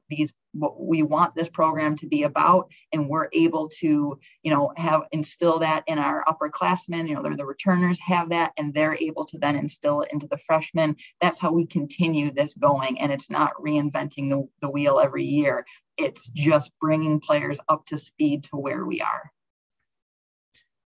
these 0.10 0.34
what 0.54 0.82
we 0.82 1.02
want 1.02 1.34
this 1.34 1.50
program 1.50 1.96
to 1.96 2.08
be 2.08 2.24
about 2.24 2.70
and 2.92 3.08
we're 3.08 3.30
able 3.34 3.70
to 3.70 4.20
you 4.44 4.52
know 4.52 4.72
have 4.76 5.04
instill 5.12 5.60
that 5.60 5.84
in 5.88 5.98
our 5.98 6.24
upperclassmen 6.26 7.08
you 7.08 7.16
know 7.16 7.24
they're 7.24 7.38
the 7.38 7.46
returners 7.46 8.00
have 8.00 8.30
that 8.30 8.52
and 8.58 8.74
they're 8.74 8.98
able 9.00 9.26
to 9.26 9.38
then 9.38 9.56
instill 9.56 10.02
it 10.02 10.12
into 10.12 10.28
the 10.28 10.38
freshmen. 10.38 10.96
That's 11.22 11.40
how 11.40 11.52
we 11.52 11.66
continue 11.66 12.32
this 12.32 12.54
going 12.54 13.00
and 13.00 13.12
it's 13.12 13.30
not 13.30 13.54
reinventing 13.60 14.30
the, 14.30 14.48
the 14.62 14.70
wheel 14.70 15.00
every 15.00 15.24
year. 15.24 15.66
It's 15.98 16.28
just 16.30 16.72
bringing 16.80 17.20
players 17.20 17.60
up 17.70 17.86
to 17.88 17.98
speed 17.98 18.44
to 18.46 18.58
where 18.58 18.86
we 18.86 19.02
are. 19.02 19.32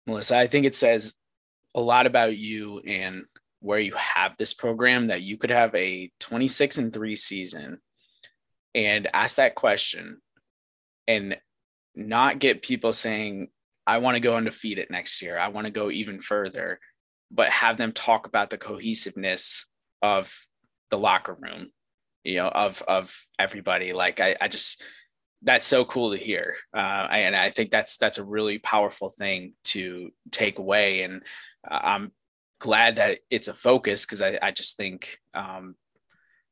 Melissa 0.07 0.39
i 0.39 0.47
think 0.47 0.67
it 0.67 0.75
says 0.75 1.15
a 1.75 1.81
lot 1.81 2.07
about 2.07 2.37
you 2.37 2.81
and 2.81 3.25
where 3.61 3.79
you 3.79 3.93
have 3.95 4.33
this 4.39 4.55
program 4.55 5.09
that 5.09 5.23
you 5.23 5.37
could 5.37 5.51
have 5.51 5.75
a 5.75 6.11
26 6.19 6.79
and 6.79 6.93
3 6.93 7.15
season 7.15 7.79
and 8.75 9.09
ask 9.13 9.37
that 9.37 9.55
question 9.55 10.21
and 11.09 11.39
not 11.95 12.39
get 12.39 12.63
people 12.63 12.93
saying 12.93 13.49
I 13.87 13.99
want 13.99 14.15
to 14.15 14.21
go 14.21 14.37
undefeated 14.37 14.89
next 14.91 15.21
year. 15.23 15.39
I 15.39 15.49
want 15.49 15.67
to 15.67 15.73
go 15.73 15.91
even 15.91 16.21
further, 16.21 16.79
but 17.31 17.49
have 17.49 17.77
them 17.77 17.93
talk 17.93 18.27
about 18.27 18.51
the 18.51 18.59
cohesiveness 18.59 19.67
of 20.03 20.33
the 20.91 20.99
locker 20.99 21.37
room, 21.39 21.71
you 22.23 22.37
know, 22.37 22.49
of 22.49 22.83
of 22.87 23.21
everybody. 23.39 23.93
Like 23.93 24.21
I, 24.21 24.37
I 24.41 24.49
just 24.49 24.85
that's 25.43 25.65
so 25.65 25.85
cool 25.85 26.13
to 26.13 26.19
hear, 26.19 26.55
uh, 26.77 27.09
and 27.11 27.35
I 27.35 27.51
think 27.51 27.71
that's 27.71 27.97
that's 27.97 28.19
a 28.19 28.25
really 28.25 28.59
powerful 28.59 29.11
thing 29.11 29.55
to 29.65 30.11
take 30.31 30.59
away. 30.59 31.03
And 31.03 31.23
uh, 31.69 31.81
I'm 31.83 32.13
glad 32.61 32.97
that 32.97 33.21
it's 33.31 33.49
a 33.49 33.55
focus 33.55 34.05
because 34.05 34.23
I, 34.23 34.39
I 34.41 34.51
just 34.53 34.77
think 34.77 35.19
um, 35.35 35.75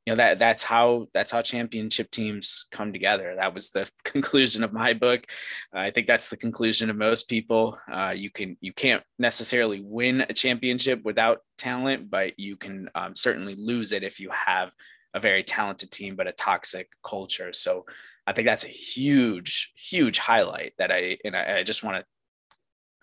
you 0.08 0.12
know 0.14 0.24
that 0.24 0.38
that's 0.38 0.64
how 0.64 1.06
that's 1.12 1.30
how 1.30 1.42
championship 1.42 2.10
teams 2.10 2.64
come 2.72 2.94
together. 2.94 3.34
That 3.36 3.52
was 3.52 3.72
the 3.72 3.86
conclusion 4.04 4.64
of 4.64 4.72
my 4.72 4.94
book. 4.94 5.26
Uh, 5.74 5.80
i 5.80 5.90
think 5.90 6.06
that's 6.06 6.30
the 6.30 6.36
conclusion 6.38 6.88
of 6.88 6.96
most 6.96 7.28
people. 7.28 7.78
Uh, 7.92 8.14
you 8.16 8.30
can 8.30 8.56
you 8.62 8.72
can't 8.72 9.02
necessarily 9.18 9.82
win 9.82 10.22
a 10.22 10.32
championship 10.32 11.04
without 11.04 11.42
talent 11.58 12.08
but 12.08 12.38
you 12.38 12.56
can 12.56 12.88
um, 12.94 13.14
certainly 13.14 13.54
lose 13.54 13.92
it 13.92 14.02
if 14.02 14.18
you 14.18 14.30
have 14.30 14.72
a 15.12 15.20
very 15.20 15.42
talented 15.42 15.90
team 15.90 16.16
but 16.16 16.26
a 16.26 16.32
toxic 16.32 16.88
culture. 17.04 17.52
So 17.52 17.84
i 18.26 18.32
think 18.32 18.46
that's 18.46 18.64
a 18.64 18.68
huge 18.94 19.72
huge 19.74 20.18
highlight 20.18 20.72
that 20.78 20.90
i 20.90 21.18
and 21.24 21.34
i, 21.36 21.58
I 21.58 21.62
just 21.62 21.82
want 21.82 21.96
to 21.98 22.04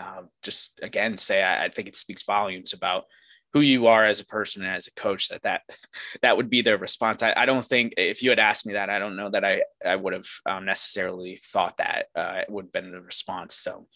uh, 0.06 0.24
just 0.42 0.80
again 0.82 1.18
say 1.18 1.44
I, 1.44 1.66
I, 1.66 1.70
think 1.70 1.88
it 1.88 1.96
speaks 1.96 2.24
volumes 2.24 2.74
about 2.74 3.06
who 3.56 3.62
you 3.62 3.88
are 3.88 4.06
as 4.06 4.20
a 4.20 4.26
person 4.26 4.66
and 4.66 4.76
as 4.76 4.88
a 4.88 4.94
coach 4.96 5.30
that 5.30 5.42
that 5.44 5.62
that 6.22 6.36
would 6.36 6.50
be 6.50 6.62
their 6.62 6.78
response 6.78 7.24
I, 7.24 7.34
I 7.38 7.46
don't 7.46 7.66
think 7.66 7.94
if 7.96 8.22
you 8.22 8.30
had 8.30 8.38
asked 8.38 8.66
me 8.66 8.74
that 8.74 8.90
i 8.90 9.00
don't 9.00 9.16
know 9.16 9.30
that 9.30 9.46
i 9.46 9.62
i 9.86 9.96
would 9.96 10.12
have 10.14 10.28
um, 10.46 10.66
necessarily 10.66 11.38
thought 11.38 11.78
that 11.78 12.08
uh, 12.16 12.42
it 12.42 12.50
would 12.50 12.66
have 12.66 12.74
been 12.74 12.92
the 12.92 13.02
response 13.02 13.56
so 13.56 13.88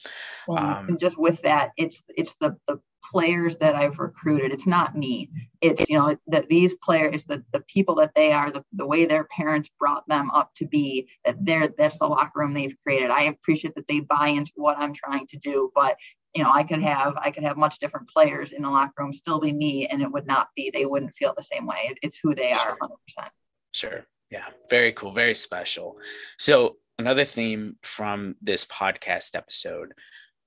um, 0.50 0.88
and 0.88 1.00
just 1.00 1.20
with 1.20 1.42
that 1.42 1.72
it's 1.76 2.02
it's 2.08 2.36
the 2.40 2.56
the 2.68 2.80
players 3.12 3.58
that 3.58 3.76
I've 3.76 3.98
recruited. 3.98 4.52
It's 4.52 4.68
not 4.68 4.96
me. 4.96 5.30
It's 5.62 5.90
you 5.90 5.98
know 5.98 6.16
that 6.28 6.48
these 6.50 6.76
players, 6.76 7.24
the 7.24 7.44
the 7.54 7.62
people 7.62 7.96
that 7.96 8.14
they 8.16 8.32
are, 8.32 8.52
the, 8.52 8.64
the 8.74 8.86
way 8.86 9.06
their 9.06 9.26
parents 9.26 9.70
brought 9.80 10.08
them 10.08 10.30
up 10.32 10.52
to 10.56 10.66
be, 10.66 11.08
that 11.26 11.38
they're 11.42 11.70
that's 11.78 11.98
the 12.00 12.08
locker 12.08 12.40
room 12.40 12.54
they've 12.54 12.76
created. 12.84 13.10
I 13.10 13.24
appreciate 13.24 13.76
that 13.76 13.88
they 13.88 14.02
buy 14.02 14.28
into 14.28 14.52
what 14.56 14.78
I'm 14.78 14.94
trying 14.94 15.28
to 15.28 15.38
do, 15.38 15.72
but 15.74 15.98
you 16.36 16.44
know, 16.44 16.52
I 16.52 16.64
could 16.64 16.82
have 16.82 17.18
I 17.18 17.32
could 17.32 17.44
have 17.44 17.58
much 17.58 17.80
different 17.80 18.10
players 18.10 18.52
in 18.52 18.62
the 18.62 18.70
locker 18.70 18.94
room, 19.00 19.14
still 19.14 19.40
be 19.40 19.52
me, 19.52 19.88
and 19.88 20.02
it 20.02 20.12
would 20.12 20.28
not 20.28 20.50
be. 20.56 20.72
They 20.74 20.86
wouldn't 20.86 21.14
feel 21.16 21.34
the 21.36 21.44
same 21.44 21.66
way. 21.66 21.96
It's 22.02 22.20
who 22.22 22.36
they 22.36 22.52
are, 22.52 22.78
100. 22.80 22.96
percent 23.08 23.32
Sure. 23.72 24.06
Yeah. 24.32 24.46
Very 24.70 24.92
cool. 24.92 25.12
Very 25.12 25.36
special. 25.36 25.98
So 26.38 26.78
another 27.00 27.24
theme 27.24 27.78
from 27.82 28.36
this 28.42 28.66
podcast 28.66 29.36
episode 29.36 29.94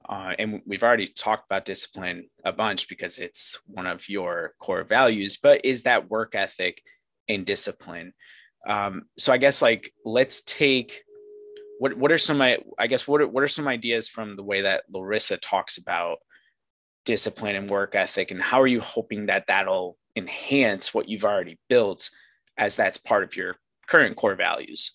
uh, 0.08 0.32
and 0.38 0.60
we've 0.66 0.82
already 0.82 1.06
talked 1.06 1.46
about 1.46 1.64
discipline 1.64 2.28
a 2.44 2.52
bunch 2.52 2.88
because 2.88 3.18
it's 3.18 3.58
one 3.66 3.86
of 3.86 4.08
your 4.08 4.54
core 4.60 4.84
values 4.84 5.38
but 5.42 5.64
is 5.64 5.82
that 5.82 6.10
work 6.10 6.34
ethic 6.34 6.82
and 7.28 7.46
discipline 7.46 8.12
um, 8.68 9.04
so 9.18 9.32
i 9.32 9.38
guess 9.38 9.62
like 9.62 9.92
let's 10.04 10.42
take 10.42 11.02
what 11.82 11.98
what 11.98 12.12
are 12.12 12.18
some 12.18 12.40
i 12.40 12.86
guess 12.88 13.08
what 13.08 13.20
are, 13.20 13.26
what 13.26 13.42
are 13.42 13.48
some 13.48 13.66
ideas 13.66 14.08
from 14.08 14.36
the 14.36 14.42
way 14.44 14.60
that 14.60 14.84
larissa 14.88 15.36
talks 15.36 15.78
about 15.78 16.18
discipline 17.04 17.56
and 17.56 17.68
work 17.68 17.96
ethic 17.96 18.30
and 18.30 18.40
how 18.40 18.60
are 18.60 18.68
you 18.68 18.80
hoping 18.80 19.26
that 19.26 19.48
that'll 19.48 19.98
enhance 20.14 20.94
what 20.94 21.08
you've 21.08 21.24
already 21.24 21.58
built 21.68 22.08
as 22.56 22.76
that's 22.76 22.98
part 22.98 23.24
of 23.24 23.34
your 23.34 23.56
current 23.88 24.14
core 24.14 24.36
values 24.36 24.92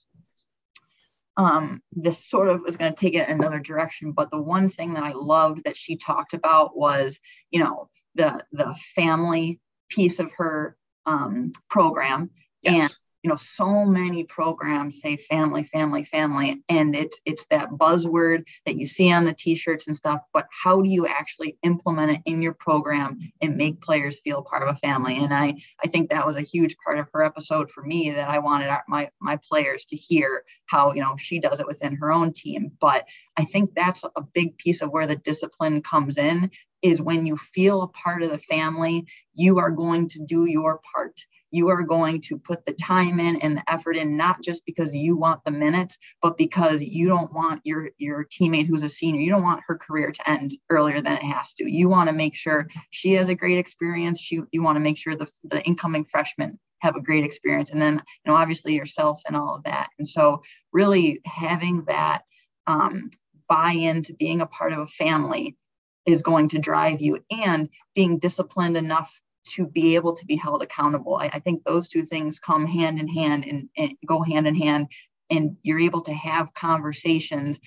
um, 1.35 1.83
this 1.91 2.25
sort 2.25 2.49
of 2.49 2.61
was 2.61 2.77
going 2.77 2.91
to 2.91 2.99
take 2.99 3.13
it 3.13 3.29
another 3.29 3.59
direction. 3.59 4.11
But 4.11 4.31
the 4.31 4.41
one 4.41 4.69
thing 4.69 4.95
that 4.95 5.03
I 5.03 5.11
loved 5.11 5.65
that 5.65 5.77
she 5.77 5.95
talked 5.95 6.33
about 6.33 6.75
was, 6.75 7.19
you 7.51 7.59
know, 7.59 7.91
the 8.15 8.43
the 8.51 8.73
family 8.95 9.59
piece 9.87 10.19
of 10.19 10.31
her 10.37 10.75
um, 11.05 11.51
program 11.69 12.31
yes. 12.63 12.97
You 13.27 13.33
know 13.33 13.35
so 13.35 13.83
many 13.83 14.23
programs 14.23 15.01
say 15.01 15.17
family 15.17 15.61
family 15.61 16.05
family 16.05 16.63
and 16.69 16.95
it's 16.95 17.19
it's 17.25 17.45
that 17.49 17.71
buzzword 17.71 18.47
that 18.65 18.77
you 18.77 18.85
see 18.85 19.11
on 19.11 19.25
the 19.25 19.33
t-shirts 19.33 19.85
and 19.85 19.97
stuff 19.97 20.21
but 20.33 20.47
how 20.49 20.81
do 20.81 20.89
you 20.89 21.05
actually 21.05 21.57
implement 21.61 22.09
it 22.09 22.21
in 22.23 22.41
your 22.41 22.53
program 22.53 23.19
and 23.41 23.57
make 23.57 23.81
players 23.81 24.21
feel 24.21 24.43
part 24.43 24.63
of 24.63 24.73
a 24.73 24.79
family? 24.79 25.17
And 25.17 25.33
i 25.33 25.55
i 25.83 25.87
think 25.87 26.09
that 26.09 26.25
was 26.25 26.37
a 26.37 26.41
huge 26.41 26.77
part 26.81 26.99
of 26.99 27.09
her 27.11 27.21
episode 27.21 27.69
for 27.69 27.83
me 27.83 28.11
that 28.11 28.29
i 28.29 28.39
wanted 28.39 28.69
our, 28.69 28.85
my 28.87 29.09
my 29.19 29.37
players 29.49 29.83
to 29.89 29.97
hear 29.97 30.43
how 30.67 30.93
you 30.93 31.01
know 31.01 31.17
she 31.17 31.41
does 31.41 31.59
it 31.59 31.67
within 31.67 31.97
her 31.97 32.13
own 32.13 32.31
team. 32.31 32.71
But 32.79 33.07
i 33.35 33.43
think 33.43 33.71
that's 33.75 34.05
a 34.15 34.21
big 34.21 34.57
piece 34.57 34.81
of 34.81 34.91
where 34.91 35.05
the 35.05 35.17
discipline 35.17 35.81
comes 35.81 36.17
in 36.17 36.49
is 36.81 37.01
when 37.01 37.25
you 37.25 37.35
feel 37.35 37.81
a 37.81 37.89
part 37.89 38.23
of 38.23 38.31
the 38.31 38.37
family 38.37 39.05
you 39.33 39.59
are 39.59 39.71
going 39.71 40.07
to 40.07 40.19
do 40.25 40.45
your 40.45 40.79
part 40.95 41.19
you 41.51 41.69
are 41.69 41.83
going 41.83 42.21
to 42.21 42.37
put 42.37 42.65
the 42.65 42.73
time 42.73 43.19
in 43.19 43.37
and 43.37 43.57
the 43.57 43.71
effort 43.71 43.97
in, 43.97 44.17
not 44.17 44.41
just 44.41 44.65
because 44.65 44.93
you 44.93 45.15
want 45.15 45.43
the 45.45 45.51
minutes, 45.51 45.97
but 46.21 46.37
because 46.37 46.81
you 46.81 47.07
don't 47.07 47.33
want 47.33 47.61
your, 47.63 47.89
your 47.97 48.25
teammate 48.25 48.67
who's 48.67 48.83
a 48.83 48.89
senior, 48.89 49.21
you 49.21 49.29
don't 49.29 49.43
want 49.43 49.63
her 49.67 49.77
career 49.77 50.11
to 50.11 50.29
end 50.29 50.57
earlier 50.69 51.01
than 51.01 51.17
it 51.17 51.23
has 51.23 51.53
to. 51.55 51.69
You 51.69 51.89
want 51.89 52.09
to 52.09 52.13
make 52.13 52.35
sure 52.35 52.67
she 52.91 53.13
has 53.13 53.29
a 53.29 53.35
great 53.35 53.57
experience. 53.57 54.19
She, 54.19 54.41
you 54.51 54.63
want 54.63 54.75
to 54.75 54.81
make 54.81 54.97
sure 54.97 55.15
the, 55.15 55.29
the 55.43 55.61
incoming 55.63 56.05
freshmen 56.05 56.59
have 56.79 56.95
a 56.95 57.01
great 57.01 57.25
experience. 57.25 57.71
And 57.71 57.81
then, 57.81 57.95
you 57.95 58.31
know, 58.31 58.35
obviously 58.35 58.75
yourself 58.75 59.21
and 59.25 59.35
all 59.35 59.55
of 59.55 59.63
that. 59.63 59.89
And 59.97 60.07
so 60.07 60.41
really 60.71 61.21
having 61.25 61.85
that 61.85 62.21
um, 62.67 63.09
buy 63.49 63.71
into 63.71 64.13
being 64.13 64.41
a 64.41 64.45
part 64.47 64.73
of 64.73 64.79
a 64.79 64.87
family 64.87 65.57
is 66.05 66.21
going 66.21 66.49
to 66.49 66.59
drive 66.59 67.01
you 67.01 67.19
and 67.31 67.69
being 67.95 68.19
disciplined 68.19 68.77
enough 68.77 69.19
to 69.53 69.67
be 69.67 69.95
able 69.95 70.15
to 70.15 70.25
be 70.25 70.35
held 70.35 70.61
accountable. 70.61 71.15
I, 71.15 71.29
I 71.33 71.39
think 71.39 71.63
those 71.63 71.87
two 71.87 72.03
things 72.03 72.39
come 72.39 72.65
hand 72.65 72.99
in 72.99 73.07
hand 73.07 73.45
and, 73.45 73.69
and 73.77 73.93
go 74.05 74.21
hand 74.21 74.47
in 74.47 74.55
hand. 74.55 74.87
And 75.29 75.57
you're 75.61 75.79
able 75.79 76.01
to 76.01 76.13
have 76.13 76.53
conversations 76.53 77.59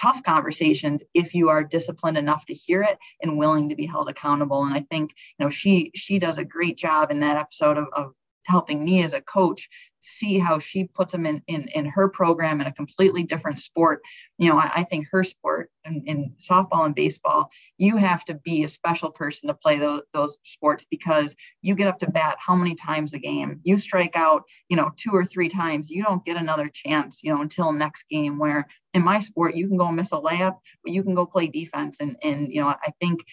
tough 0.00 0.22
conversations 0.22 1.02
if 1.14 1.34
you 1.34 1.48
are 1.48 1.64
disciplined 1.64 2.18
enough 2.18 2.44
to 2.46 2.54
hear 2.54 2.82
it 2.82 2.98
and 3.22 3.38
willing 3.38 3.70
to 3.70 3.74
be 3.74 3.86
held 3.86 4.10
accountable 4.10 4.64
and 4.64 4.74
i 4.74 4.80
think 4.90 5.10
you 5.38 5.44
know 5.44 5.48
she 5.48 5.90
she 5.94 6.18
does 6.18 6.38
a 6.38 6.44
great 6.44 6.76
job 6.76 7.10
in 7.10 7.20
that 7.20 7.36
episode 7.36 7.78
of, 7.78 7.86
of 7.92 8.12
helping 8.46 8.84
me 8.84 9.02
as 9.02 9.12
a 9.12 9.20
coach 9.20 9.68
see 10.06 10.38
how 10.38 10.58
she 10.58 10.84
puts 10.84 11.12
them 11.12 11.26
in, 11.26 11.42
in, 11.48 11.68
in 11.74 11.84
her 11.84 12.08
program 12.08 12.60
in 12.60 12.66
a 12.66 12.72
completely 12.72 13.24
different 13.24 13.58
sport. 13.58 14.00
You 14.38 14.48
know, 14.48 14.56
I, 14.56 14.70
I 14.76 14.84
think 14.84 15.08
her 15.10 15.24
sport 15.24 15.70
in, 15.84 16.02
in, 16.06 16.34
softball 16.38 16.84
and 16.84 16.94
baseball, 16.94 17.50
you 17.76 17.96
have 17.96 18.24
to 18.26 18.34
be 18.34 18.62
a 18.62 18.68
special 18.68 19.10
person 19.10 19.48
to 19.48 19.54
play 19.54 19.78
those, 19.78 20.02
those 20.12 20.38
sports 20.44 20.86
because 20.88 21.34
you 21.60 21.74
get 21.74 21.88
up 21.88 21.98
to 22.00 22.10
bat 22.10 22.36
how 22.38 22.54
many 22.54 22.76
times 22.76 23.14
a 23.14 23.18
game? 23.18 23.60
You 23.64 23.78
strike 23.78 24.16
out, 24.16 24.44
you 24.68 24.76
know, 24.76 24.92
two 24.96 25.10
or 25.10 25.24
three 25.24 25.48
times. 25.48 25.90
You 25.90 26.04
don't 26.04 26.24
get 26.24 26.36
another 26.36 26.68
chance, 26.68 27.22
you 27.22 27.34
know, 27.34 27.40
until 27.40 27.72
next 27.72 28.04
game. 28.08 28.38
Where 28.38 28.66
in 28.94 29.04
my 29.04 29.18
sport, 29.18 29.56
you 29.56 29.66
can 29.66 29.76
go 29.76 29.90
miss 29.90 30.12
a 30.12 30.16
layup, 30.16 30.58
but 30.84 30.92
you 30.92 31.02
can 31.02 31.16
go 31.16 31.26
play 31.26 31.48
defense. 31.48 31.98
And, 32.00 32.16
and 32.22 32.52
you 32.52 32.60
know, 32.60 32.68
I 32.68 32.92
think 33.00 33.24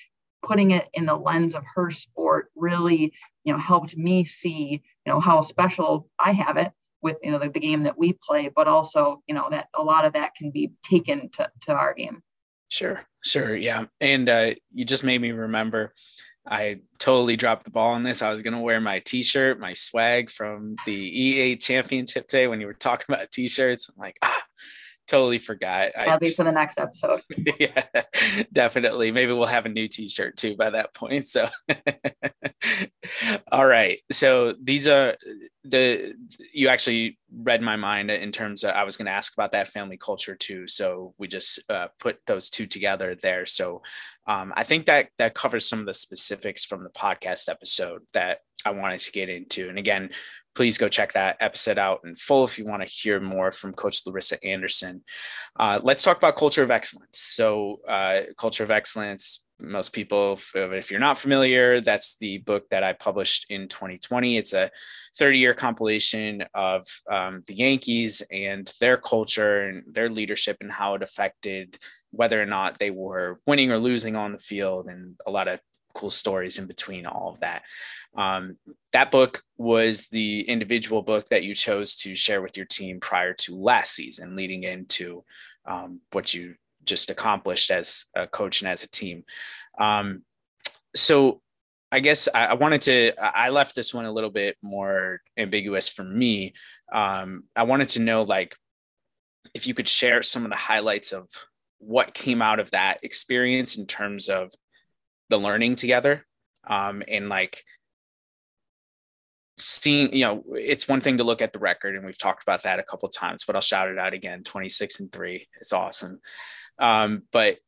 putting 0.44 0.72
it 0.72 0.90
in 0.94 1.06
the 1.06 1.16
lens 1.16 1.56
of 1.56 1.64
her 1.76 1.90
sport 1.90 2.52
really 2.56 3.14
you 3.46 3.54
know 3.54 3.58
helped 3.58 3.96
me 3.96 4.24
see 4.24 4.82
you 5.06 5.12
know 5.12 5.20
how 5.20 5.42
special 5.42 6.08
i 6.20 6.32
have 6.32 6.58
it 6.58 6.72
with 7.02 7.20
you 7.24 7.32
know 7.32 7.40
the, 7.40 7.50
the 7.50 7.60
game 7.60 7.84
that 7.84 7.98
we 7.98 8.14
play 8.14 8.50
but 8.56 8.68
also 8.68 9.22
you 9.28 9.36
know 9.36 9.50
that 9.50 9.68
a 9.76 9.84
lot 9.84 10.06
of 10.06 10.14
that 10.14 10.36
can 10.36 10.52
be 10.52 10.72
taken 10.84 11.30
to, 11.30 11.50
to 11.62 11.74
our 11.74 11.94
game 11.94 12.22
sure 12.70 13.06
sure 13.24 13.56
yeah 13.56 13.86
and 14.02 14.30
uh, 14.30 14.52
you 14.74 14.86
just 14.86 15.04
made 15.04 15.22
me 15.22 15.32
remember 15.32 15.94
I 16.46 16.82
totally 17.00 17.38
dropped 17.38 17.64
the 17.64 17.72
ball 17.72 17.94
on 17.94 18.04
this. 18.04 18.22
I 18.22 18.30
was 18.30 18.42
going 18.42 18.54
to 18.54 18.60
wear 18.60 18.82
my 18.82 19.00
t-shirt, 19.00 19.60
my 19.60 19.74
swag 19.74 20.30
from 20.30 20.76
the 20.86 21.56
E8 21.56 21.62
championship 21.62 22.28
day 22.28 22.48
when 22.48 22.60
you 22.60 22.68
were 22.68 22.74
talking 22.74 23.14
about 23.14 23.32
t-shirts. 23.32 23.90
I'm 23.90 23.96
like, 23.98 24.18
ah, 24.22 24.44
totally 25.08 25.40
forgot. 25.40 25.92
That'll 25.96 26.20
be 26.20 26.30
for 26.30 26.44
the 26.44 26.52
next 26.52 26.80
episode. 26.80 27.22
yeah, 27.60 27.84
definitely. 28.52 29.12
Maybe 29.12 29.34
we'll 29.34 29.46
have 29.46 29.66
a 29.66 29.70
new 29.70 29.88
T-shirt 29.88 30.38
too 30.38 30.56
by 30.56 30.70
that 30.70 30.94
point. 30.94 31.26
So, 31.26 31.50
all 33.52 33.66
right. 33.66 34.00
So 34.12 34.56
these 34.62 34.88
are 34.88 35.16
the 35.64 36.14
you 36.54 36.68
actually 36.68 37.18
read 37.32 37.62
my 37.62 37.76
mind 37.76 38.12
in 38.12 38.32
terms 38.32 38.64
of 38.64 38.72
I 38.72 38.84
was 38.84 38.98
going 38.98 39.06
to 39.06 39.12
ask 39.12 39.34
about 39.34 39.54
that 39.54 39.70
family 39.70 39.98
culture 39.98 40.36
too. 40.36 40.68
So 40.68 41.14
we 41.18 41.28
just 41.28 41.60
uh, 41.70 41.88
put 42.00 42.20
those 42.28 42.50
two 42.50 42.68
together 42.68 43.16
there. 43.16 43.46
So 43.46 43.82
um, 44.28 44.54
I 44.56 44.64
think 44.64 44.86
that 44.86 45.10
that 45.18 45.36
covers 45.36 45.68
some 45.68 45.80
of 45.80 45.86
the 45.86 45.94
specifics 45.94 46.64
from 46.64 46.84
the 46.84 46.90
podcast 46.90 47.50
episode 47.50 48.04
that 48.14 48.40
I 48.66 48.72
wanted 48.72 49.02
to 49.02 49.12
get 49.12 49.30
into. 49.30 49.68
And 49.70 49.78
again, 49.78 50.12
please 50.56 50.78
go 50.78 50.88
check 50.88 51.14
that 51.14 51.38
episode 51.40 51.78
out 51.78 52.02
in 52.06 52.16
full 52.16 52.44
if 52.46 52.58
you 52.58 52.66
want 52.66 52.82
to 52.82 52.88
hear 52.88 53.20
more 53.20 53.52
from 53.52 53.74
Coach 53.74 54.06
Larissa 54.06 54.44
Anderson. 54.44 55.04
Uh, 55.60 55.80
let's 55.84 56.04
talk 56.04 56.18
about 56.18 56.38
culture 56.38 56.64
of 56.64 56.72
excellence. 56.72 57.20
So, 57.20 57.80
uh, 57.88 58.22
culture 58.38 58.64
of 58.64 58.72
excellence. 58.72 59.46
Most 59.60 59.94
people, 59.94 60.40
if 60.56 60.92
you're 60.92 61.00
not 61.00 61.18
familiar, 61.18 61.80
that's 61.80 62.18
the 62.18 62.40
book 62.40 62.68
that 62.70 62.84
I 62.84 62.94
published 62.94 63.46
in 63.50 63.68
2020. 63.68 64.38
It's 64.38 64.54
a 64.54 64.70
30 65.18 65.40
year 65.40 65.54
compilation 65.54 66.44
of 66.54 66.86
um, 67.10 67.44
the 67.48 67.54
Yankees 67.54 68.22
and 68.32 68.72
their 68.80 68.98
culture 68.98 69.68
and 69.68 69.84
their 69.94 70.10
leadership 70.10 70.58
and 70.60 70.72
how 70.72 70.96
it 70.96 71.04
affected 71.04 71.78
whether 72.12 72.42
or 72.42 72.46
not 72.46 72.78
they 72.78 72.92
were 72.92 73.40
winning 73.48 73.72
or 73.72 73.78
losing 73.78 74.16
on 74.16 74.32
the 74.32 74.38
field 74.38 74.88
and 74.88 75.16
a 75.26 75.32
lot 75.32 75.48
of 75.48 75.60
cool 75.94 76.12
stories 76.12 76.60
in 76.60 76.66
between 76.68 77.06
all 77.06 77.30
of 77.30 77.40
that. 77.40 77.64
Um, 78.16 78.58
that 78.92 79.12
book 79.12 79.44
was 79.58 80.08
the 80.08 80.42
individual 80.42 81.02
book 81.02 81.28
that 81.30 81.44
you 81.44 81.56
chose 81.56 81.96
to 81.98 82.14
share 82.14 82.42
with 82.42 82.58
your 82.58 82.66
team 82.66 83.00
prior 83.00 83.34
to 83.34 83.56
last 83.56 83.94
season, 83.94 84.36
leading 84.36 84.64
into 84.64 85.24
um, 85.66 86.02
what 86.12 86.34
you 86.34 86.56
just 86.84 87.10
accomplished 87.10 87.72
as 87.72 88.06
a 88.16 88.28
coach 88.28 88.62
and 88.62 88.70
as 88.70 88.84
a 88.84 88.90
team. 88.90 89.24
Um, 89.80 90.24
so 90.96 91.42
I 91.92 92.00
guess 92.00 92.28
I, 92.34 92.48
I, 92.48 92.54
wanted 92.54 92.82
to, 92.82 93.14
I 93.20 93.50
left 93.50 93.76
this 93.76 93.94
one 93.94 94.06
a 94.06 94.12
little 94.12 94.30
bit 94.30 94.58
more 94.62 95.22
ambiguous 95.38 95.90
for 95.90 96.04
me. 96.04 96.54
Um, 96.92 97.46
I 97.56 97.64
wanted 97.64 97.90
to 97.90 98.00
know, 98.00 98.24
like, 98.24 98.56
if 99.54 99.68
you 99.68 99.74
could 99.74 99.88
share 99.88 100.24
some 100.24 100.44
of 100.46 100.52
the 100.52 100.58
highlights 100.58 101.12
of 101.12 101.28
what 101.78 102.14
came 102.14 102.42
out 102.42 102.60
of 102.60 102.72
that 102.72 103.00
experience 103.04 103.78
in 103.78 103.86
terms 103.86 104.30
of 104.30 104.52
the 105.30 105.38
learning 105.38 105.76
together 105.76 106.26
um, 106.68 107.04
and 107.08 107.30
like 107.30 107.64
seeing 109.64 110.14
you 110.14 110.26
know 110.26 110.44
it's 110.54 110.88
one 110.88 111.02
thing 111.02 111.18
to 111.18 111.24
look 111.24 111.42
at 111.42 111.54
the 111.54 111.60
record 111.60 111.96
and 111.96 112.06
we've 112.06 112.18
talked 112.18 112.44
about 112.44 112.64
that 112.64 112.80
a 112.80 112.84
couple 112.84 113.08
times 113.10 113.44
but 113.46 113.56
i'll 113.56 113.62
shout 113.62 113.88
it 113.88 113.98
out 113.98 114.14
again 114.14 114.44
26 114.44 115.00
and 115.00 115.12
3 115.12 115.48
it's 115.60 115.74
awesome. 115.74 116.20
Um, 116.80 117.24
but 117.32 117.60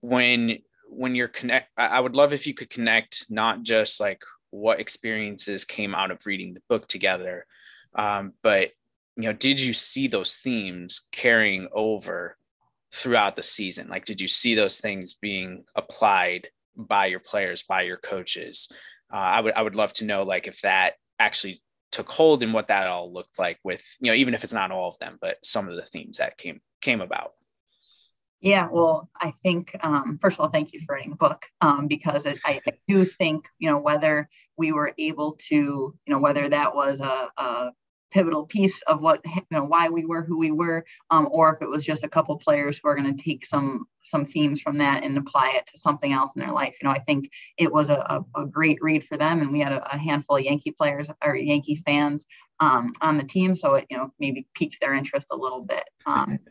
when 0.00 0.58
when 0.88 1.14
you're 1.14 1.28
connect 1.28 1.70
i 1.76 2.00
would 2.00 2.14
love 2.14 2.32
if 2.32 2.46
you 2.46 2.54
could 2.54 2.70
connect 2.70 3.26
not 3.30 3.62
just 3.62 4.00
like 4.00 4.22
what 4.50 4.80
experiences 4.80 5.64
came 5.64 5.94
out 5.94 6.10
of 6.10 6.24
reading 6.24 6.54
the 6.54 6.62
book 6.68 6.88
together 6.88 7.46
um, 7.94 8.32
but 8.42 8.70
you 9.16 9.24
know 9.24 9.32
did 9.32 9.60
you 9.60 9.72
see 9.72 10.08
those 10.08 10.36
themes 10.36 11.08
carrying 11.12 11.68
over 11.72 12.36
throughout 12.92 13.36
the 13.36 13.42
season? 13.42 13.88
Like 13.88 14.04
did 14.04 14.20
you 14.20 14.28
see 14.28 14.54
those 14.54 14.80
things 14.80 15.14
being 15.14 15.64
applied 15.74 16.48
by 16.76 17.06
your 17.06 17.20
players 17.20 17.62
by 17.62 17.82
your 17.82 17.96
coaches? 17.96 18.70
Uh, 19.12 19.16
i 19.16 19.40
would 19.40 19.54
i 19.54 19.62
would 19.62 19.74
love 19.74 19.90
to 19.90 20.04
know 20.04 20.22
like 20.22 20.46
if 20.46 20.60
that 20.60 20.92
actually 21.18 21.60
took 21.90 22.08
hold 22.10 22.42
and 22.42 22.52
what 22.52 22.68
that 22.68 22.86
all 22.86 23.12
looked 23.12 23.38
like 23.38 23.58
with 23.64 23.82
you 24.00 24.10
know 24.10 24.14
even 24.14 24.34
if 24.34 24.44
it's 24.44 24.52
not 24.52 24.70
all 24.70 24.90
of 24.90 24.98
them 24.98 25.18
but 25.20 25.38
some 25.42 25.68
of 25.68 25.76
the 25.76 25.82
themes 25.82 26.18
that 26.18 26.36
came 26.36 26.60
came 26.80 27.00
about. 27.00 27.32
Yeah 28.40 28.68
well 28.70 29.10
i 29.20 29.32
think 29.42 29.74
um, 29.80 30.18
first 30.22 30.36
of 30.38 30.40
all 30.40 30.50
thank 30.50 30.72
you 30.72 30.80
for 30.80 30.94
writing 30.94 31.10
the 31.10 31.16
book 31.16 31.46
um, 31.60 31.88
because 31.88 32.24
it, 32.24 32.38
I, 32.44 32.60
I, 32.66 32.72
do 32.86 33.04
think 33.04 33.48
you 33.58 33.68
know 33.68 33.78
whether 33.78 34.28
we 34.56 34.70
were 34.72 34.94
able 34.96 35.36
to 35.48 35.54
you 35.54 35.94
know 36.06 36.20
whether 36.20 36.48
that 36.48 36.74
was 36.74 37.00
a, 37.00 37.30
a 37.36 37.72
pivotal 38.10 38.46
piece 38.46 38.82
of 38.82 39.00
what 39.00 39.20
you 39.24 39.42
know 39.50 39.64
why 39.64 39.88
we 39.88 40.04
were 40.04 40.22
who 40.22 40.38
we 40.38 40.50
were 40.50 40.84
um, 41.10 41.28
or 41.30 41.54
if 41.54 41.62
it 41.62 41.68
was 41.68 41.84
just 41.84 42.04
a 42.04 42.08
couple 42.08 42.36
players 42.38 42.80
who 42.82 42.88
are 42.88 42.96
going 42.96 43.14
to 43.14 43.22
take 43.22 43.44
some 43.44 43.86
some 44.02 44.24
themes 44.24 44.62
from 44.62 44.78
that 44.78 45.02
and 45.02 45.18
apply 45.18 45.52
it 45.56 45.66
to 45.66 45.78
something 45.78 46.12
else 46.12 46.32
in 46.34 46.40
their 46.40 46.52
life. 46.52 46.76
You 46.80 46.88
know 46.88 46.94
i 46.94 47.00
think 47.00 47.30
it 47.56 47.72
was 47.72 47.90
a, 47.90 48.24
a, 48.34 48.42
a 48.42 48.46
great 48.46 48.78
read 48.80 49.04
for 49.04 49.16
them 49.16 49.40
and 49.40 49.52
we 49.52 49.60
had 49.60 49.72
a, 49.72 49.94
a, 49.94 49.98
handful 49.98 50.36
of 50.36 50.44
yankee 50.44 50.70
players 50.70 51.10
or 51.22 51.36
yankee 51.36 51.76
fans 51.76 52.26
um, 52.60 52.92
on 53.00 53.18
the 53.18 53.24
team 53.24 53.54
so 53.54 53.74
it 53.74 53.86
you 53.90 53.96
know 53.96 54.12
maybe 54.18 54.46
piqued 54.54 54.80
their 54.80 54.94
interest 54.94 55.28
a 55.30 55.36
little 55.36 55.64
bit 55.64 55.84
um, 56.06 56.38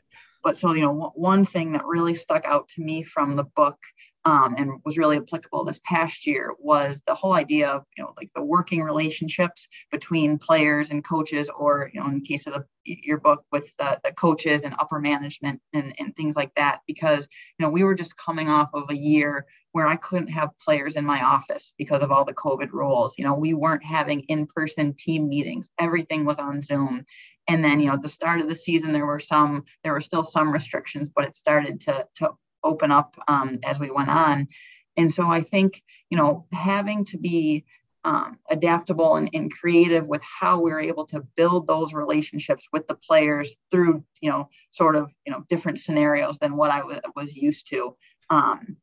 but 0.47 0.55
so 0.55 0.73
you 0.73 0.81
know 0.81 1.11
one 1.13 1.43
thing 1.43 1.73
that 1.73 1.85
really 1.85 2.13
stuck 2.13 2.45
out 2.45 2.69
to 2.69 2.81
me 2.81 3.03
from 3.03 3.35
the 3.35 3.43
book 3.43 3.77
um, 4.23 4.55
and 4.57 4.79
was 4.85 4.97
really 4.97 5.17
applicable 5.17 5.65
this 5.65 5.81
past 5.83 6.25
year 6.25 6.55
was 6.57 7.01
the 7.05 7.13
whole 7.13 7.33
idea 7.33 7.67
of 7.67 7.83
you 7.97 8.03
know 8.03 8.13
like 8.15 8.29
the 8.33 8.41
working 8.41 8.81
relationships 8.81 9.67
between 9.91 10.37
players 10.37 10.89
and 10.89 11.03
coaches 11.03 11.49
or 11.49 11.91
you 11.93 11.99
know 11.99 12.07
in 12.07 12.13
the 12.13 12.25
case 12.25 12.47
of 12.47 12.53
the, 12.53 12.63
your 12.85 13.19
book 13.19 13.43
with 13.51 13.75
the, 13.77 13.99
the 14.05 14.13
coaches 14.13 14.63
and 14.63 14.73
upper 14.79 15.01
management 15.01 15.59
and, 15.73 15.93
and 15.99 16.15
things 16.15 16.37
like 16.37 16.55
that 16.55 16.79
because 16.87 17.27
you 17.59 17.65
know 17.65 17.69
we 17.69 17.83
were 17.83 17.95
just 17.95 18.15
coming 18.15 18.47
off 18.47 18.69
of 18.73 18.89
a 18.89 18.95
year 18.95 19.45
where 19.73 19.85
i 19.85 19.97
couldn't 19.97 20.29
have 20.29 20.57
players 20.63 20.95
in 20.95 21.03
my 21.03 21.21
office 21.21 21.73
because 21.77 22.01
of 22.01 22.09
all 22.09 22.23
the 22.23 22.33
covid 22.33 22.71
rules. 22.71 23.15
You 23.17 23.25
know 23.25 23.35
we 23.35 23.53
weren't 23.53 23.83
having 23.83 24.21
in-person 24.21 24.93
team 24.93 25.27
meetings. 25.27 25.69
Everything 25.77 26.23
was 26.23 26.39
on 26.39 26.61
zoom 26.61 27.05
and 27.47 27.63
then 27.63 27.79
you 27.79 27.87
know 27.87 27.93
at 27.93 28.01
the 28.01 28.09
start 28.09 28.41
of 28.41 28.47
the 28.47 28.55
season 28.55 28.93
there 28.93 29.05
were 29.05 29.19
some 29.19 29.63
there 29.83 29.93
were 29.93 30.01
still 30.01 30.23
some 30.23 30.51
restrictions 30.51 31.09
but 31.09 31.25
it 31.25 31.35
started 31.35 31.81
to 31.81 32.05
to 32.15 32.29
open 32.63 32.91
up 32.91 33.15
um, 33.27 33.59
as 33.63 33.79
we 33.79 33.91
went 33.91 34.09
on. 34.09 34.47
And 34.95 35.11
so 35.11 35.27
I 35.27 35.41
think, 35.41 35.81
you 36.09 36.17
know, 36.17 36.45
having 36.51 37.05
to 37.05 37.17
be 37.17 37.65
um, 38.03 38.39
adaptable 38.49 39.15
and, 39.15 39.29
and, 39.33 39.51
creative 39.51 40.07
with 40.07 40.21
how 40.21 40.61
we're 40.61 40.79
able 40.79 41.05
to 41.07 41.25
build 41.35 41.67
those 41.67 41.93
relationships 41.93 42.67
with 42.71 42.87
the 42.87 42.95
players 42.95 43.57
through, 43.69 44.03
you 44.21 44.29
know, 44.29 44.47
sort 44.69 44.95
of, 44.95 45.13
you 45.25 45.31
know, 45.31 45.43
different 45.49 45.79
scenarios 45.79 46.37
than 46.37 46.55
what 46.55 46.71
I 46.71 46.79
w- 46.79 47.01
was 47.17 47.35
used 47.35 47.67
to. 47.71 47.97
Um, 48.29 48.77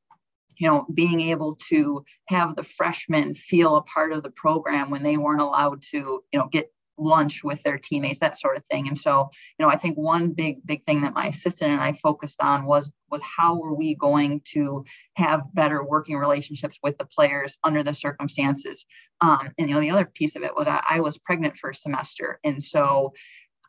you 0.58 0.68
know, 0.68 0.86
being 0.92 1.20
able 1.20 1.56
to 1.68 2.04
have 2.26 2.54
the 2.54 2.62
freshmen 2.62 3.34
feel 3.34 3.76
a 3.76 3.82
part 3.82 4.12
of 4.12 4.22
the 4.22 4.30
program 4.30 4.90
when 4.90 5.02
they 5.02 5.16
weren't 5.16 5.40
allowed 5.40 5.82
to, 5.90 6.22
you 6.30 6.38
know, 6.38 6.48
get 6.48 6.70
lunch 6.98 7.42
with 7.42 7.62
their 7.62 7.78
teammates 7.78 8.18
that 8.20 8.38
sort 8.38 8.56
of 8.56 8.64
thing 8.70 8.88
and 8.88 8.98
so 8.98 9.28
you 9.58 9.64
know 9.64 9.70
i 9.70 9.76
think 9.76 9.96
one 9.96 10.30
big 10.30 10.64
big 10.64 10.84
thing 10.84 11.02
that 11.02 11.14
my 11.14 11.26
assistant 11.26 11.72
and 11.72 11.80
i 11.80 11.92
focused 11.92 12.40
on 12.40 12.64
was 12.64 12.92
was 13.10 13.22
how 13.22 13.56
were 13.56 13.74
we 13.74 13.94
going 13.94 14.40
to 14.44 14.84
have 15.14 15.42
better 15.54 15.84
working 15.84 16.16
relationships 16.16 16.78
with 16.82 16.96
the 16.98 17.06
players 17.06 17.56
under 17.64 17.82
the 17.82 17.94
circumstances 17.94 18.84
um, 19.20 19.50
and 19.58 19.68
you 19.68 19.74
know 19.74 19.80
the 19.80 19.90
other 19.90 20.04
piece 20.04 20.36
of 20.36 20.42
it 20.42 20.54
was 20.56 20.68
I, 20.68 20.82
I 20.88 21.00
was 21.00 21.18
pregnant 21.18 21.56
for 21.56 21.70
a 21.70 21.74
semester 21.74 22.38
and 22.44 22.62
so 22.62 23.12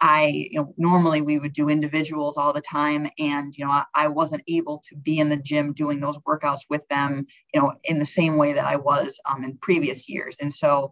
I, 0.02 0.48
you 0.52 0.60
know, 0.60 0.74
normally 0.78 1.22
we 1.22 1.40
would 1.40 1.54
do 1.54 1.70
individuals 1.70 2.38
all 2.38 2.54
the 2.54 2.62
time. 2.62 3.10
And, 3.18 3.56
you 3.58 3.66
know, 3.66 3.72
I, 3.72 3.86
I, 3.96 4.08
wasn't 4.10 4.44
able 4.48 4.84
to 4.90 4.96
be 4.96 5.20
in 5.20 5.30
the 5.30 5.38
gym 5.38 5.74
doing 5.74 6.00
those 6.00 6.18
workouts 6.20 6.62
with 6.70 6.86
them, 6.90 7.24
you 7.54 7.62
know, 7.62 7.74
in 7.84 8.00
the 8.00 8.06
same 8.06 8.38
way 8.38 8.54
that 8.54 8.66
I 8.66 8.76
was 8.76 9.20
um, 9.26 9.44
in 9.44 9.58
previous 9.58 10.10
years. 10.10 10.38
And 10.42 10.54
so 10.54 10.92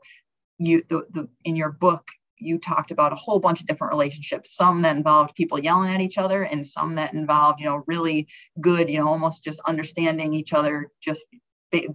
you, 0.57 0.83
the, 0.89 1.05
the, 1.11 1.27
in 1.43 1.55
your 1.55 1.71
book, 1.71 2.07
you 2.43 2.59
talked 2.59 2.91
about 2.91 3.13
a 3.13 3.15
whole 3.15 3.39
bunch 3.39 3.61
of 3.61 3.67
different 3.67 3.93
relationships 3.93 4.55
some 4.55 4.81
that 4.81 4.95
involved 4.95 5.35
people 5.35 5.59
yelling 5.59 5.93
at 5.93 6.01
each 6.01 6.17
other 6.17 6.43
and 6.43 6.65
some 6.65 6.95
that 6.95 7.13
involved 7.13 7.59
you 7.59 7.65
know 7.65 7.83
really 7.87 8.27
good 8.61 8.89
you 8.89 8.99
know 8.99 9.07
almost 9.07 9.43
just 9.43 9.59
understanding 9.65 10.33
each 10.33 10.53
other 10.53 10.89
just 11.01 11.25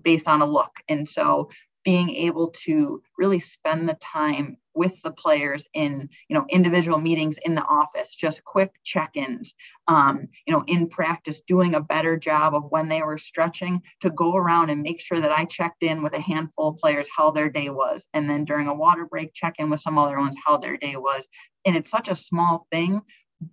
based 0.03 0.29
on 0.29 0.43
a 0.43 0.47
look. 0.47 0.73
And 0.89 1.09
so 1.09 1.51
being 1.85 2.11
able 2.11 2.51
to 2.65 3.03
really 3.17 3.41
spend 3.41 3.89
the 3.89 3.95
time 3.95 4.57
with 4.79 5.03
the 5.03 5.11
players 5.11 5.67
in 5.75 6.09
you 6.29 6.37
know 6.37 6.47
individual 6.49 6.99
meetings 6.99 7.37
in 7.45 7.57
the 7.57 7.65
office 7.65 8.15
just 8.15 8.45
quick 8.45 8.73
check-ins 8.85 9.55
um, 9.89 10.29
you 10.47 10.53
know 10.55 10.63
in 10.69 10.89
practice 10.89 11.43
doing 11.43 11.75
a 11.75 11.81
better 11.81 12.17
job 12.17 12.55
of 12.55 12.71
when 12.71 12.89
they 12.89 13.03
were 13.03 13.19
stretching 13.19 13.83
to 14.01 14.09
go 14.11 14.37
around 14.37 14.71
and 14.71 14.83
make 14.83 15.01
sure 15.01 15.21
that 15.21 15.33
i 15.33 15.45
checked 15.45 15.83
in 15.83 16.03
with 16.03 16.15
a 16.15 16.21
handful 16.21 16.69
of 16.69 16.79
players 16.79 17.09
how 17.15 17.31
their 17.33 17.51
day 17.51 17.69
was 17.69 18.07
and 18.15 18.31
then 18.31 18.45
during 18.45 18.69
a 18.69 18.75
water 18.75 19.05
break 19.05 19.35
check 19.35 19.57
in 19.59 19.69
with 19.69 19.81
some 19.81 19.99
other 19.99 20.19
ones 20.19 20.37
how 20.47 20.57
their 20.57 20.77
day 20.77 20.97
was 20.97 21.27
and 21.67 21.77
it's 21.77 21.91
such 21.91 22.09
a 22.09 22.15
small 22.15 22.67
thing 22.71 23.03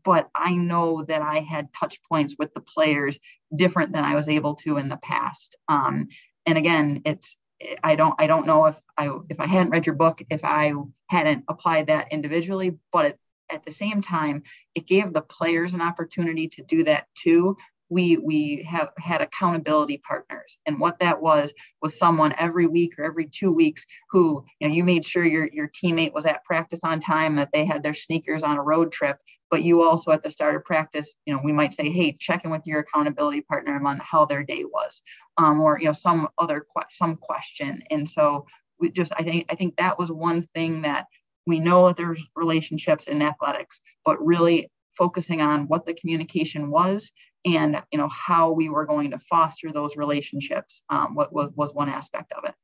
but 0.04 0.30
I 0.34 0.56
know 0.56 1.04
that 1.04 1.22
I 1.22 1.42
had 1.42 1.74
touch 1.74 2.00
points 2.10 2.36
with 2.40 2.52
the 2.56 2.62
players 2.62 3.20
different 3.56 3.94
than 3.94 4.04
I 4.04 4.16
was 4.16 4.28
able 4.28 4.56
to 4.56 4.78
in 4.78 4.90
the 4.90 4.98
past. 4.98 5.56
Um, 5.68 6.08
and 6.46 6.58
again, 6.58 7.02
it's 7.06 7.38
I 7.84 7.96
don't 7.96 8.16
I 8.20 8.28
don't 8.28 8.46
know 8.46 8.66
if 8.66 8.80
I 8.98 9.10
if 9.30 9.40
I 9.40 9.48
hadn't 9.48 9.72
read 9.72 9.86
your 9.86 9.96
book 9.96 10.22
if 10.30 10.42
I 10.44 10.74
hadn't 11.08 11.46
applied 11.48 11.88
that 11.88 12.12
individually, 12.12 12.78
but 12.92 13.06
at, 13.06 13.18
at 13.50 13.66
the 13.66 13.72
same 13.72 14.02
time, 14.02 14.44
it 14.74 14.88
gave 14.88 15.14
the 15.14 15.22
players 15.22 15.74
an 15.74 15.82
opportunity 15.82 16.50
to 16.50 16.64
do 16.64 16.84
that 16.84 17.08
too 17.16 17.58
we 17.90 18.18
we 18.18 18.68
have 18.70 18.90
had 18.98 19.22
accountability 19.22 20.00
partners. 20.00 20.58
And 20.66 20.80
what 20.80 21.00
that 21.00 21.22
was 21.22 21.54
was 21.82 21.98
someone 21.98 22.34
every 22.38 22.68
week 22.68 22.94
or 22.98 23.04
every 23.04 23.28
two 23.28 23.54
weeks 23.54 23.86
who 24.10 24.44
you 24.60 24.68
know 24.68 24.74
you 24.74 24.84
made 24.84 25.06
sure 25.06 25.26
your 25.26 25.50
your 25.52 25.70
teammate 25.70 26.14
was 26.14 26.26
at 26.26 26.44
practice 26.44 26.82
on 26.84 27.00
time 27.00 27.36
that 27.36 27.50
they 27.54 27.66
had 27.66 27.84
their 27.84 27.94
sneakers 27.94 28.44
on 28.44 28.58
a 28.58 28.64
road 28.64 28.92
trip. 28.92 29.18
But 29.52 29.64
you 29.64 29.84
also 29.84 30.12
at 30.12 30.24
the 30.24 30.32
start 30.32 30.56
of 30.56 30.66
practice 30.66 31.16
you 31.26 31.34
know 31.34 31.42
we 31.44 31.54
might 31.54 31.74
say 31.74 31.90
hey 31.90 32.18
check 32.20 32.46
in 32.46 32.52
with 32.52 32.66
your 32.66 32.80
accountability 32.80 33.42
partner 33.42 33.80
on 33.86 34.02
how 34.04 34.26
their 34.26 34.44
day 34.44 34.64
was 34.66 35.02
um, 35.38 35.60
or 35.62 35.80
you 35.80 35.86
know 35.86 35.94
some 35.94 36.28
other 36.38 36.66
some 36.90 37.16
question. 37.16 37.84
And 37.92 38.08
so 38.08 38.46
we 38.80 38.92
just 38.92 39.14
i 39.18 39.24
think 39.24 39.46
i 39.50 39.56
think 39.56 39.76
that 39.76 39.98
was 39.98 40.12
one 40.12 40.48
thing 40.54 40.82
that 40.82 41.06
we 41.48 41.60
know 41.60 41.88
that 41.88 41.98
there's 41.98 42.26
relationships 42.36 43.08
in 43.08 43.22
athletics 43.22 43.82
but 44.04 44.24
really 44.24 44.70
focusing 44.98 45.42
on 45.42 45.68
what 45.68 45.86
the 45.86 45.94
communication 45.94 46.70
was 46.70 47.12
and 47.46 47.82
you 47.92 47.98
know 47.98 48.10
how 48.10 48.52
we 48.52 48.70
were 48.70 48.86
going 48.86 49.12
to 49.12 49.20
foster 49.20 49.72
those 49.72 49.96
relationships 49.96 50.84
um, 50.90 51.16
what, 51.16 51.32
what 51.32 51.56
was 51.56 51.74
one 51.74 51.90
aspect 51.90 52.34
of 52.34 52.44
it. 52.46 52.56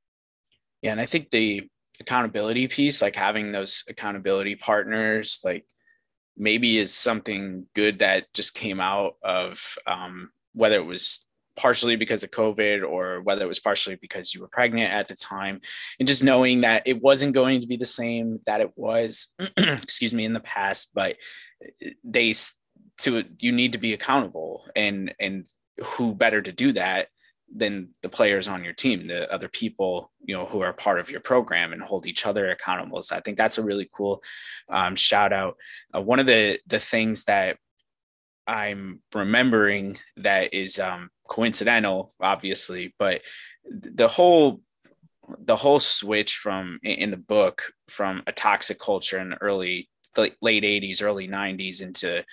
Yeah 0.82 0.92
and 0.92 1.02
i 1.02 1.06
think 1.06 1.30
the 1.30 1.68
accountability 2.00 2.68
piece 2.68 3.02
like 3.02 3.16
having 3.16 3.52
those 3.52 3.84
accountability 3.88 4.56
partners 4.56 5.40
like 5.44 5.66
maybe 6.38 6.78
is 6.78 6.94
something 6.94 7.66
good 7.76 8.00
that 8.00 8.34
just 8.34 8.56
came 8.56 8.80
out 8.80 9.16
of 9.22 9.78
um, 9.86 10.32
whether 10.54 10.76
it 10.78 10.86
was 10.86 11.28
partially 11.56 11.96
because 11.96 12.24
of 12.24 12.32
covid 12.32 12.88
or 12.88 13.22
whether 13.22 13.44
it 13.44 13.48
was 13.48 13.60
partially 13.60 13.98
because 13.98 14.34
you 14.34 14.42
were 14.42 14.48
pregnant 14.48 14.92
at 14.92 15.08
the 15.08 15.16
time 15.16 15.62
and 16.00 16.08
just 16.08 16.24
knowing 16.24 16.62
that 16.62 16.82
it 16.86 17.00
wasn't 17.02 17.34
going 17.34 17.62
to 17.62 17.68
be 17.68 17.78
the 17.78 17.86
same 17.86 18.40
that 18.46 18.62
it 18.62 18.72
was 18.76 19.28
excuse 19.58 20.14
me 20.14 20.26
in 20.26 20.34
the 20.34 20.40
past 20.40 20.92
but 20.96 21.18
they 22.04 22.34
to 23.04 23.24
you 23.40 23.52
need 23.52 23.74
to 23.74 23.78
be 23.78 23.94
accountable 23.94 24.66
and 24.76 25.14
and 25.20 25.48
who 25.84 26.14
better 26.14 26.42
to 26.42 26.52
do 26.52 26.72
that 26.74 27.08
than 27.54 27.90
the 28.02 28.10
players 28.10 28.48
on 28.48 28.64
your 28.64 28.74
team 28.74 29.08
the 29.08 29.32
other 29.34 29.50
people 29.50 30.12
you 30.24 30.36
know 30.36 30.46
who 30.46 30.62
are 30.62 30.74
part 30.74 31.00
of 31.00 31.10
your 31.10 31.20
program 31.20 31.74
and 31.74 31.82
hold 31.82 32.06
each 32.06 32.26
other 32.26 32.50
accountable. 32.50 33.02
So 33.02 33.16
i 33.16 33.20
think 33.20 33.38
that's 33.38 33.58
a 33.58 33.64
really 33.64 33.90
cool 33.94 34.24
um, 34.70 34.96
shout 34.96 35.34
out. 35.34 35.58
Uh, 35.96 36.02
one 36.02 36.20
of 36.20 36.26
the 36.26 36.60
the 36.68 36.80
things 36.80 37.26
that 37.26 37.58
i'm 38.48 39.02
remembering 39.14 39.98
that 40.18 40.54
is 40.54 40.80
um, 40.80 41.10
coincidental 41.28 42.14
obviously 42.20 42.94
but 42.98 43.22
the 43.70 44.08
whole 44.08 44.62
the 45.40 45.56
whole 45.56 45.80
switch 45.80 46.36
from 46.36 46.80
in 46.84 47.12
the 47.12 47.18
book 47.18 47.72
from 47.88 48.24
a 48.28 48.32
toxic 48.32 48.80
culture 48.80 49.20
in 49.20 49.30
the 49.30 49.42
early 49.42 49.90
late 50.42 50.64
80s 50.64 51.04
early 51.04 51.28
90s 51.28 51.82
into 51.82 52.24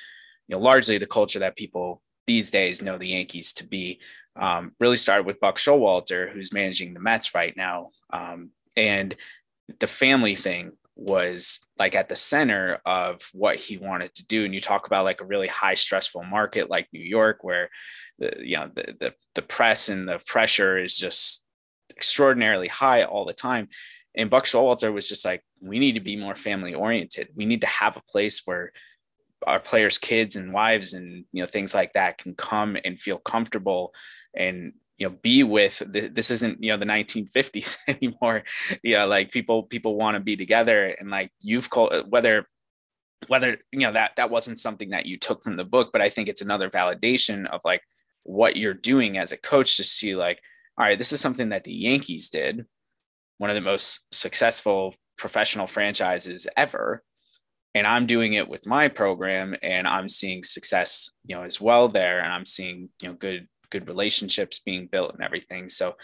you 0.49 0.57
know, 0.57 0.61
largely 0.61 0.99
the 0.99 1.07
culture 1.07 1.38
that 1.38 1.57
people 1.57 2.03
these 2.26 2.51
days 2.51 2.82
know 2.82 2.99
the 2.99 3.09
Yankees 3.09 3.53
to 3.55 3.66
be. 3.66 4.01
Um, 4.36 4.72
really 4.78 4.96
started 4.96 5.26
with 5.26 5.40
Buck 5.40 5.57
Showalter, 5.57 6.30
who's 6.30 6.53
managing 6.53 6.94
the 6.94 7.01
Mets 7.01 7.34
right 7.34 7.57
now. 7.57 7.90
Um, 8.12 8.51
and 8.76 9.16
the 9.80 9.86
family 9.86 10.36
thing 10.36 10.72
was 10.94 11.61
like 11.78 11.94
at 11.94 12.09
the 12.09 12.16
center 12.16 12.80
of 12.86 13.28
what 13.32 13.57
he 13.57 13.78
wanted 13.78 14.14
to 14.14 14.26
do. 14.26 14.44
And 14.44 14.55
you 14.55 14.61
talk 14.61 14.86
about 14.86 15.05
like 15.05 15.20
a 15.20 15.26
really 15.26 15.49
high 15.49 15.74
stressful 15.74 16.22
market 16.24 16.70
like 16.70 16.88
New 16.92 17.03
York, 17.03 17.42
where 17.42 17.68
the 18.18 18.32
you 18.40 18.57
know 18.57 18.70
the 18.72 18.94
the, 19.01 19.14
the 19.34 19.42
press 19.42 19.88
and 19.88 20.09
the 20.09 20.20
pressure 20.26 20.78
is 20.78 20.96
just 20.96 21.44
extraordinarily 21.90 22.68
high 22.68 23.05
all 23.05 23.24
the 23.24 23.32
time. 23.32 23.68
And 24.14 24.30
Buck 24.30 24.44
Showalter 24.44 24.92
was 24.92 25.09
just 25.09 25.24
like, 25.24 25.42
we 25.62 25.78
need 25.78 25.92
to 25.92 26.01
be 26.01 26.16
more 26.16 26.34
family 26.34 26.74
oriented. 26.74 27.28
We 27.36 27.46
need 27.46 27.61
to 27.61 27.66
have 27.68 27.96
a 27.96 28.03
place 28.09 28.42
where 28.44 28.72
our 29.47 29.61
players 29.61 29.99
kids 29.99 30.36
and 30.36 30.53
wives 30.53 30.93
and 30.93 31.24
you 31.32 31.43
know 31.43 31.47
things 31.47 31.74
like 31.74 31.93
that 31.93 32.18
can 32.18 32.34
come 32.34 32.76
and 32.84 33.01
feel 33.01 33.18
comfortable 33.18 33.95
and 34.34 34.72
you 34.97 35.09
know 35.09 35.16
be 35.22 35.45
with 35.45 35.82
the, 35.86 36.09
this 36.09 36.30
isn't 36.30 36.62
you 36.62 36.70
know 36.70 36.76
the 36.76 36.84
1950s 36.84 37.78
anymore. 37.89 38.43
Yeah 38.82 39.05
like 39.05 39.30
people 39.30 39.62
people 39.62 39.97
want 39.97 40.16
to 40.16 40.20
be 40.22 40.36
together 40.36 40.86
and 40.99 41.11
like 41.11 41.30
you've 41.41 41.70
called 41.70 41.93
uh, 41.93 42.05
whether 42.09 42.47
whether 43.26 43.59
you 43.72 43.80
know 43.80 43.93
that 43.93 44.12
that 44.16 44.30
wasn't 44.30 44.59
something 44.59 44.91
that 44.91 45.07
you 45.07 45.18
took 45.18 45.43
from 45.43 45.57
the 45.57 45.64
book 45.64 45.91
but 45.93 46.01
i 46.01 46.09
think 46.09 46.28
it's 46.28 46.41
another 46.41 46.70
validation 46.70 47.47
of 47.47 47.61
like 47.64 47.82
what 48.22 48.57
you're 48.57 48.74
doing 48.74 49.18
as 49.18 49.32
a 49.32 49.36
coach 49.36 49.76
to 49.76 49.82
see 49.82 50.14
like 50.14 50.41
all 50.78 50.86
right 50.86 50.99
this 50.99 51.12
is 51.12 51.20
something 51.20 51.49
that 51.49 51.64
the 51.64 51.72
yankees 51.72 52.30
did 52.30 52.64
one 53.39 53.51
of 53.51 53.57
the 53.57 53.61
most 53.61 54.07
successful 54.14 54.95
professional 55.16 55.66
franchises 55.66 56.47
ever 56.57 57.03
and 57.75 57.87
i'm 57.87 58.07
doing 58.07 58.35
it 58.35 58.49
with 58.49 58.66
my 58.66 58.89
program 58.89 59.55
and 59.62 59.87
i'm 59.87 60.09
seeing 60.09 60.43
success 60.43 61.11
you 61.25 61.37
know 61.37 61.43
as 61.43 61.61
well 61.61 61.89
there 61.89 62.21
and 62.21 62.33
i'm 62.33 62.47
seeing 62.47 62.89
you 63.01 63.09
know 63.09 63.14
good 63.14 63.47
good 63.71 63.87
relationships 63.87 64.61
being 64.61 64.87
built 64.87 65.12
and 65.12 65.23
everything 65.23 65.69
so 65.69 65.95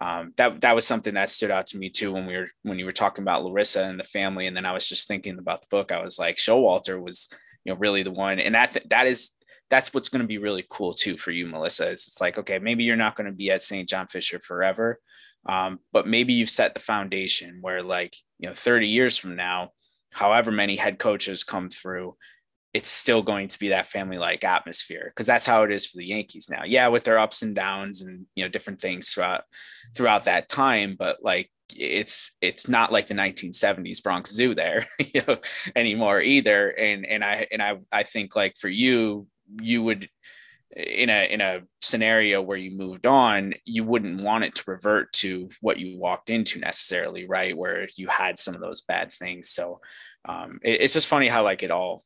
um, 0.00 0.32
that 0.36 0.60
that 0.60 0.74
was 0.74 0.86
something 0.86 1.14
that 1.14 1.30
stood 1.30 1.50
out 1.50 1.66
to 1.68 1.78
me 1.78 1.90
too 1.90 2.12
when 2.12 2.26
we 2.26 2.36
were 2.36 2.48
when 2.62 2.78
you 2.78 2.84
were 2.84 2.92
talking 2.92 3.22
about 3.22 3.44
Larissa 3.44 3.84
and 3.84 3.98
the 3.98 4.04
family, 4.04 4.46
and 4.46 4.56
then 4.56 4.64
I 4.64 4.72
was 4.72 4.88
just 4.88 5.08
thinking 5.08 5.38
about 5.38 5.60
the 5.60 5.66
book. 5.70 5.90
I 5.90 6.00
was 6.00 6.18
like, 6.18 6.36
Showalter 6.36 7.02
was 7.02 7.28
you 7.64 7.72
know 7.72 7.78
really 7.78 8.02
the 8.02 8.12
one, 8.12 8.38
and 8.38 8.54
that 8.54 8.76
that 8.90 9.06
is 9.06 9.32
that's 9.70 9.92
what's 9.92 10.08
going 10.08 10.22
to 10.22 10.28
be 10.28 10.38
really 10.38 10.64
cool 10.70 10.94
too 10.94 11.16
for 11.16 11.32
you, 11.32 11.46
Melissa. 11.46 11.88
Is 11.90 12.06
it's 12.06 12.20
like 12.20 12.38
okay, 12.38 12.58
maybe 12.60 12.84
you're 12.84 12.96
not 12.96 13.16
going 13.16 13.26
to 13.26 13.36
be 13.36 13.50
at 13.50 13.62
St. 13.62 13.88
John 13.88 14.06
Fisher 14.06 14.38
forever, 14.38 15.00
um, 15.46 15.80
but 15.92 16.06
maybe 16.06 16.32
you've 16.32 16.50
set 16.50 16.74
the 16.74 16.80
foundation 16.80 17.58
where 17.60 17.82
like 17.82 18.14
you 18.38 18.48
know 18.48 18.54
30 18.54 18.86
years 18.86 19.16
from 19.16 19.34
now, 19.34 19.70
however 20.18 20.50
many 20.50 20.74
head 20.74 20.98
coaches 20.98 21.44
come 21.44 21.70
through, 21.70 22.16
it's 22.74 22.88
still 22.88 23.22
going 23.22 23.46
to 23.46 23.58
be 23.58 23.68
that 23.68 23.86
family 23.86 24.18
like 24.18 24.42
atmosphere 24.42 25.04
because 25.06 25.26
that's 25.26 25.46
how 25.46 25.62
it 25.62 25.70
is 25.70 25.86
for 25.86 25.96
the 25.96 26.06
Yankees 26.06 26.50
now. 26.50 26.64
Yeah, 26.66 26.88
with 26.88 27.04
their 27.04 27.18
ups 27.18 27.42
and 27.42 27.54
downs 27.54 28.02
and 28.02 28.26
you 28.34 28.44
know 28.44 28.48
different 28.48 28.80
things 28.80 29.10
throughout 29.10 29.44
throughout 29.94 30.24
that 30.24 30.48
time, 30.48 30.96
but 30.98 31.18
like 31.22 31.50
it's 31.74 32.32
it's 32.40 32.68
not 32.68 32.90
like 32.90 33.06
the 33.06 33.14
1970s 33.14 34.02
Bronx 34.02 34.34
Zoo 34.34 34.54
there 34.54 34.86
you 34.98 35.22
know 35.26 35.38
anymore 35.76 36.20
either. 36.20 36.68
And 36.70 37.06
and 37.06 37.24
I 37.24 37.46
and 37.52 37.62
I 37.62 37.78
I 37.92 38.02
think 38.02 38.34
like 38.34 38.56
for 38.58 38.68
you 38.68 39.28
you 39.60 39.84
would 39.84 40.08
in 40.76 41.08
a 41.08 41.32
in 41.32 41.40
a 41.40 41.62
scenario 41.80 42.42
where 42.42 42.58
you 42.58 42.76
moved 42.76 43.06
on 43.06 43.54
you 43.64 43.82
wouldn't 43.84 44.20
want 44.20 44.44
it 44.44 44.54
to 44.54 44.62
revert 44.66 45.10
to 45.14 45.48
what 45.62 45.78
you 45.78 45.98
walked 45.98 46.28
into 46.28 46.58
necessarily 46.58 47.26
right 47.26 47.56
where 47.56 47.88
you 47.96 48.06
had 48.08 48.38
some 48.38 48.54
of 48.54 48.60
those 48.60 48.82
bad 48.82 49.10
things 49.10 49.48
so 49.48 49.80
um, 50.24 50.60
it, 50.62 50.82
it's 50.82 50.94
just 50.94 51.08
funny 51.08 51.28
how 51.28 51.42
like 51.42 51.62
it 51.62 51.70
all 51.70 52.02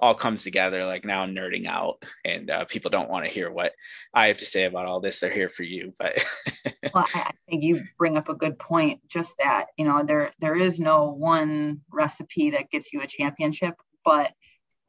all 0.00 0.14
comes 0.14 0.42
together. 0.42 0.84
Like 0.86 1.04
now 1.04 1.26
nerding 1.26 1.66
out, 1.66 2.02
and 2.24 2.50
uh, 2.50 2.64
people 2.64 2.90
don't 2.90 3.10
want 3.10 3.26
to 3.26 3.30
hear 3.30 3.50
what 3.50 3.72
I 4.14 4.28
have 4.28 4.38
to 4.38 4.46
say 4.46 4.64
about 4.64 4.86
all 4.86 5.00
this. 5.00 5.20
They're 5.20 5.32
here 5.32 5.48
for 5.48 5.62
you, 5.62 5.92
but. 5.98 6.24
well, 6.94 7.06
I 7.14 7.32
think 7.48 7.62
you 7.62 7.84
bring 7.98 8.16
up 8.16 8.28
a 8.28 8.34
good 8.34 8.58
point. 8.58 9.00
Just 9.08 9.34
that 9.38 9.66
you 9.76 9.84
know 9.84 10.02
there 10.04 10.32
there 10.40 10.56
is 10.56 10.80
no 10.80 11.12
one 11.12 11.80
recipe 11.90 12.50
that 12.50 12.70
gets 12.70 12.92
you 12.92 13.02
a 13.02 13.06
championship, 13.06 13.74
but 14.04 14.32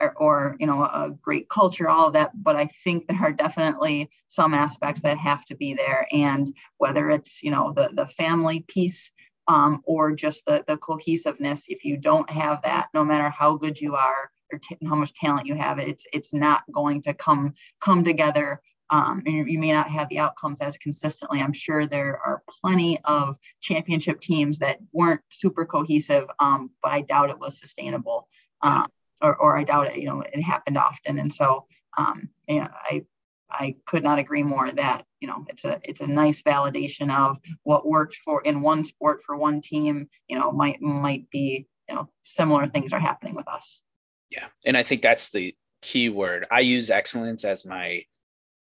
or, 0.02 0.14
or, 0.18 0.56
you 0.60 0.66
know 0.66 0.82
a 0.82 1.12
great 1.22 1.48
culture 1.48 1.88
all 1.88 2.08
of 2.08 2.14
that 2.14 2.32
but 2.34 2.56
i 2.56 2.68
think 2.84 3.06
there 3.08 3.22
are 3.22 3.32
definitely 3.32 4.10
some 4.28 4.54
aspects 4.54 5.02
that 5.02 5.18
have 5.18 5.46
to 5.46 5.56
be 5.56 5.76
there 5.76 6.08
and 6.12 6.56
whether 6.78 7.10
it's 7.12 7.44
you 7.44 7.52
know 7.52 7.72
the 7.76 7.92
the 7.94 8.08
family 8.08 8.66
piece 8.68 9.12
um, 9.52 9.82
or 9.86 10.14
just 10.14 10.46
the 10.46 10.64
the 10.68 10.78
cohesiveness 10.78 11.66
if 11.68 11.84
you 11.84 11.98
don't 11.98 12.30
have 12.30 12.62
that 12.62 12.88
no 12.94 13.04
matter 13.04 13.30
how 13.30 13.56
good 13.56 13.80
you 13.80 13.96
are 13.96 14.32
or 14.52 14.60
t- 14.60 14.78
how 14.88 14.96
much 14.96 15.14
talent 15.14 15.46
you 15.46 15.56
have 15.56 15.78
it's 15.78 16.06
it's 16.14 16.34
not 16.34 16.64
going 16.72 17.02
to 17.02 17.14
come 17.14 17.54
come 17.82 18.04
together 18.04 18.62
um, 18.92 19.24
and 19.26 19.50
you 19.50 19.58
may 19.58 19.72
not 19.72 19.90
have 19.90 20.10
the 20.10 20.20
outcomes 20.20 20.60
as 20.60 20.76
consistently. 20.76 21.40
I'm 21.40 21.54
sure 21.54 21.88
there 21.88 22.20
are 22.26 22.44
plenty 22.62 23.00
of 23.06 23.38
championship 23.62 24.20
teams 24.20 24.60
that 24.60 24.80
weren't 24.92 25.22
super 25.30 25.66
cohesive, 25.66 26.26
um, 26.40 26.72
but 26.84 26.92
I 26.92 27.00
doubt 27.00 27.30
it 27.30 27.40
was 27.40 27.58
sustainable. 27.58 28.28
Um, 28.62 28.88
or, 29.22 29.38
or 29.38 29.58
I 29.58 29.64
doubt 29.64 29.88
it, 29.88 29.96
you 29.96 30.08
know, 30.08 30.22
it 30.22 30.42
happened 30.42 30.78
often. 30.78 31.20
And 31.20 31.32
so, 31.32 31.68
um, 31.98 32.28
you 32.50 32.60
know, 32.60 32.68
I, 32.70 33.04
I 33.52 33.76
could 33.86 34.04
not 34.04 34.20
agree 34.20 34.44
more 34.44 34.72
that, 34.72 35.06
you 35.20 35.28
know, 35.28 35.46
it's 35.50 35.66
a, 35.66 35.80
it's 35.84 36.02
a 36.02 36.08
nice 36.08 36.42
validation 36.42 37.12
of 37.16 37.38
what 37.64 37.86
worked 37.86 38.16
for 38.16 38.42
in 38.44 38.62
one 38.62 38.84
sport 38.84 39.22
for 39.26 39.36
one 39.38 39.62
team, 39.62 40.08
you 40.28 40.40
know, 40.40 40.52
might, 40.52 40.82
might 40.82 41.30
be, 41.30 41.68
you 41.88 41.96
know, 41.96 42.10
similar 42.24 42.68
things 42.68 42.94
are 42.94 43.00
happening 43.00 43.36
with 43.36 43.48
us. 43.48 43.82
Yeah. 44.30 44.48
And 44.66 44.78
I 44.78 44.84
think 44.84 45.02
that's 45.02 45.30
the 45.30 45.54
key 45.82 46.10
word. 46.10 46.48
I 46.50 46.62
use 46.62 46.90
excellence 46.90 47.44
as 47.44 47.66
my, 47.66 48.04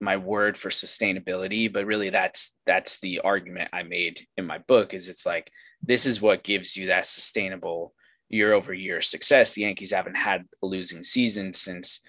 my 0.00 0.16
word 0.16 0.56
for 0.56 0.70
sustainability, 0.70 1.70
but 1.70 1.84
really 1.84 2.08
that's, 2.08 2.56
that's 2.66 3.00
the 3.00 3.20
argument 3.20 3.68
I 3.72 3.82
made 3.82 4.26
in 4.36 4.46
my 4.46 4.58
book 4.58 4.94
is 4.94 5.08
it's 5.08 5.26
like, 5.26 5.52
this 5.82 6.06
is 6.06 6.20
what 6.20 6.44
gives 6.44 6.76
you 6.76 6.86
that 6.86 7.06
sustainable 7.06 7.94
year 8.30 8.52
over 8.52 8.72
year 8.72 9.00
success. 9.00 9.52
The 9.52 9.62
Yankees 9.62 9.92
haven't 9.92 10.16
had 10.16 10.46
a 10.62 10.66
losing 10.66 11.02
season 11.02 11.52
since 11.52 12.00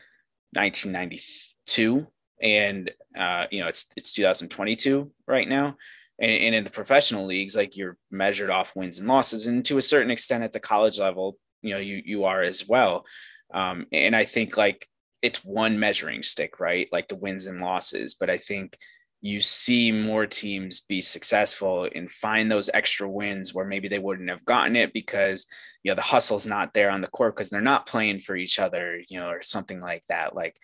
1992, 0.54 2.08
and 2.42 2.92
uh, 3.18 3.46
you 3.52 3.62
know 3.62 3.68
it's 3.68 3.88
it's 3.96 4.14
2022 4.14 5.12
right 5.28 5.48
now. 5.48 5.78
And, 6.20 6.32
and 6.32 6.56
in 6.56 6.64
the 6.64 6.70
professional 6.70 7.26
leagues, 7.26 7.56
like 7.56 7.76
you're 7.76 7.98
measured 8.12 8.50
off 8.50 8.76
wins 8.76 9.00
and 9.00 9.08
losses, 9.08 9.48
and 9.48 9.64
to 9.66 9.78
a 9.78 9.82
certain 9.82 10.12
extent 10.12 10.44
at 10.44 10.54
the 10.54 10.60
college 10.60 11.00
level, 11.00 11.38
you 11.62 11.72
know 11.72 11.80
you 11.80 12.02
you 12.06 12.26
are 12.26 12.44
as 12.44 12.68
well. 12.68 13.06
Um, 13.54 13.88
and 13.92 14.16
I 14.16 14.26
think 14.26 14.58
like 14.58 14.88
it's 15.22 15.44
one 15.44 15.80
measuring 15.80 16.24
stick, 16.24 16.60
right? 16.60 16.88
Like 16.92 17.08
the 17.08 17.16
wins 17.16 17.46
and 17.46 17.62
losses. 17.62 18.16
But 18.16 18.30
I 18.30 18.38
think 18.38 18.78
you 19.22 19.40
see 19.40 19.92
more 19.92 20.26
teams 20.26 20.82
be 20.82 21.02
successful 21.02 21.88
and 21.94 22.10
find 22.10 22.52
those 22.52 22.72
extra 22.74 23.08
wins 23.08 23.54
where 23.54 23.66
maybe 23.66 23.88
they 23.88 24.00
wouldn't 24.00 24.30
have 24.30 24.44
gotten 24.46 24.76
it 24.76 24.94
because 24.94 25.46
you 25.84 25.92
know 25.92 25.96
the 25.96 26.02
hustle's 26.02 26.48
not 26.48 26.74
there 26.74 26.90
on 26.90 27.02
the 27.02 27.08
court 27.08 27.36
because 27.36 27.50
they're 27.50 27.62
not 27.62 27.86
playing 27.86 28.20
for 28.20 28.36
each 28.36 28.58
other 28.58 29.00
you 29.10 29.20
know 29.20 29.30
or 29.30 29.42
something 29.44 29.80
like 29.80 30.04
that 30.10 30.36
like 30.36 30.56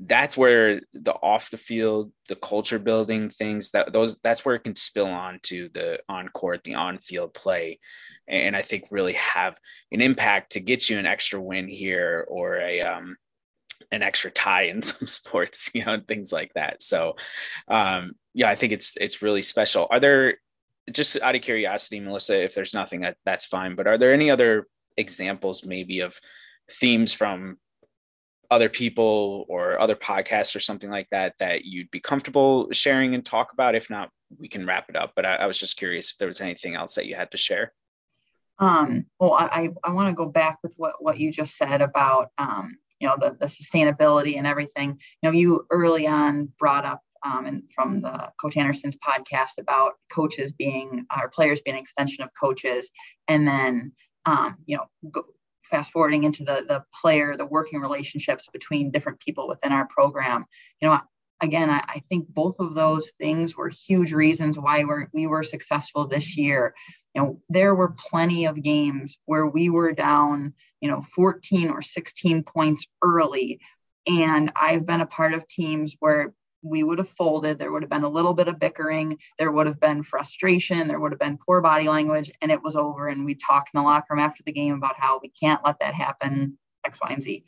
that's 0.00 0.36
where 0.36 0.80
the 0.92 1.12
off 1.22 1.50
the 1.50 1.56
field 1.56 2.12
the 2.28 2.36
culture 2.36 2.78
building 2.78 3.30
things 3.30 3.72
that 3.72 3.92
those 3.92 4.18
that's 4.20 4.44
where 4.44 4.54
it 4.54 4.62
can 4.62 4.74
spill 4.74 5.08
on 5.08 5.40
to 5.42 5.68
the 5.74 5.98
on 6.08 6.28
court 6.28 6.62
the 6.62 6.74
on 6.74 6.98
field 6.98 7.34
play 7.34 7.80
and 8.28 8.54
i 8.54 8.62
think 8.62 8.84
really 8.90 9.14
have 9.14 9.58
an 9.90 10.00
impact 10.00 10.52
to 10.52 10.60
get 10.60 10.88
you 10.88 10.98
an 10.98 11.06
extra 11.06 11.40
win 11.40 11.66
here 11.66 12.24
or 12.28 12.58
a 12.58 12.80
um 12.80 13.16
an 13.90 14.02
extra 14.02 14.30
tie 14.30 14.62
in 14.62 14.82
some 14.82 15.08
sports, 15.08 15.70
you 15.74 15.84
know, 15.84 15.94
and 15.94 16.06
things 16.06 16.32
like 16.32 16.52
that. 16.54 16.82
So, 16.82 17.16
um, 17.68 18.12
yeah, 18.34 18.48
I 18.48 18.54
think 18.54 18.72
it's 18.72 18.96
it's 18.96 19.22
really 19.22 19.42
special. 19.42 19.86
Are 19.90 20.00
there 20.00 20.38
just 20.92 21.20
out 21.20 21.34
of 21.34 21.42
curiosity, 21.42 22.00
Melissa? 22.00 22.42
If 22.42 22.54
there's 22.54 22.74
nothing, 22.74 23.00
that, 23.00 23.16
that's 23.24 23.46
fine. 23.46 23.74
But 23.74 23.86
are 23.86 23.98
there 23.98 24.12
any 24.12 24.30
other 24.30 24.66
examples, 24.96 25.64
maybe 25.64 26.00
of 26.00 26.18
themes 26.70 27.12
from 27.12 27.58
other 28.50 28.68
people 28.68 29.44
or 29.48 29.78
other 29.78 29.94
podcasts 29.94 30.56
or 30.56 30.60
something 30.60 30.90
like 30.90 31.08
that 31.10 31.34
that 31.38 31.64
you'd 31.64 31.90
be 31.90 32.00
comfortable 32.00 32.68
sharing 32.72 33.14
and 33.14 33.24
talk 33.24 33.52
about? 33.52 33.74
If 33.74 33.90
not, 33.90 34.10
we 34.38 34.48
can 34.48 34.66
wrap 34.66 34.88
it 34.88 34.96
up. 34.96 35.12
But 35.14 35.26
I, 35.26 35.36
I 35.36 35.46
was 35.46 35.58
just 35.58 35.76
curious 35.76 36.10
if 36.10 36.18
there 36.18 36.28
was 36.28 36.40
anything 36.40 36.74
else 36.74 36.94
that 36.94 37.06
you 37.06 37.14
had 37.16 37.30
to 37.32 37.36
share. 37.36 37.72
Um, 38.58 39.06
well, 39.20 39.34
I, 39.34 39.70
I 39.84 39.92
want 39.92 40.08
to 40.08 40.14
go 40.14 40.26
back 40.28 40.58
with 40.62 40.74
what, 40.76 40.94
what 40.98 41.18
you 41.18 41.30
just 41.30 41.56
said 41.56 41.80
about 41.80 42.30
um, 42.38 42.76
you 43.00 43.08
know 43.08 43.16
the, 43.18 43.36
the 43.38 43.46
sustainability 43.46 44.36
and 44.36 44.46
everything 44.46 44.90
you 44.90 45.28
know 45.28 45.30
you 45.30 45.66
early 45.70 46.06
on 46.06 46.52
brought 46.58 46.84
up 46.84 47.02
um, 47.24 47.46
and 47.46 47.70
from 47.70 48.00
the 48.00 48.30
coach 48.40 48.56
anderson's 48.56 48.96
podcast 48.96 49.58
about 49.58 49.94
coaches 50.12 50.52
being 50.52 51.04
our 51.10 51.28
players 51.28 51.60
being 51.62 51.76
an 51.76 51.80
extension 51.80 52.24
of 52.24 52.30
coaches 52.40 52.90
and 53.28 53.46
then 53.46 53.92
um, 54.26 54.56
you 54.66 54.76
know 54.76 54.84
go, 55.10 55.24
fast 55.68 55.92
forwarding 55.92 56.24
into 56.24 56.44
the 56.44 56.64
the 56.66 56.84
player 57.00 57.36
the 57.36 57.46
working 57.46 57.80
relationships 57.80 58.48
between 58.52 58.90
different 58.90 59.20
people 59.20 59.48
within 59.48 59.72
our 59.72 59.86
program. 59.86 60.44
You 60.80 60.88
know 60.88 60.98
again 61.40 61.70
I, 61.70 61.82
I 61.86 62.02
think 62.08 62.28
both 62.28 62.56
of 62.58 62.74
those 62.74 63.10
things 63.18 63.56
were 63.56 63.68
huge 63.70 64.12
reasons 64.12 64.58
why 64.58 64.84
we're, 64.84 65.08
we 65.12 65.26
were 65.26 65.42
successful 65.42 66.08
this 66.08 66.36
year. 66.36 66.74
You 67.14 67.22
know 67.22 67.40
there 67.48 67.74
were 67.74 67.94
plenty 67.96 68.46
of 68.46 68.62
games 68.62 69.18
where 69.26 69.46
we 69.46 69.70
were 69.70 69.92
down 69.92 70.54
you 70.80 70.90
know 70.90 71.00
14 71.00 71.70
or 71.70 71.82
16 71.82 72.44
points 72.44 72.86
early. 73.02 73.60
And 74.06 74.52
i've 74.56 74.86
been 74.86 75.02
a 75.02 75.06
part 75.06 75.34
of 75.34 75.46
teams 75.46 75.96
where 76.00 76.32
we 76.62 76.82
would 76.82 76.98
have 76.98 77.08
folded 77.08 77.58
there 77.58 77.72
would 77.72 77.82
have 77.82 77.90
been 77.90 78.04
a 78.04 78.08
little 78.08 78.34
bit 78.34 78.48
of 78.48 78.58
bickering 78.58 79.18
there 79.38 79.52
would 79.52 79.66
have 79.66 79.80
been 79.80 80.02
frustration 80.02 80.88
there 80.88 81.00
would 81.00 81.12
have 81.12 81.20
been 81.20 81.38
poor 81.38 81.60
body 81.60 81.88
language 81.88 82.30
and 82.40 82.50
it 82.50 82.62
was 82.62 82.76
over 82.76 83.08
and 83.08 83.24
we 83.24 83.34
talked 83.34 83.70
in 83.72 83.78
the 83.78 83.84
locker 83.84 84.06
room 84.10 84.20
after 84.20 84.42
the 84.44 84.52
game 84.52 84.74
about 84.74 84.98
how 84.98 85.20
we 85.22 85.28
can't 85.28 85.64
let 85.64 85.78
that 85.80 85.94
happen 85.94 86.58
x 86.84 86.98
y 87.02 87.10
and 87.12 87.22
z 87.22 87.44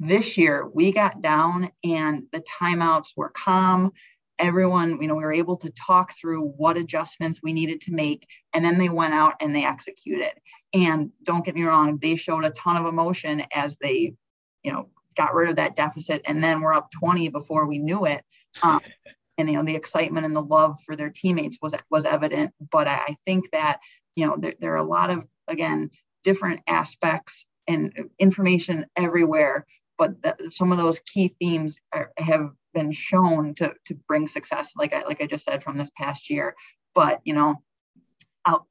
this 0.00 0.38
year 0.38 0.68
we 0.72 0.92
got 0.92 1.22
down 1.22 1.70
and 1.84 2.24
the 2.32 2.42
timeouts 2.60 3.16
were 3.16 3.30
calm 3.30 3.92
everyone, 4.38 5.00
you 5.00 5.08
know, 5.08 5.14
we 5.14 5.24
were 5.24 5.32
able 5.32 5.56
to 5.56 5.70
talk 5.70 6.12
through 6.12 6.48
what 6.56 6.78
adjustments 6.78 7.40
we 7.42 7.52
needed 7.52 7.80
to 7.82 7.92
make. 7.92 8.26
And 8.54 8.64
then 8.64 8.78
they 8.78 8.88
went 8.88 9.14
out 9.14 9.34
and 9.40 9.54
they 9.54 9.64
executed. 9.64 10.32
And 10.72 11.10
don't 11.24 11.44
get 11.44 11.54
me 11.54 11.64
wrong, 11.64 11.98
they 12.00 12.16
showed 12.16 12.44
a 12.44 12.50
ton 12.50 12.76
of 12.76 12.86
emotion 12.86 13.42
as 13.52 13.76
they, 13.78 14.14
you 14.62 14.72
know, 14.72 14.88
got 15.18 15.34
rid 15.34 15.50
of 15.50 15.56
that 15.56 15.76
deficit. 15.76 16.22
And 16.24 16.42
then 16.42 16.62
we're 16.62 16.72
up 16.72 16.90
20 16.92 17.28
before 17.28 17.66
we 17.66 17.78
knew 17.78 18.06
it. 18.06 18.24
Um, 18.62 18.80
and, 19.38 19.50
you 19.50 19.56
know, 19.56 19.64
the 19.64 19.76
excitement 19.76 20.24
and 20.24 20.34
the 20.34 20.42
love 20.42 20.78
for 20.86 20.96
their 20.96 21.10
teammates 21.10 21.58
was, 21.60 21.74
was 21.90 22.06
evident. 22.06 22.52
But 22.72 22.88
I, 22.88 22.94
I 22.94 23.16
think 23.26 23.50
that, 23.52 23.80
you 24.16 24.26
know, 24.26 24.36
there, 24.38 24.54
there 24.58 24.72
are 24.72 24.76
a 24.76 24.82
lot 24.82 25.10
of, 25.10 25.26
again, 25.46 25.90
different 26.24 26.60
aspects 26.66 27.44
and 27.66 27.92
information 28.18 28.86
everywhere 28.96 29.66
but 29.98 30.22
the, 30.22 30.50
some 30.50 30.72
of 30.72 30.78
those 30.78 31.00
key 31.00 31.34
themes 31.40 31.76
are, 31.92 32.12
have 32.16 32.52
been 32.72 32.92
shown 32.92 33.54
to 33.54 33.74
to 33.84 33.94
bring 34.06 34.26
success 34.26 34.72
like 34.76 34.92
I 34.92 35.02
like 35.02 35.20
I 35.20 35.26
just 35.26 35.44
said 35.44 35.62
from 35.62 35.76
this 35.76 35.90
past 35.96 36.30
year 36.30 36.54
but 36.94 37.20
you 37.24 37.34
know 37.34 37.56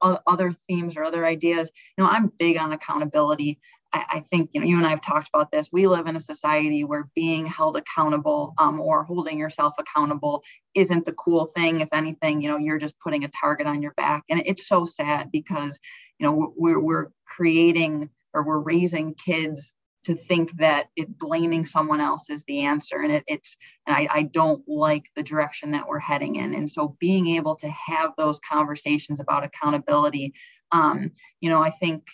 other 0.00 0.52
themes 0.68 0.96
or 0.96 1.04
other 1.04 1.24
ideas. 1.26 1.70
You 1.96 2.04
know 2.04 2.10
I'm 2.10 2.32
big 2.38 2.58
on 2.58 2.72
accountability. 2.72 3.58
I, 3.92 4.04
I, 4.08 4.20
think 4.20 4.50
you 4.52 4.60
know 4.60 4.66
you 4.66 4.76
and 4.76 4.86
I 4.86 4.90
have 4.90 5.00
talked 5.00 5.30
about 5.32 5.50
this. 5.50 5.70
We 5.72 5.86
live 5.86 6.06
in 6.06 6.16
a 6.16 6.20
society 6.20 6.84
where 6.84 7.08
being 7.14 7.46
held 7.46 7.76
accountable 7.76 8.54
um, 8.58 8.80
or 8.80 9.04
holding 9.04 9.38
yourself 9.38 9.74
accountable 9.78 10.42
isn't 10.74 11.06
the 11.06 11.12
cool 11.12 11.46
thing. 11.46 11.80
If 11.80 11.88
anything 11.92 12.42
you 12.42 12.48
know 12.48 12.58
you're 12.58 12.78
just 12.78 12.98
putting 13.00 13.24
a 13.24 13.28
target 13.28 13.66
on 13.66 13.82
your 13.82 13.92
back. 13.92 14.24
And 14.28 14.42
it's 14.44 14.66
so 14.66 14.84
sad 14.84 15.30
because 15.32 15.78
you 16.18 16.26
know 16.26 16.52
we're, 16.56 16.80
we're 16.80 17.06
creating 17.26 18.10
or 18.34 18.44
we're 18.44 18.58
raising 18.58 19.14
kids 19.14 19.72
to 20.08 20.14
think 20.14 20.56
that 20.56 20.88
it 20.96 21.18
blaming 21.18 21.66
someone 21.66 22.00
else 22.00 22.30
is 22.30 22.42
the 22.44 22.60
answer 22.60 22.96
and 22.96 23.12
it, 23.12 23.24
it's 23.26 23.56
and 23.86 23.94
I, 23.94 24.08
I 24.10 24.22
don't 24.22 24.66
like 24.66 25.04
the 25.14 25.22
direction 25.22 25.72
that 25.72 25.86
we're 25.86 25.98
heading 25.98 26.36
in. 26.36 26.54
And 26.54 26.70
so 26.70 26.96
being 26.98 27.26
able 27.26 27.56
to 27.56 27.68
have 27.68 28.12
those 28.16 28.40
conversations 28.40 29.20
about 29.20 29.44
accountability 29.44 30.32
um, 30.72 31.12
you 31.40 31.50
know 31.50 31.62
i 31.62 31.70
think 31.70 32.06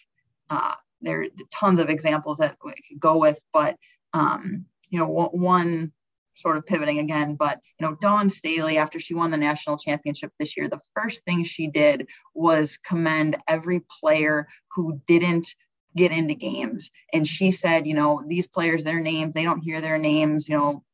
uh, 0.51 0.75
there 1.01 1.23
are 1.23 1.27
tons 1.53 1.79
of 1.79 1.89
examples 1.89 2.39
that 2.39 2.57
we 2.65 2.73
could 2.73 3.01
go 3.01 3.19
with 3.19 3.39
but 3.53 3.77
um, 4.13 4.67
you 4.89 4.99
know 4.99 5.09
one 5.09 5.93
sort 6.37 6.57
of 6.57 6.67
pivoting 6.67 6.99
again, 6.99 7.37
but 7.37 7.61
you 7.79 7.87
know, 7.87 7.97
Dawn 8.01 8.29
Staley, 8.29 8.77
after 8.77 8.99
she 8.99 9.15
won 9.15 9.31
the 9.31 9.37
national 9.37 9.79
championship 9.79 10.33
this 10.39 10.57
year, 10.57 10.69
the 10.69 10.81
first 10.95 11.25
thing 11.25 11.45
she 11.45 11.69
did 11.69 12.09
was 12.35 12.79
commend 12.85 13.37
every 13.47 13.83
player 14.01 14.49
who 14.75 15.01
didn't 15.07 15.55
get 15.97 16.13
into 16.13 16.35
games. 16.35 16.91
And 17.13 17.27
she 17.27 17.51
said, 17.51 17.87
you 17.87 17.95
know, 17.95 18.23
these 18.27 18.47
players, 18.47 18.85
their 18.85 19.01
names, 19.01 19.35
they 19.35 19.45
don't 19.45 19.63
hear 19.63 19.81
their 19.81 19.99
names, 19.99 20.49
you 20.49 20.57
know, 20.57 20.85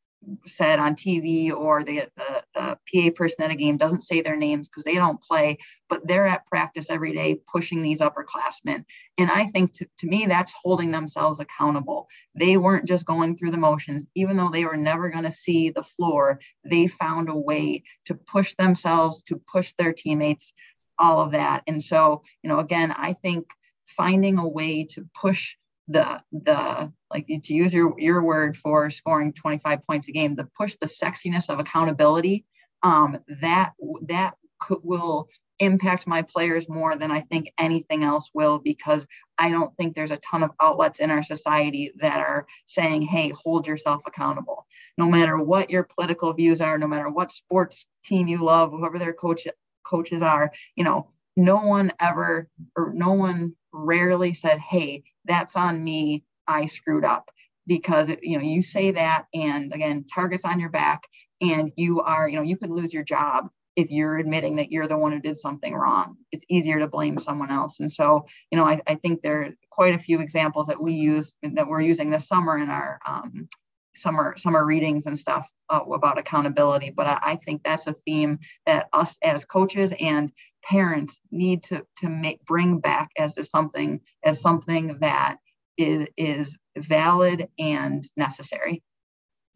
said 0.45 0.79
on 0.79 0.95
TV 0.95 1.51
or 1.51 1.83
the, 1.83 2.07
the, 2.15 2.43
the, 2.53 2.77
PA 2.93 3.09
person 3.15 3.43
at 3.43 3.51
a 3.51 3.55
game 3.55 3.77
doesn't 3.77 4.01
say 4.01 4.21
their 4.21 4.35
names 4.35 4.69
because 4.69 4.83
they 4.83 4.95
don't 4.95 5.21
play, 5.21 5.57
but 5.89 6.07
they're 6.07 6.27
at 6.27 6.45
practice 6.45 6.89
every 6.89 7.13
day 7.13 7.39
pushing 7.51 7.81
these 7.81 8.01
upperclassmen. 8.01 8.85
And 9.17 9.31
I 9.31 9.47
think 9.47 9.73
to, 9.73 9.87
to 9.99 10.07
me, 10.07 10.27
that's 10.27 10.53
holding 10.61 10.91
themselves 10.91 11.39
accountable. 11.39 12.07
They 12.35 12.57
weren't 12.57 12.87
just 12.87 13.05
going 13.05 13.35
through 13.35 13.51
the 13.51 13.57
motions, 13.57 14.05
even 14.15 14.37
though 14.37 14.49
they 14.49 14.65
were 14.65 14.77
never 14.77 15.09
going 15.09 15.23
to 15.23 15.31
see 15.31 15.69
the 15.69 15.83
floor, 15.83 16.39
they 16.63 16.87
found 16.87 17.29
a 17.29 17.35
way 17.35 17.83
to 18.05 18.13
push 18.13 18.53
themselves, 18.55 19.23
to 19.23 19.41
push 19.51 19.73
their 19.77 19.93
teammates, 19.93 20.53
all 20.99 21.19
of 21.19 21.31
that. 21.31 21.63
And 21.65 21.81
so, 21.81 22.23
you 22.43 22.49
know, 22.49 22.59
again, 22.59 22.91
I 22.91 23.13
think 23.13 23.47
finding 23.95 24.37
a 24.37 24.47
way 24.47 24.85
to 24.85 25.07
push 25.19 25.55
the 25.87 26.21
the 26.31 26.91
like 27.11 27.27
to 27.27 27.53
use 27.53 27.73
your 27.73 27.93
your 27.99 28.23
word 28.23 28.55
for 28.55 28.89
scoring 28.89 29.33
25 29.33 29.85
points 29.85 30.07
a 30.07 30.11
game 30.11 30.35
the 30.35 30.47
push 30.57 30.75
the 30.79 30.87
sexiness 30.87 31.49
of 31.49 31.59
accountability 31.59 32.45
um, 32.83 33.19
that 33.41 33.73
that 34.07 34.35
could, 34.59 34.79
will 34.83 35.27
impact 35.61 36.07
my 36.07 36.23
players 36.23 36.67
more 36.67 36.95
than 36.95 37.11
I 37.11 37.21
think 37.21 37.53
anything 37.59 38.03
else 38.03 38.31
will 38.33 38.57
because 38.57 39.05
I 39.37 39.51
don't 39.51 39.75
think 39.77 39.93
there's 39.93 40.11
a 40.11 40.17
ton 40.17 40.41
of 40.41 40.49
outlets 40.59 40.99
in 40.99 41.11
our 41.11 41.21
society 41.21 41.91
that 41.99 42.19
are 42.19 42.47
saying, 42.65 43.03
hey, 43.03 43.29
hold 43.29 43.67
yourself 43.67 44.01
accountable. 44.07 44.65
No 44.97 45.07
matter 45.07 45.37
what 45.37 45.69
your 45.69 45.83
political 45.83 46.33
views 46.33 46.61
are, 46.61 46.79
no 46.79 46.87
matter 46.87 47.09
what 47.09 47.31
sports 47.31 47.85
team 48.03 48.27
you 48.27 48.43
love, 48.43 48.71
whoever 48.71 48.97
their 48.97 49.13
coach 49.13 49.47
coaches 49.85 50.23
are, 50.23 50.51
you 50.75 50.83
know, 50.83 51.11
no 51.37 51.57
one 51.57 51.91
ever 51.99 52.49
or 52.75 52.91
no 52.93 53.13
one 53.13 53.55
rarely 53.73 54.33
says, 54.33 54.59
hey, 54.59 55.03
that's 55.25 55.55
on 55.55 55.83
me. 55.83 56.23
I 56.47 56.65
screwed 56.65 57.05
up. 57.05 57.29
Because 57.67 58.09
you 58.23 58.37
know 58.37 58.43
you 58.43 58.63
say 58.63 58.91
that 58.91 59.27
and 59.35 59.71
again 59.71 60.05
targets 60.11 60.45
on 60.45 60.59
your 60.59 60.71
back 60.71 61.03
and 61.41 61.71
you 61.75 62.01
are 62.01 62.27
you 62.27 62.35
know 62.35 62.41
you 62.41 62.57
could 62.57 62.71
lose 62.71 62.91
your 62.91 63.03
job 63.03 63.49
if 63.75 63.91
you're 63.91 64.17
admitting 64.17 64.55
that 64.55 64.71
you're 64.71 64.87
the 64.87 64.97
one 64.97 65.11
who 65.11 65.19
did 65.19 65.37
something 65.37 65.73
wrong. 65.73 66.17
It's 66.31 66.43
easier 66.49 66.79
to 66.79 66.87
blame 66.87 67.19
someone 67.19 67.51
else. 67.51 67.79
And 67.79 67.89
so 67.89 68.25
you 68.51 68.57
know 68.57 68.65
i, 68.65 68.81
I 68.87 68.95
think 68.95 69.21
there 69.21 69.43
are 69.43 69.49
quite 69.69 69.93
a 69.93 69.99
few 69.99 70.21
examples 70.21 70.67
that 70.67 70.81
we 70.81 70.93
use 70.93 71.35
that 71.43 71.67
we're 71.67 71.81
using 71.81 72.09
this 72.09 72.27
summer 72.27 72.57
in 72.57 72.69
our 72.69 72.99
um, 73.07 73.47
summer 73.95 74.35
summer 74.37 74.65
readings 74.65 75.05
and 75.05 75.17
stuff 75.17 75.49
uh, 75.69 75.81
about 75.93 76.17
accountability. 76.17 76.91
But 76.91 77.07
I, 77.07 77.19
I, 77.21 77.35
think 77.35 77.63
that's 77.63 77.87
a 77.87 77.93
theme 77.93 78.39
that 78.65 78.87
us 78.93 79.17
as 79.21 79.45
coaches 79.45 79.93
and 79.99 80.31
parents 80.63 81.19
need 81.31 81.63
to 81.63 81.85
to 81.97 82.09
make 82.09 82.43
bring 82.45 82.79
back 82.79 83.09
as 83.17 83.33
to 83.35 83.43
something 83.43 84.01
as 84.23 84.41
something 84.41 84.97
that 84.99 85.37
is 85.77 86.07
is 86.17 86.57
valid 86.77 87.47
and 87.59 88.03
necessary. 88.15 88.83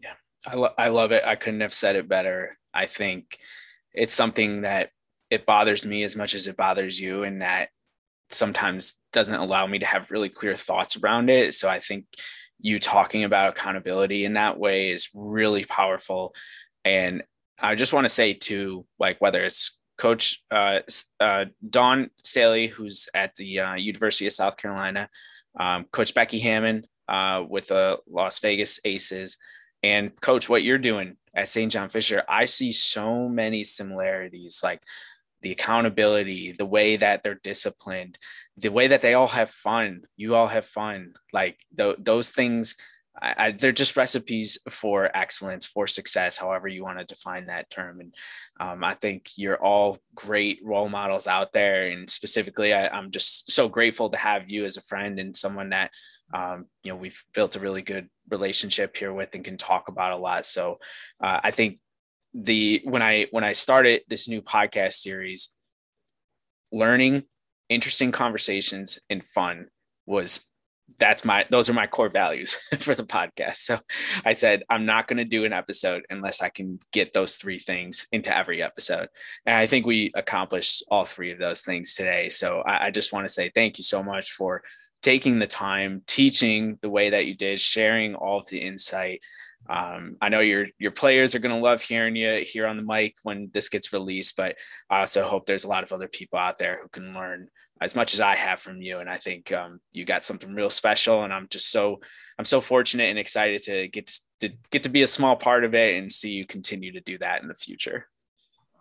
Yeah 0.02 0.14
I, 0.46 0.56
lo- 0.56 0.74
I 0.78 0.90
love 0.90 1.12
it. 1.12 1.24
I 1.26 1.36
couldn't 1.36 1.62
have 1.62 1.74
said 1.74 1.96
it 1.96 2.08
better. 2.08 2.58
I 2.74 2.86
think 2.86 3.40
it's 3.94 4.14
something 4.14 4.62
that 4.62 4.92
it 5.30 5.46
bothers 5.46 5.86
me 5.86 6.04
as 6.04 6.16
much 6.16 6.36
as 6.36 6.48
it 6.48 6.58
bothers 6.58 7.00
you 7.00 7.24
and 7.24 7.42
that 7.42 7.70
sometimes 8.30 9.00
doesn't 9.14 9.40
allow 9.40 9.66
me 9.66 9.80
to 9.80 9.86
have 9.86 10.12
really 10.12 10.30
clear 10.30 10.56
thoughts 10.56 10.98
around 10.98 11.30
it. 11.30 11.54
So 11.54 11.70
i 11.70 11.80
think 11.80 12.06
you 12.60 12.80
talking 12.80 13.24
about 13.24 13.50
accountability 13.50 14.24
in 14.26 14.34
that 14.34 14.58
way 14.58 14.90
is 14.90 15.10
really 15.14 15.66
powerful. 15.66 16.34
And 16.84 17.24
I 17.60 17.76
just 17.76 17.94
want 17.94 18.06
to 18.06 18.10
say 18.10 18.34
too, 18.34 18.86
like 18.98 19.20
whether 19.20 19.44
it's 19.44 19.78
Coach 19.98 20.44
uh, 20.52 20.80
uh, 21.20 21.46
Dawn 21.68 22.10
Staley, 22.24 22.68
who's 22.68 23.08
at 23.14 23.36
the 23.36 23.60
uh, 23.60 23.74
University 23.76 24.28
of 24.28 24.34
South 24.34 24.58
Carolina, 24.58 25.10
um, 25.60 25.86
Coach 25.92 26.14
Becky 26.14 26.40
Hammon 26.40 26.86
uh, 27.08 27.44
with 27.48 27.68
the 27.68 28.00
Las 28.10 28.40
Vegas 28.40 28.80
Aces, 28.84 29.38
and 29.84 30.20
Coach, 30.20 30.50
what 30.50 30.64
you're 30.64 30.78
doing 30.78 31.18
at 31.34 31.50
St. 31.50 31.72
John 31.72 31.90
Fisher, 31.90 32.24
I 32.28 32.46
see 32.46 32.72
so 32.72 33.30
many 33.30 33.64
similarities, 33.64 34.62
like 34.64 34.82
the 35.42 35.52
accountability, 35.52 36.52
the 36.52 36.66
way 36.66 36.96
that 36.98 37.24
they're 37.24 37.40
disciplined, 37.44 38.18
the 38.58 38.70
way 38.70 38.88
that 38.88 39.02
they 39.02 39.14
all 39.14 39.28
have 39.28 39.50
fun 39.50 40.04
you 40.16 40.36
all 40.36 40.48
have 40.48 40.66
fun 40.66 41.14
like 41.34 41.60
th- 41.78 41.98
those 42.00 42.32
things 42.32 42.78
I, 43.22 43.36
I, 43.38 43.52
they're 43.52 43.72
just 43.72 43.96
recipes 43.96 44.58
for 44.70 45.10
excellence 45.16 45.66
for 45.66 45.88
success 45.88 46.38
however 46.38 46.68
you 46.68 46.84
want 46.84 47.00
to 47.00 47.06
define 47.06 47.48
that 47.48 47.70
term 47.70 48.00
and 48.00 48.14
um, 48.60 48.84
i 48.84 48.94
think 48.94 49.30
you're 49.36 49.62
all 49.62 50.00
great 50.14 50.60
role 50.64 50.90
models 50.90 51.28
out 51.28 51.54
there 51.54 51.88
and 51.88 52.10
specifically 52.10 52.74
I, 52.74 52.88
i'm 52.88 53.12
just 53.12 53.52
so 53.52 53.68
grateful 53.68 54.10
to 54.10 54.18
have 54.18 54.50
you 54.50 54.66
as 54.66 54.78
a 54.78 54.82
friend 54.82 55.20
and 55.20 55.36
someone 55.36 55.70
that 55.70 55.92
um, 56.34 56.66
you 56.84 56.92
know 56.92 56.98
we've 56.98 57.24
built 57.34 57.56
a 57.56 57.60
really 57.60 57.82
good 57.82 58.10
relationship 58.30 58.98
here 58.98 59.14
with 59.14 59.36
and 59.36 59.46
can 59.46 59.58
talk 59.58 59.88
about 59.88 60.14
a 60.14 60.18
lot. 60.18 60.46
So 60.46 60.80
uh, 61.22 61.40
i 61.44 61.52
think 61.52 61.80
the 62.34 62.82
when 62.84 63.02
i 63.02 63.28
when 63.32 63.46
i 63.46 63.54
started 63.54 64.02
this 64.10 64.28
new 64.28 64.42
podcast 64.42 64.94
series 64.96 65.56
learning 66.72 67.24
interesting 67.70 68.12
conversations 68.12 69.00
and 69.10 69.24
fun 69.24 69.68
was 70.06 70.44
that's 70.98 71.26
my 71.26 71.46
those 71.50 71.70
are 71.70 71.74
my 71.74 71.88
core 71.88 72.10
values 72.10 72.56
for 72.80 72.96
the 72.96 73.04
podcast. 73.04 73.58
So 73.58 73.80
i 74.24 74.34
said 74.34 74.64
i'm 74.70 74.86
not 74.86 75.08
going 75.08 75.18
to 75.18 75.26
do 75.26 75.46
an 75.46 75.54
episode 75.54 76.04
unless 76.10 76.42
i 76.42 76.50
can 76.50 76.80
get 76.92 77.14
those 77.14 77.36
three 77.36 77.60
things 77.60 78.08
into 78.12 78.36
every 78.36 78.62
episode. 78.62 79.08
And 79.46 79.56
i 79.56 79.66
think 79.66 79.86
we 79.86 80.12
accomplished 80.16 80.84
all 80.90 81.06
three 81.06 81.32
of 81.32 81.40
those 81.40 81.62
things 81.62 81.96
today. 81.96 82.30
So 82.30 82.62
i, 82.66 82.88
I 82.88 82.92
just 82.92 83.14
want 83.14 83.28
to 83.28 83.34
say 83.34 83.52
thank 83.54 83.78
you 83.78 83.84
so 83.84 84.04
much 84.04 84.32
for 84.32 84.64
taking 85.02 85.38
the 85.38 85.46
time 85.46 86.02
teaching 86.08 86.80
the 86.82 86.90
way 86.90 87.12
that 87.12 87.28
you 87.28 87.36
did 87.36 87.60
sharing 87.60 88.16
all 88.16 88.40
of 88.40 88.48
the 88.48 88.58
insight. 88.58 89.22
Um, 89.70 90.18
I 90.20 90.30
know 90.30 90.40
your 90.40 90.68
your 90.80 90.92
players 90.92 91.36
are 91.36 91.40
going 91.40 91.56
to 91.56 91.62
love 91.62 91.82
hearing 91.82 92.16
you 92.16 92.44
here 92.44 92.68
on 92.68 92.78
the 92.78 92.84
mic 92.84 93.16
when 93.24 93.50
this 93.54 93.70
gets 93.70 93.94
released, 93.94 94.36
but 94.36 94.56
I 94.90 95.02
also 95.02 95.28
hope 95.28 95.46
there's 95.46 95.64
a 95.64 95.70
lot 95.70 95.84
of 95.84 95.92
other 95.92 96.08
people 96.08 96.40
out 96.40 96.58
there 96.58 96.80
who 96.82 96.90
can 96.90 97.14
learn 97.14 97.50
as 97.82 97.96
much 97.96 98.14
as 98.14 98.22
I 98.22 98.36
have 98.36 98.60
from 98.60 98.82
you. 98.82 99.00
And 99.00 99.10
I 99.10 99.18
think 99.18 99.52
um, 99.52 99.80
you 99.92 100.06
got 100.06 100.24
something 100.24 100.54
real 100.54 100.70
special, 100.70 101.24
and 101.24 101.34
I'm 101.34 101.48
just 101.50 101.72
so 101.72 102.00
I'm 102.38 102.46
so 102.46 102.62
fortunate 102.62 103.10
and 103.10 103.20
excited 103.20 103.62
to 103.64 103.88
get 103.88 104.08
to, 104.08 104.22
to 104.42 104.56
get 104.72 104.84
to 104.84 104.90
be 104.90 105.04
a 105.04 105.08
small 105.08 105.36
part 105.36 105.64
of 105.64 105.74
it 105.74 105.98
and 105.98 106.12
see 106.12 106.32
you 106.32 106.46
continue 106.46 106.92
to 106.94 107.02
do 107.02 107.18
that 107.20 107.42
in 107.42 107.48
the 107.48 107.54
future. 107.54 108.08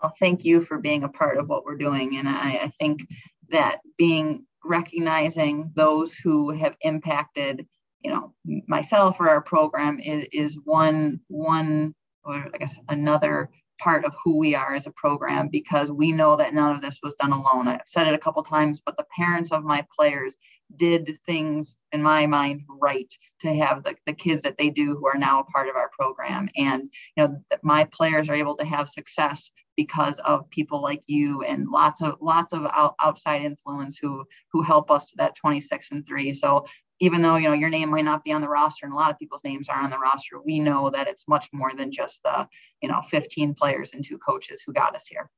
Well, 0.03 0.14
thank 0.18 0.45
you 0.45 0.61
for 0.61 0.78
being 0.78 1.05
a 1.05 1.09
part 1.09 1.38
of 1.38 1.49
what 1.49 1.64
we're 1.64 1.76
doing, 1.76 2.16
and 2.16 2.28
I, 2.28 2.61
I 2.62 2.72
think 2.78 3.07
that 3.51 3.80
being 3.97 4.47
recognizing 4.64 5.72
those 5.74 6.14
who 6.16 6.51
have 6.51 6.76
impacted 6.80 7.66
you 8.05 8.11
know 8.11 8.34
myself 8.68 9.18
or 9.18 9.28
our 9.28 9.40
program 9.40 9.99
is, 9.99 10.28
is 10.32 10.59
one 10.64 11.20
one 11.28 11.95
or 12.24 12.34
i 12.55 12.59
guess 12.59 12.78
another 12.88 13.51
part 13.79 14.05
of 14.05 14.14
who 14.22 14.39
we 14.39 14.55
are 14.55 14.75
as 14.75 14.87
a 14.87 14.93
program 14.93 15.49
because 15.49 15.91
we 15.91 16.12
know 16.12 16.37
that 16.37 16.55
none 16.55 16.75
of 16.75 16.83
this 16.83 17.01
was 17.03 17.14
done 17.16 17.33
alone. 17.33 17.68
I've 17.68 17.81
said 17.87 18.07
it 18.07 18.14
a 18.14 18.18
couple 18.18 18.43
times 18.43 18.81
but 18.85 18.97
the 18.97 19.07
parents 19.16 19.53
of 19.53 19.64
my 19.64 19.87
players 19.95 20.37
did 20.77 21.16
things 21.27 21.77
in 21.93 22.03
my 22.03 22.27
mind 22.27 22.62
right 22.81 23.12
to 23.41 23.55
have 23.55 23.85
the, 23.85 23.95
the 24.07 24.12
kids 24.12 24.43
that 24.43 24.57
they 24.59 24.70
do 24.70 24.97
who 24.97 25.07
are 25.07 25.18
now 25.18 25.41
a 25.41 25.45
part 25.45 25.68
of 25.68 25.77
our 25.77 25.91
program. 25.99 26.49
And 26.57 26.91
you 27.16 27.22
know 27.22 27.37
that 27.51 27.62
my 27.62 27.85
players 27.85 28.29
are 28.29 28.35
able 28.35 28.57
to 28.57 28.64
have 28.64 28.89
success 28.89 29.51
because 29.77 30.18
of 30.20 30.49
people 30.51 30.81
like 30.81 31.03
you 31.07 31.43
and 31.43 31.68
lots 31.68 32.01
of 32.01 32.14
lots 32.20 32.53
of 32.53 32.64
out, 32.72 32.95
outside 33.03 33.43
influence 33.43 33.99
who 33.99 34.25
who 34.53 34.62
help 34.62 34.91
us 34.91 35.11
to 35.11 35.16
that 35.16 35.37
26 35.37 35.91
and 35.91 36.07
3 36.07 36.33
so 36.33 36.64
even 37.01 37.22
though 37.22 37.36
you 37.36 37.49
know 37.49 37.55
your 37.55 37.70
name 37.70 37.90
might 37.90 38.05
not 38.05 38.24
be 38.24 38.32
on 38.32 38.40
the 38.40 38.49
roster 38.49 38.86
and 38.86 38.92
a 38.92 38.97
lot 38.97 39.11
of 39.11 39.18
people's 39.18 39.45
names 39.45 39.68
are 39.68 39.82
on 39.82 39.90
the 39.90 39.99
roster 39.99 40.40
we 40.45 40.61
know 40.61 40.90
that 40.90 41.09
it's 41.09 41.28
much 41.28 41.49
more 41.53 41.72
than 41.76 41.90
just 41.90 42.22
the 42.22 42.47
you 42.82 42.88
know 42.88 43.01
15 43.03 43.55
players 43.55 43.95
and 43.95 44.05
two 44.05 44.18
coaches 44.18 44.62
who 44.64 44.72
got 44.72 44.95
us 44.95 45.07
here 45.07 45.28